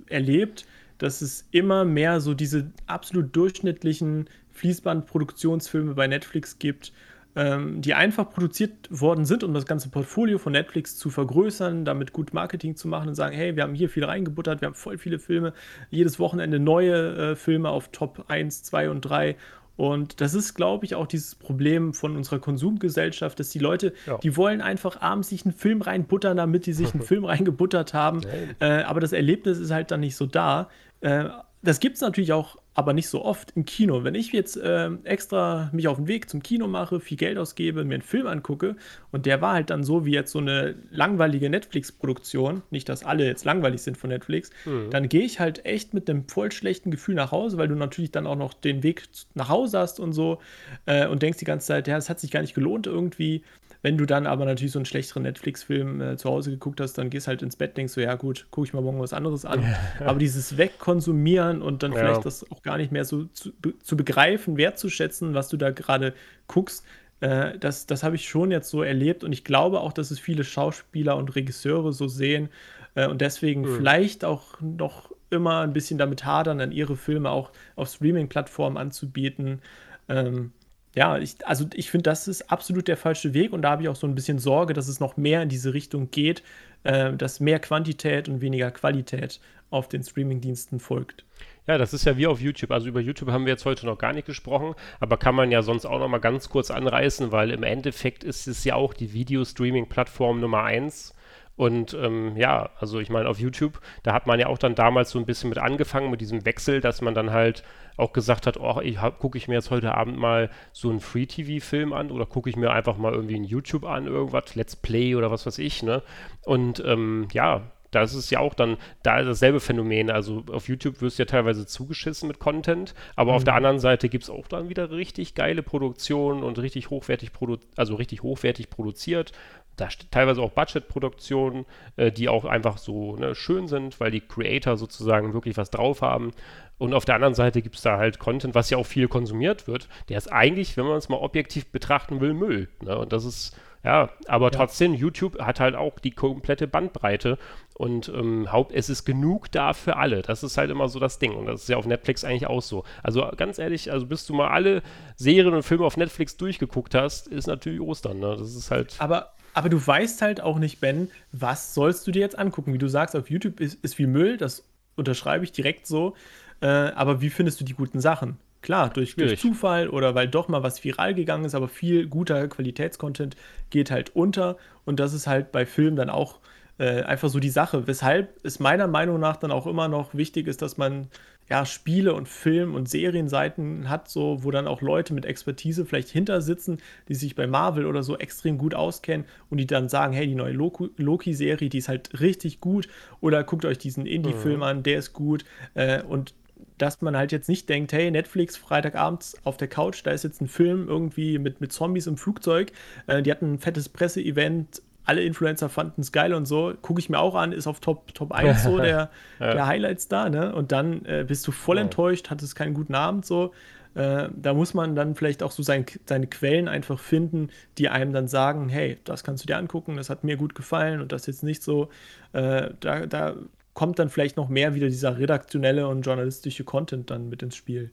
erlebt, 0.08 0.66
dass 0.98 1.22
es 1.22 1.48
immer 1.52 1.86
mehr 1.86 2.22
so 2.22 2.34
diese 2.34 2.72
absolut 2.88 3.36
durchschnittlichen 3.36 4.30
Fließbandproduktionsfilme 4.54 5.94
bei 5.94 6.08
Netflix 6.08 6.60
gibt, 6.60 6.94
ähm, 7.36 7.82
die 7.82 7.94
einfach 7.94 8.30
produziert 8.30 8.72
worden 8.90 9.26
sind, 9.26 9.44
um 9.44 9.54
das 9.54 9.66
ganze 9.66 9.90
Portfolio 9.90 10.38
von 10.38 10.54
Netflix 10.54 10.98
zu 10.98 11.10
vergrößern, 11.10 11.84
damit 11.86 12.14
gut 12.14 12.34
Marketing 12.34 12.76
zu 12.76 12.88
machen 12.88 13.10
und 13.10 13.16
sagen, 13.16 13.36
hey, 13.36 13.56
wir 13.56 13.64
haben 13.64 13.74
hier 13.74 13.90
viel 13.90 14.06
reingebuttert, 14.06 14.62
wir 14.62 14.68
haben 14.68 14.76
voll 14.76 14.98
viele 14.98 15.20
Filme, 15.20 15.54
jedes 15.90 16.20
Wochenende 16.20 16.60
neue 16.60 17.32
äh, 17.32 17.36
Filme 17.36 17.70
auf 17.70 17.90
Top 17.90 18.26
1, 18.28 18.64
2 18.64 18.90
und 18.90 19.02
3 19.02 19.36
und 19.76 20.22
das 20.22 20.36
ist, 20.36 20.54
glaube 20.54 20.86
ich, 20.86 20.96
auch 20.96 21.08
dieses 21.08 21.36
Problem 21.36 21.94
von 21.94 22.16
unserer 22.16 22.40
Konsumgesellschaft, 22.40 23.40
dass 23.40 23.50
die 23.50 23.60
Leute, 23.60 23.94
ja. 24.06 24.18
die 24.20 24.38
wollen 24.38 24.62
einfach 24.62 25.02
abends 25.02 25.30
sich 25.30 25.46
einen 25.46 25.54
Film 25.54 25.82
reinbuttern, 25.82 26.38
damit 26.38 26.66
die 26.68 26.74
sich 26.74 26.94
einen 26.94 27.02
Film 27.04 27.26
reingebuttert 27.26 27.94
haben. 27.94 28.22
Äh, 28.60 28.84
aber 28.84 29.00
das 29.00 29.14
Erlebnis 29.14 29.58
ist 29.58 29.72
halt 29.72 29.90
dann 29.90 30.02
nicht 30.02 30.16
so 30.16 30.26
da. 30.26 30.70
Äh, 31.02 31.26
das 31.64 31.80
gibt 31.80 31.96
es 31.96 32.02
natürlich 32.02 32.34
auch 32.34 32.58
aber 32.76 32.94
nicht 32.94 33.08
so 33.08 33.24
oft 33.24 33.54
im 33.56 33.66
Kino. 33.66 34.04
Wenn 34.04 34.16
ich 34.16 34.32
jetzt 34.32 34.58
äh, 34.58 34.90
extra 35.04 35.70
mich 35.74 35.88
auf 35.88 35.98
den 35.98 36.08
Weg 36.08 36.30
zum 36.30 36.42
Kino 36.42 36.68
mache, 36.68 37.00
viel 37.00 37.18
Geld 37.18 37.38
ausgebe, 37.38 37.84
mir 37.86 37.96
einen 37.96 38.04
Film 38.04 38.28
angucke 38.28 38.76
und 39.12 39.26
der 39.26 39.42
war 39.42 39.54
halt 39.54 39.70
dann 39.70 39.84
so 39.84 40.06
wie 40.06 40.12
jetzt 40.12 40.32
so 40.32 40.40
eine 40.40 40.76
langweilige 40.90 41.50
Netflix-Produktion, 41.50 42.64
nicht, 42.72 42.90
dass 42.90 43.04
alle 43.04 43.26
jetzt 43.26 43.46
langweilig 43.46 43.82
sind 43.82 43.98
von 43.98 44.10
Netflix, 44.10 44.50
mhm. 44.66 44.90
dann 44.90 45.08
gehe 45.08 45.22
ich 45.22 45.40
halt 45.40 45.66
echt 45.66 45.94
mit 45.94 46.10
einem 46.10 46.28
voll 46.28 46.52
schlechten 46.52 46.92
Gefühl 46.92 47.16
nach 47.16 47.32
Hause, 47.32 47.58
weil 47.58 47.68
du 47.68 47.76
natürlich 47.76 48.12
dann 48.12 48.28
auch 48.28 48.36
noch 48.36 48.54
den 48.54 48.84
Weg 48.84 49.04
nach 49.36 49.50
Hause 49.50 49.80
hast 49.80 50.00
und 50.00 50.14
so 50.14 50.40
äh, 50.86 51.08
und 51.08 51.22
denkst 51.22 51.40
die 51.40 51.46
ganze 51.46 51.68
Zeit, 51.68 51.88
ja, 51.88 51.98
es 51.98 52.10
hat 52.10 52.20
sich 52.20 52.32
gar 52.32 52.42
nicht 52.42 52.56
gelohnt 52.56 52.88
irgendwie. 52.88 53.44
Wenn 53.84 53.98
du 53.98 54.06
dann 54.06 54.26
aber 54.26 54.46
natürlich 54.46 54.72
so 54.72 54.80
einen 54.80 54.86
schlechteren 54.86 55.24
Netflix-Film 55.24 56.02
äh, 56.02 56.18
zu 56.18 56.30
Hause 56.30 56.52
geguckt 56.52 56.80
hast, 56.80 56.94
dann 56.94 57.10
gehst 57.10 57.28
halt 57.28 57.42
ins 57.42 57.58
Bett, 57.58 57.76
denkst 57.78 57.94
so, 57.94 58.02
ja 58.02 58.16
gut, 58.16 58.48
gucke 58.50 58.66
ich 58.66 58.74
mal 58.74 58.82
morgen 58.82 59.00
was 59.00 59.12
anderes 59.12 59.44
an. 59.44 59.62
Ja. 59.62 60.08
Aber 60.08 60.20
dieses 60.20 60.58
Wegkonsumieren 60.58 61.62
und 61.62 61.84
dann 61.84 61.92
ja. 61.92 62.00
vielleicht 62.00 62.26
das 62.26 62.50
auch 62.50 62.64
gar 62.64 62.78
nicht 62.78 62.94
mehr 62.94 63.04
so 63.04 63.26
zu, 63.26 63.52
zu 63.84 63.98
begreifen, 63.98 64.56
wertzuschätzen, 64.58 65.34
was 65.34 65.50
du 65.50 65.58
da 65.58 65.72
gerade 65.72 66.14
guckst, 66.48 66.86
äh, 67.20 67.58
das, 67.60 67.86
das 67.86 68.04
habe 68.04 68.16
ich 68.16 68.28
schon 68.28 68.52
jetzt 68.52 68.70
so 68.70 68.84
erlebt 68.84 69.24
und 69.24 69.34
ich 69.34 69.44
glaube 69.44 69.82
auch, 69.82 69.92
dass 69.92 70.12
es 70.12 70.20
viele 70.20 70.46
Schauspieler 70.46 71.18
und 71.18 71.36
Regisseure 71.36 71.92
so 71.92 72.08
sehen 72.08 72.50
äh, 72.96 73.08
und 73.08 73.20
deswegen 73.22 73.62
mhm. 73.62 73.76
vielleicht 73.76 74.24
auch 74.24 74.62
noch 74.62 75.12
immer 75.30 75.60
ein 75.60 75.74
bisschen 75.74 75.98
damit 75.98 76.26
hadern, 76.26 76.60
dann 76.60 76.72
ihre 76.72 76.96
Filme 76.96 77.32
auch 77.32 77.52
auf 77.76 77.90
Streaming-Plattformen 77.90 78.78
anzubieten. 78.78 79.62
Ähm, 80.08 80.54
ja, 80.96 81.18
ich, 81.18 81.36
also 81.46 81.66
ich 81.74 81.90
finde, 81.90 82.04
das 82.04 82.28
ist 82.28 82.52
absolut 82.52 82.88
der 82.88 82.98
falsche 82.98 83.34
Weg 83.34 83.52
und 83.52 83.64
da 83.64 83.72
habe 83.72 83.84
ich 83.84 83.90
auch 83.90 83.96
so 83.96 84.08
ein 84.08 84.16
bisschen 84.16 84.40
Sorge, 84.40 84.74
dass 84.74 84.88
es 84.88 85.00
noch 85.00 85.18
mehr 85.18 85.42
in 85.42 85.50
diese 85.50 85.74
Richtung 85.74 86.12
geht, 86.12 86.44
äh, 86.84 87.14
dass 87.14 87.40
mehr 87.40 87.60
Quantität 87.60 88.30
und 88.30 88.42
weniger 88.42 88.72
Qualität 88.72 89.40
auf 89.72 89.90
den 89.90 90.04
Streamingdiensten 90.04 90.80
folgt. 90.80 91.26
Ja, 91.66 91.78
das 91.78 91.94
ist 91.94 92.06
ja 92.06 92.18
wie 92.18 92.28
auf 92.28 92.42
YouTube. 92.42 92.72
Also 92.72 92.88
über 92.90 93.00
YouTube 93.00 93.32
haben 93.32 93.46
wir 93.46 93.54
jetzt 93.54 93.66
heute 93.66 93.86
noch 93.86 93.98
gar 93.98 94.14
nicht 94.14 94.28
gesprochen, 94.28 94.76
aber 95.00 95.18
kann 95.18 95.34
man 95.34 95.50
ja 95.50 95.64
sonst 95.64 95.86
auch 95.86 95.98
noch 95.98 96.10
mal 96.10 96.20
ganz 96.20 96.50
kurz 96.50 96.70
anreißen, 96.70 97.32
weil 97.32 97.52
im 97.52 97.64
Endeffekt 97.64 98.24
ist 98.24 98.48
es 98.48 98.64
ja 98.64 98.76
auch 98.76 98.94
die 98.94 99.14
Video-Streaming-Plattform 99.14 100.42
Nummer 100.42 100.64
eins 100.64 101.16
und 101.56 101.94
ähm, 101.94 102.36
ja, 102.36 102.72
also 102.80 103.00
ich 103.00 103.10
meine, 103.10 103.30
auf 103.30 103.40
YouTube, 103.40 103.80
da 104.02 104.14
hat 104.14 104.26
man 104.26 104.40
ja 104.40 104.48
auch 104.48 104.58
dann 104.58 104.74
damals 104.74 105.12
so 105.12 105.20
ein 105.20 105.26
bisschen 105.26 105.50
mit 105.50 105.60
angefangen, 105.60 106.10
mit 106.10 106.20
diesem 106.20 106.46
Wechsel, 106.46 106.82
dass 106.82 107.02
man 107.02 107.14
dann 107.14 107.32
halt 107.32 107.64
auch 107.98 108.14
gesagt 108.14 108.48
hat, 108.48 108.58
oh, 108.58 108.80
ich 108.82 108.98
gucke 109.20 109.38
ich 109.38 109.48
mir 109.48 109.56
jetzt 109.56 109.72
heute 109.72 109.96
Abend 109.96 110.18
mal 110.18 110.50
so 110.72 110.90
einen 110.90 111.00
Free-TV-Film 111.00 111.94
an 111.94 112.12
oder 112.12 112.26
gucke 112.26 112.50
ich 112.50 112.56
mir 112.56 112.72
einfach 112.72 112.98
mal 112.98 113.14
irgendwie 113.14 113.36
ein 113.36 113.44
YouTube 113.44 113.86
an, 113.86 114.08
irgendwas, 114.08 114.56
Let's 114.56 114.76
Play 114.76 115.16
oder 115.16 115.32
was 115.32 115.46
weiß 115.46 115.60
ich, 115.60 115.84
ne? 115.84 116.02
Und 116.46 116.84
ähm, 116.86 117.28
ja, 117.34 117.62
das 117.94 118.14
ist 118.14 118.30
ja 118.32 118.40
auch 118.40 118.54
dann 118.54 118.78
da 119.04 119.22
dasselbe 119.22 119.60
Phänomen. 119.60 120.10
Also 120.10 120.44
auf 120.52 120.68
YouTube 120.68 121.02
wirst 121.02 121.20
du 121.20 121.24
ja 121.24 121.28
teilweise 121.28 121.66
zugeschissen 121.66 122.28
mit 122.28 122.40
Content, 122.40 122.94
aber 123.16 123.32
mhm. 123.32 123.38
auf 123.38 123.44
der 123.44 123.56
anderen 123.56 123.80
Seite 123.80 124.10
gibt 124.10 124.24
es 124.24 124.30
auch 124.30 124.48
dann 124.48 124.70
wieder 124.70 124.92
richtig 124.92 125.36
geile 125.36 125.64
Produktionen 125.64 126.44
und 126.44 126.60
richtig 126.60 126.90
hochwertig 126.90 127.34
produ 127.34 127.58
also 127.76 127.96
richtig 127.96 128.24
hochwertig 128.24 128.70
produziert 128.70 129.32
da 129.76 129.90
teilweise 130.12 130.42
auch 130.42 130.52
Budget-Produktionen, 130.52 131.66
äh, 131.96 132.12
die 132.12 132.30
auch 132.30 132.46
einfach 132.46 132.78
so 132.78 133.16
ne, 133.16 133.36
schön 133.36 133.68
sind, 133.68 134.00
weil 134.00 134.12
die 134.12 134.22
Creator 134.22 134.78
sozusagen 134.78 135.34
wirklich 135.34 135.58
was 135.58 135.72
drauf 135.72 136.02
haben. 136.02 136.32
Und 136.78 136.94
auf 136.94 137.06
der 137.06 137.16
anderen 137.16 137.34
Seite 137.34 137.62
gibt 137.62 137.76
es 137.76 137.82
da 137.82 137.98
halt 137.98 138.20
Content, 138.20 138.56
was 138.56 138.70
ja 138.70 138.78
auch 138.78 138.86
viel 138.86 139.08
konsumiert 139.08 139.68
wird. 139.68 139.88
Der 140.10 140.18
ist 140.18 140.32
eigentlich, 140.32 140.76
wenn 140.78 140.86
man 140.86 140.98
es 140.98 141.10
mal 141.10 141.18
objektiv 141.18 141.72
betrachten 141.72 142.20
will, 142.20 142.34
Müll. 142.34 142.68
Ne? 142.82 142.98
Und 142.98 143.14
das 143.14 143.26
ist, 143.26 143.58
ja, 143.84 144.10
aber 144.28 144.48
ja. 144.48 144.52
trotzdem, 144.52 144.94
YouTube 144.94 145.40
hat 145.40 145.60
halt 145.60 145.76
auch 145.76 146.00
die 146.00 146.12
komplette 146.12 146.68
Bandbreite 146.68 147.38
und 147.76 148.10
ähm, 148.10 148.52
Haupt, 148.52 148.72
es 148.72 148.90
ist 148.90 149.06
genug 149.06 149.52
da 149.52 149.74
für 149.74 149.98
alle. 149.98 150.22
Das 150.22 150.44
ist 150.44 150.58
halt 150.58 150.72
immer 150.72 150.88
so 150.88 151.00
das 151.00 151.20
Ding. 151.20 151.34
Und 151.34 151.48
das 151.48 151.64
ist 151.64 151.70
ja 151.70 151.78
auf 151.78 151.86
Netflix 151.86 152.24
eigentlich 152.24 152.48
auch 152.48 152.62
so. 152.62 152.84
Also 153.02 153.30
ganz 153.36 153.60
ehrlich, 153.60 153.92
also 153.92 154.06
bis 154.06 154.26
du 154.26 154.34
mal 154.34 154.50
alle 154.50 154.84
Serien 155.16 155.54
und 155.54 155.64
Filme 155.64 155.86
auf 155.86 155.98
Netflix 155.98 156.38
durchgeguckt 156.38 156.96
hast, 156.96 157.28
ist 157.28 157.48
natürlich 157.48 157.82
Ostern. 157.82 158.20
Ne? 158.20 158.36
Das 158.38 158.56
ist 158.56 158.72
halt. 158.72 158.96
Aber 159.00 159.34
aber 159.54 159.70
du 159.70 159.86
weißt 159.86 160.22
halt 160.22 160.42
auch 160.42 160.60
nicht, 160.60 160.80
Ben, 160.80 161.10
was 161.32 161.74
sollst 161.74 162.06
du 162.08 162.12
dir 162.12 162.22
jetzt 162.22 162.38
angucken? 162.38 162.74
Wie 162.74 162.78
du 162.78 162.88
sagst, 162.88 163.16
auf 163.16 163.30
YouTube 163.30 163.60
ist, 163.60 163.84
ist 163.84 163.96
viel 163.96 164.08
Müll, 164.08 164.38
das 164.38 164.64
unterschreibe 164.96 165.44
ich 165.44 165.52
direkt 165.52 165.88
so. 165.88 166.16
Äh, 166.62 166.68
aber 166.68 167.22
wie 167.22 167.30
findest 167.30 167.60
du 167.60 167.66
die 167.66 167.74
guten 167.74 168.00
Sachen? 168.00 168.38
Klar, 168.62 168.90
durch, 168.90 169.16
durch, 169.18 169.42
Zufall 169.42 169.90
oder 169.90 170.16
weil 170.16 170.30
doch 170.30 170.48
mal 170.48 170.64
was 170.64 170.82
viral 170.84 171.14
gegangen 171.14 171.44
ist, 171.44 171.54
aber 171.54 171.68
viel 171.68 172.08
guter 172.08 172.48
Qualitätscontent 172.48 173.36
geht 173.70 173.92
halt 173.92 174.16
unter. 174.16 174.58
Und 174.86 175.02
das 175.02 175.14
ist 175.14 175.28
halt 175.28 175.52
bei 175.52 175.66
Filmen 175.66 175.98
dann 175.98 176.10
auch 176.10 176.40
äh, 176.78 177.04
einfach 177.04 177.28
so 177.28 177.40
die 177.40 177.50
Sache. 177.50 177.88
Weshalb 177.88 178.40
es 178.44 178.62
meiner 178.62 178.88
Meinung 178.88 179.20
nach 179.20 179.36
dann 179.36 179.52
auch 179.52 179.68
immer 179.68 179.90
noch 179.90 180.14
wichtig 180.16 180.48
ist, 180.48 180.62
dass 180.62 180.78
man 180.78 181.10
ja, 181.50 181.66
Spiele 181.66 182.14
und 182.14 182.28
Film- 182.28 182.74
und 182.74 182.90
Serienseiten 182.90 183.90
hat, 183.90 184.10
so, 184.10 184.44
wo 184.44 184.52
dann 184.52 184.68
auch 184.68 184.82
Leute 184.82 185.14
mit 185.14 185.26
Expertise 185.26 185.86
vielleicht 185.86 186.10
hinter 186.10 186.42
sitzen, 186.42 186.78
die 187.10 187.16
sich 187.16 187.36
bei 187.36 187.48
Marvel 187.48 187.86
oder 187.86 188.04
so 188.04 188.18
extrem 188.18 188.58
gut 188.58 188.74
auskennen 188.74 189.26
und 189.50 189.58
die 189.58 189.68
dann 189.68 189.90
sagen, 189.90 190.14
hey, 190.14 190.26
die 190.26 190.36
neue 190.36 190.54
Loki-Serie, 190.54 191.70
die 191.70 191.78
ist 191.78 191.90
halt 191.90 192.20
richtig 192.20 192.62
gut 192.62 192.88
oder 193.20 193.44
guckt 193.44 193.66
euch 193.66 193.78
diesen 193.78 194.06
Indie-Film 194.06 194.58
mhm. 194.58 194.64
an, 194.64 194.84
der 194.84 195.00
ist 195.00 195.14
gut 195.14 195.44
äh, 195.74 196.02
und 196.04 196.34
dass 196.78 197.02
man 197.02 197.16
halt 197.16 197.32
jetzt 197.32 197.50
nicht 197.50 197.70
denkt, 197.70 197.94
hey, 197.94 198.10
Netflix, 198.10 198.58
Freitagabends 198.58 199.38
auf 199.44 199.58
der 199.58 199.68
Couch, 199.68 200.02
da 200.04 200.12
ist 200.12 200.24
jetzt 200.24 200.42
ein 200.42 200.48
Film 200.48 200.88
irgendwie 200.88 201.38
mit, 201.38 201.62
mit 201.62 201.72
Zombies 201.72 202.08
im 202.08 202.18
Flugzeug. 202.18 202.72
Äh, 203.08 203.22
die 203.22 203.32
hatten 203.32 203.54
ein 203.54 203.60
fettes 203.60 203.90
Presseevent 203.90 204.82
alle 205.06 205.22
Influencer 205.24 205.70
fanden 205.70 206.02
es 206.02 206.12
geil 206.12 206.34
und 206.34 206.46
so, 206.46 206.74
gucke 206.82 207.00
ich 207.00 207.10
mir 207.10 207.20
auch 207.20 207.36
an, 207.36 207.52
ist 207.52 207.68
auf 207.68 207.80
Top, 207.80 208.14
Top 208.14 208.32
1 208.32 208.64
so 208.64 208.78
der, 208.78 209.10
ja. 209.40 209.54
der 209.54 209.68
Highlights 209.68 210.08
da, 210.08 210.30
ne? 210.30 210.54
Und 210.56 210.72
dann 210.72 211.06
äh, 211.06 211.26
bist 211.28 211.46
du 211.48 211.52
voll 211.52 211.78
ja. 211.78 211.84
enttäuscht, 211.84 212.30
hattest 212.30 212.56
keinen 212.56 212.74
guten 212.74 212.96
Abend 212.96 213.26
so. 213.26 213.54
Äh, 213.96 214.30
da 214.36 214.54
muss 214.54 214.74
man 214.74 214.96
dann 214.96 215.16
vielleicht 215.16 215.44
auch 215.44 215.52
so 215.52 215.62
sein, 215.62 215.86
seine 216.06 216.28
Quellen 216.28 216.68
einfach 216.68 217.00
finden, 217.00 217.50
die 217.78 217.90
einem 217.90 218.14
dann 218.14 218.28
sagen, 218.28 218.70
hey, 218.70 218.98
das 219.04 219.24
kannst 219.24 219.44
du 219.44 219.48
dir 219.48 219.58
angucken, 219.58 219.98
das 219.98 220.10
hat 220.10 220.24
mir 220.24 220.38
gut 220.38 220.56
gefallen 220.56 221.02
und 221.02 221.12
das 221.12 221.26
jetzt 221.28 221.44
nicht 221.44 221.62
so. 221.62 221.90
Äh, 222.32 222.72
da, 222.80 223.06
da 223.06 223.36
kommt 223.74 224.00
dann 224.00 224.10
vielleicht 224.10 224.38
noch 224.38 224.50
mehr 224.50 224.74
wieder 224.74 224.88
dieser 224.88 225.18
redaktionelle 225.18 225.88
und 225.88 226.04
journalistische 226.04 226.64
Content 226.64 227.12
dann 227.12 227.30
mit 227.30 227.44
ins 227.44 227.56
Spiel. 227.56 227.92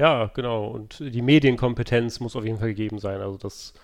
Ja, 0.00 0.30
genau. 0.34 0.66
Und 0.68 1.00
die 1.00 1.22
Medienkompetenz 1.22 2.20
muss 2.20 2.36
auf 2.36 2.44
jeden 2.44 2.58
Fall 2.58 2.68
gegeben 2.68 2.98
sein. 2.98 3.20
Also 3.20 3.36
das 3.38 3.74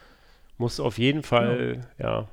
muss 0.58 0.80
auf 0.80 0.98
jeden 0.98 1.22
Fall, 1.22 1.80
ja, 1.98 2.20
ja 2.20 2.28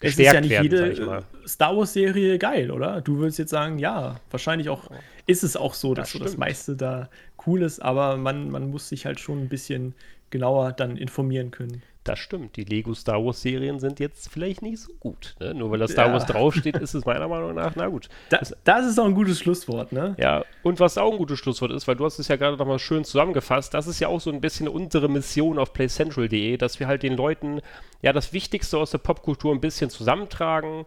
es 0.00 0.18
ist 0.18 0.18
ja 0.18 0.40
nicht 0.40 0.50
werden, 0.50 0.64
jede 0.64 1.24
Star 1.46 1.76
Wars-Serie 1.76 2.38
geil, 2.38 2.70
oder? 2.70 3.00
Du 3.00 3.18
würdest 3.18 3.38
jetzt 3.38 3.50
sagen, 3.50 3.78
ja, 3.78 4.20
wahrscheinlich 4.30 4.68
auch 4.68 4.90
ist 5.26 5.42
es 5.42 5.56
auch 5.56 5.74
so, 5.74 5.94
dass 5.94 6.12
das, 6.12 6.18
so 6.18 6.24
das 6.24 6.36
meiste 6.36 6.76
da 6.76 7.08
cool 7.46 7.62
ist, 7.62 7.80
aber 7.80 8.16
man, 8.16 8.50
man 8.50 8.70
muss 8.70 8.88
sich 8.88 9.06
halt 9.06 9.20
schon 9.20 9.42
ein 9.42 9.48
bisschen 9.48 9.94
genauer 10.30 10.72
dann 10.72 10.96
informieren 10.96 11.50
können. 11.50 11.82
Das 12.06 12.18
stimmt. 12.18 12.56
Die 12.56 12.64
Lego 12.64 12.94
Star 12.94 13.24
Wars 13.24 13.42
Serien 13.42 13.80
sind 13.80 13.98
jetzt 14.00 14.28
vielleicht 14.28 14.62
nicht 14.62 14.78
so 14.78 14.92
gut. 15.00 15.34
Ne? 15.40 15.54
Nur 15.54 15.70
weil 15.70 15.78
da 15.78 15.88
Star 15.88 16.06
ja. 16.06 16.12
Wars 16.12 16.26
draufsteht, 16.26 16.76
ist 16.76 16.94
es 16.94 17.04
meiner 17.04 17.28
Meinung 17.28 17.54
nach, 17.54 17.74
na 17.74 17.88
gut. 17.88 18.08
Da, 18.30 18.40
das, 18.64 18.86
ist 18.86 18.98
auch 18.98 19.06
ein 19.06 19.14
gutes 19.14 19.40
Schlusswort, 19.40 19.92
ne? 19.92 20.14
Ja, 20.18 20.44
und 20.62 20.78
was 20.78 20.98
auch 20.98 21.12
ein 21.12 21.18
gutes 21.18 21.38
Schlusswort 21.38 21.72
ist, 21.72 21.88
weil 21.88 21.96
du 21.96 22.04
hast 22.04 22.18
es 22.18 22.28
ja 22.28 22.36
gerade 22.36 22.56
nochmal 22.56 22.78
schön 22.78 23.04
zusammengefasst, 23.04 23.74
das 23.74 23.86
ist 23.86 24.00
ja 24.00 24.08
auch 24.08 24.20
so 24.20 24.30
ein 24.30 24.40
bisschen 24.40 24.68
unsere 24.68 25.08
Mission 25.08 25.58
auf 25.58 25.72
playcentral.de, 25.72 26.56
dass 26.56 26.78
wir 26.78 26.86
halt 26.86 27.02
den 27.02 27.14
Leuten 27.14 27.60
ja 28.02 28.12
das 28.12 28.32
Wichtigste 28.32 28.78
aus 28.78 28.92
der 28.92 28.98
Popkultur 28.98 29.52
ein 29.52 29.60
bisschen 29.60 29.90
zusammentragen, 29.90 30.86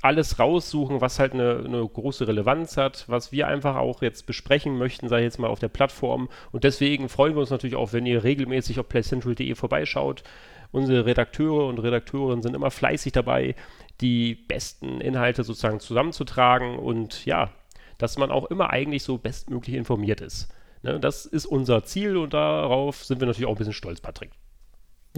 alles 0.00 0.38
raussuchen, 0.38 1.00
was 1.00 1.18
halt 1.18 1.32
eine, 1.34 1.62
eine, 1.64 1.86
große 1.86 2.28
Relevanz 2.28 2.76
hat, 2.76 3.04
was 3.08 3.32
wir 3.32 3.48
einfach 3.48 3.76
auch 3.76 4.02
jetzt 4.02 4.26
besprechen 4.26 4.78
möchten, 4.78 5.08
sei 5.08 5.22
jetzt 5.22 5.38
mal 5.38 5.48
auf 5.48 5.58
der 5.58 5.68
Plattform. 5.68 6.28
Und 6.52 6.64
deswegen 6.64 7.08
freuen 7.08 7.34
wir 7.34 7.40
uns 7.40 7.50
natürlich 7.50 7.76
auch, 7.76 7.92
wenn 7.92 8.06
ihr 8.06 8.22
regelmäßig 8.22 8.78
auf 8.78 8.88
playcentral.de 8.88 9.54
vorbeischaut. 9.54 10.22
Unsere 10.70 11.06
Redakteure 11.06 11.66
und 11.66 11.78
Redakteurinnen 11.78 12.42
sind 12.42 12.54
immer 12.54 12.70
fleißig 12.70 13.12
dabei, 13.12 13.56
die 14.00 14.34
besten 14.34 15.00
Inhalte 15.00 15.42
sozusagen 15.42 15.80
zusammenzutragen 15.80 16.78
und 16.78 17.24
ja, 17.24 17.50
dass 17.96 18.18
man 18.18 18.30
auch 18.30 18.44
immer 18.46 18.70
eigentlich 18.70 19.02
so 19.02 19.18
bestmöglich 19.18 19.74
informiert 19.74 20.20
ist. 20.20 20.48
Ne, 20.82 21.00
das 21.00 21.26
ist 21.26 21.46
unser 21.46 21.84
Ziel 21.84 22.16
und 22.16 22.34
darauf 22.34 23.04
sind 23.04 23.20
wir 23.20 23.26
natürlich 23.26 23.46
auch 23.46 23.54
ein 23.54 23.58
bisschen 23.58 23.72
stolz, 23.72 24.00
Patrick. 24.00 24.30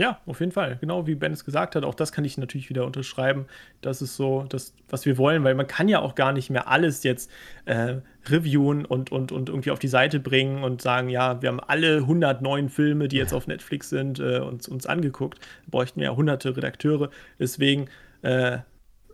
Ja, 0.01 0.19
auf 0.25 0.41
jeden 0.41 0.51
Fall. 0.51 0.79
Genau 0.81 1.07
wie 1.07 1.15
Ben 1.15 1.31
es 1.31 1.45
gesagt 1.45 1.77
hat, 1.77 1.85
auch 1.85 1.95
das 1.95 2.11
kann 2.11 2.25
ich 2.25 2.39
natürlich 2.39 2.71
wieder 2.71 2.87
unterschreiben. 2.87 3.45
Das 3.83 4.01
ist 4.01 4.17
so 4.17 4.47
das, 4.49 4.73
was 4.89 5.05
wir 5.05 5.19
wollen, 5.19 5.45
weil 5.45 5.55
man 5.55 5.67
kann 5.67 5.89
ja 5.89 6.01
auch 6.01 6.15
gar 6.15 6.33
nicht 6.33 6.49
mehr 6.49 6.69
alles 6.69 7.03
jetzt 7.03 7.31
äh, 7.67 7.97
reviewen 8.27 8.87
und, 8.87 9.13
und, 9.13 9.31
und 9.31 9.51
irgendwie 9.51 9.71
auf 9.71 9.79
die 9.79 9.89
Seite 9.89 10.19
bringen 10.19 10.65
und 10.65 10.81
sagen, 10.81 11.11
ja, 11.11 11.43
wir 11.43 11.51
haben 11.51 11.61
alle 11.61 11.99
109 11.99 12.71
Filme, 12.71 13.09
die 13.09 13.19
jetzt 13.19 13.35
auf 13.35 13.47
Netflix 13.47 13.91
sind, 13.91 14.19
äh, 14.21 14.39
uns, 14.39 14.69
uns 14.69 14.87
angeguckt. 14.87 15.39
Da 15.39 15.71
bräuchten 15.71 16.01
wir 16.01 16.07
ja 16.07 16.17
hunderte 16.17 16.57
Redakteure. 16.57 17.11
Deswegen 17.39 17.91
äh, 18.23 18.61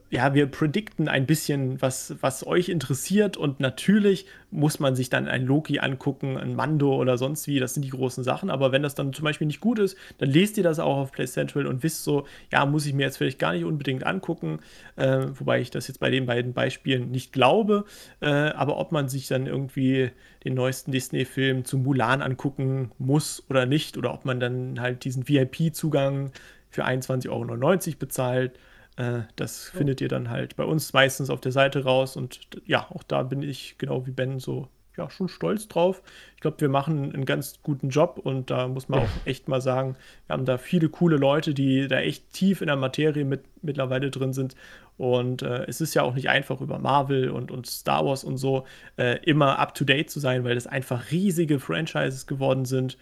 ja, 0.08 0.34
wir 0.34 0.46
predikten 0.46 1.08
ein 1.08 1.26
bisschen, 1.26 1.82
was, 1.82 2.14
was 2.20 2.46
euch 2.46 2.68
interessiert 2.68 3.36
und 3.36 3.58
natürlich 3.58 4.26
muss 4.52 4.78
man 4.78 4.94
sich 4.94 5.10
dann 5.10 5.26
ein 5.26 5.44
Loki 5.44 5.80
angucken, 5.80 6.36
ein 6.36 6.54
Mando 6.54 6.94
oder 6.94 7.18
sonst 7.18 7.48
wie, 7.48 7.58
das 7.58 7.74
sind 7.74 7.82
die 7.82 7.90
großen 7.90 8.22
Sachen, 8.22 8.48
aber 8.48 8.70
wenn 8.70 8.82
das 8.82 8.94
dann 8.94 9.12
zum 9.12 9.24
Beispiel 9.24 9.48
nicht 9.48 9.60
gut 9.60 9.80
ist, 9.80 9.96
dann 10.18 10.30
lest 10.30 10.58
ihr 10.58 10.62
das 10.62 10.78
auch 10.78 10.96
auf 10.96 11.12
Play 11.12 11.26
Central 11.26 11.66
und 11.66 11.82
wisst 11.82 12.04
so, 12.04 12.24
ja, 12.52 12.64
muss 12.66 12.86
ich 12.86 12.94
mir 12.94 13.02
jetzt 13.02 13.18
vielleicht 13.18 13.40
gar 13.40 13.52
nicht 13.52 13.64
unbedingt 13.64 14.06
angucken, 14.06 14.60
äh, 14.94 15.26
wobei 15.34 15.60
ich 15.60 15.70
das 15.70 15.88
jetzt 15.88 15.98
bei 15.98 16.10
den 16.10 16.26
beiden 16.26 16.52
Beispielen 16.52 17.10
nicht 17.10 17.32
glaube, 17.32 17.84
äh, 18.20 18.28
aber 18.28 18.78
ob 18.78 18.92
man 18.92 19.08
sich 19.08 19.26
dann 19.26 19.46
irgendwie 19.46 20.10
den 20.44 20.54
neuesten 20.54 20.92
Disney-Film 20.92 21.64
zu 21.64 21.78
Mulan 21.78 22.22
angucken 22.22 22.92
muss 22.98 23.42
oder 23.50 23.66
nicht 23.66 23.96
oder 23.96 24.14
ob 24.14 24.24
man 24.24 24.38
dann 24.38 24.80
halt 24.80 25.04
diesen 25.04 25.28
VIP-Zugang 25.28 26.30
für 26.70 26.84
21,99 26.84 27.30
Euro 27.30 27.96
bezahlt, 27.98 28.52
äh, 28.96 29.20
das 29.36 29.70
ja. 29.72 29.78
findet 29.78 30.00
ihr 30.00 30.08
dann 30.08 30.30
halt 30.30 30.56
bei 30.56 30.64
uns 30.64 30.92
meistens 30.92 31.30
auf 31.30 31.40
der 31.40 31.52
Seite 31.52 31.84
raus. 31.84 32.16
Und 32.16 32.40
ja, 32.66 32.86
auch 32.90 33.02
da 33.02 33.22
bin 33.22 33.42
ich 33.42 33.76
genau 33.78 34.06
wie 34.06 34.12
Ben 34.12 34.38
so 34.38 34.68
ja, 34.96 35.10
schon 35.10 35.28
stolz 35.28 35.68
drauf. 35.68 36.02
Ich 36.36 36.40
glaube, 36.40 36.60
wir 36.60 36.68
machen 36.68 37.12
einen 37.12 37.26
ganz 37.26 37.60
guten 37.62 37.90
Job 37.90 38.18
und 38.22 38.50
da 38.50 38.66
muss 38.68 38.88
man 38.88 39.00
auch 39.00 39.08
echt 39.24 39.48
mal 39.48 39.60
sagen, 39.60 39.96
wir 40.26 40.34
haben 40.34 40.46
da 40.46 40.58
viele 40.58 40.88
coole 40.88 41.16
Leute, 41.16 41.54
die 41.54 41.86
da 41.88 42.00
echt 42.00 42.32
tief 42.32 42.60
in 42.60 42.66
der 42.68 42.76
Materie 42.76 43.24
mit, 43.24 43.44
mittlerweile 43.62 44.10
drin 44.10 44.32
sind. 44.32 44.54
Und 44.96 45.42
äh, 45.42 45.64
es 45.66 45.82
ist 45.82 45.94
ja 45.94 46.02
auch 46.02 46.14
nicht 46.14 46.30
einfach 46.30 46.62
über 46.62 46.78
Marvel 46.78 47.28
und, 47.28 47.50
und 47.50 47.66
Star 47.66 48.06
Wars 48.06 48.24
und 48.24 48.38
so 48.38 48.64
äh, 48.96 49.18
immer 49.24 49.58
up 49.58 49.74
to 49.74 49.84
date 49.84 50.08
zu 50.08 50.20
sein, 50.20 50.44
weil 50.44 50.54
das 50.54 50.66
einfach 50.66 51.10
riesige 51.10 51.60
Franchises 51.60 52.26
geworden 52.26 52.64
sind 52.64 52.96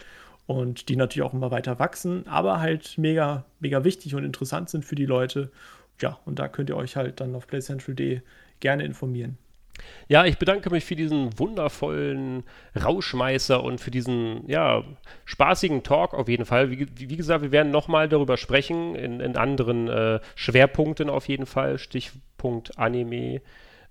und 0.45 0.89
die 0.89 0.97
natürlich 0.97 1.25
auch 1.25 1.33
immer 1.33 1.51
weiter 1.51 1.79
wachsen, 1.79 2.27
aber 2.27 2.59
halt 2.59 2.97
mega, 2.97 3.45
mega 3.61 3.83
wichtig 3.85 4.13
und 4.13 4.25
interessant 4.25 4.69
sind 4.69 4.83
für 4.83 4.95
die 4.95 5.05
Leute 5.05 5.51
ja, 6.01 6.19
und 6.25 6.39
da 6.39 6.47
könnt 6.47 6.69
ihr 6.69 6.77
euch 6.77 6.95
halt 6.95 7.19
dann 7.19 7.35
auf 7.35 7.47
playcentral.de 7.47 8.21
gerne 8.59 8.83
informieren. 8.83 9.37
Ja, 10.07 10.25
ich 10.25 10.37
bedanke 10.37 10.69
mich 10.69 10.85
für 10.85 10.95
diesen 10.95 11.37
wundervollen 11.37 12.43
Rauschmeißer 12.81 13.61
und 13.61 13.81
für 13.81 13.91
diesen, 13.91 14.47
ja, 14.47 14.83
spaßigen 15.25 15.83
Talk 15.83 16.13
auf 16.13 16.29
jeden 16.29 16.45
Fall. 16.45 16.71
Wie, 16.71 16.87
wie 16.95 17.17
gesagt, 17.17 17.41
wir 17.41 17.51
werden 17.51 17.71
nochmal 17.71 18.07
darüber 18.07 18.37
sprechen, 18.37 18.95
in, 18.95 19.19
in 19.19 19.35
anderen 19.35 19.87
äh, 19.87 20.19
Schwerpunkten 20.35 21.09
auf 21.09 21.27
jeden 21.27 21.45
Fall, 21.45 21.77
Stichpunkt 21.77 22.77
Anime 22.77 23.41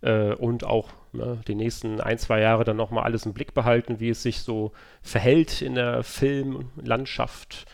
äh, 0.00 0.32
und 0.34 0.64
auch 0.64 0.90
ne, 1.12 1.40
die 1.46 1.54
nächsten 1.54 2.00
ein, 2.00 2.18
zwei 2.18 2.40
Jahre 2.40 2.64
dann 2.64 2.76
nochmal 2.76 3.04
alles 3.04 3.26
im 3.26 3.34
Blick 3.34 3.54
behalten, 3.54 4.00
wie 4.00 4.10
es 4.10 4.22
sich 4.22 4.40
so 4.40 4.72
verhält 5.02 5.62
in 5.62 5.74
der 5.74 6.02
Filmlandschaft 6.02 7.66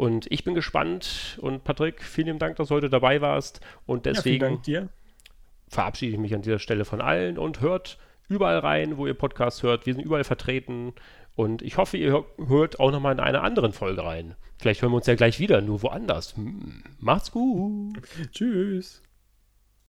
und 0.00 0.32
ich 0.32 0.44
bin 0.44 0.54
gespannt. 0.54 1.38
Und 1.42 1.62
Patrick, 1.62 2.02
vielen 2.02 2.38
Dank, 2.38 2.56
dass 2.56 2.68
du 2.68 2.74
heute 2.74 2.88
dabei 2.88 3.20
warst. 3.20 3.60
Und 3.84 4.06
deswegen 4.06 4.62
ja, 4.64 4.88
verabschiede 5.68 6.12
ich 6.12 6.18
mich 6.18 6.34
an 6.34 6.40
dieser 6.40 6.58
Stelle 6.58 6.86
von 6.86 7.02
allen 7.02 7.36
und 7.36 7.60
hört 7.60 7.98
überall 8.26 8.60
rein, 8.60 8.96
wo 8.96 9.06
ihr 9.06 9.12
Podcast 9.12 9.62
hört. 9.62 9.84
Wir 9.84 9.92
sind 9.92 10.02
überall 10.02 10.24
vertreten. 10.24 10.94
Und 11.36 11.60
ich 11.60 11.76
hoffe, 11.76 11.98
ihr 11.98 12.24
hört 12.38 12.80
auch 12.80 12.92
nochmal 12.92 13.12
in 13.12 13.20
einer 13.20 13.42
anderen 13.42 13.74
Folge 13.74 14.02
rein. 14.02 14.36
Vielleicht 14.56 14.80
hören 14.80 14.92
wir 14.92 14.96
uns 14.96 15.06
ja 15.06 15.16
gleich 15.16 15.38
wieder, 15.38 15.60
nur 15.60 15.82
woanders. 15.82 16.34
Macht's 16.98 17.30
gut. 17.30 18.00
Tschüss. 18.32 19.02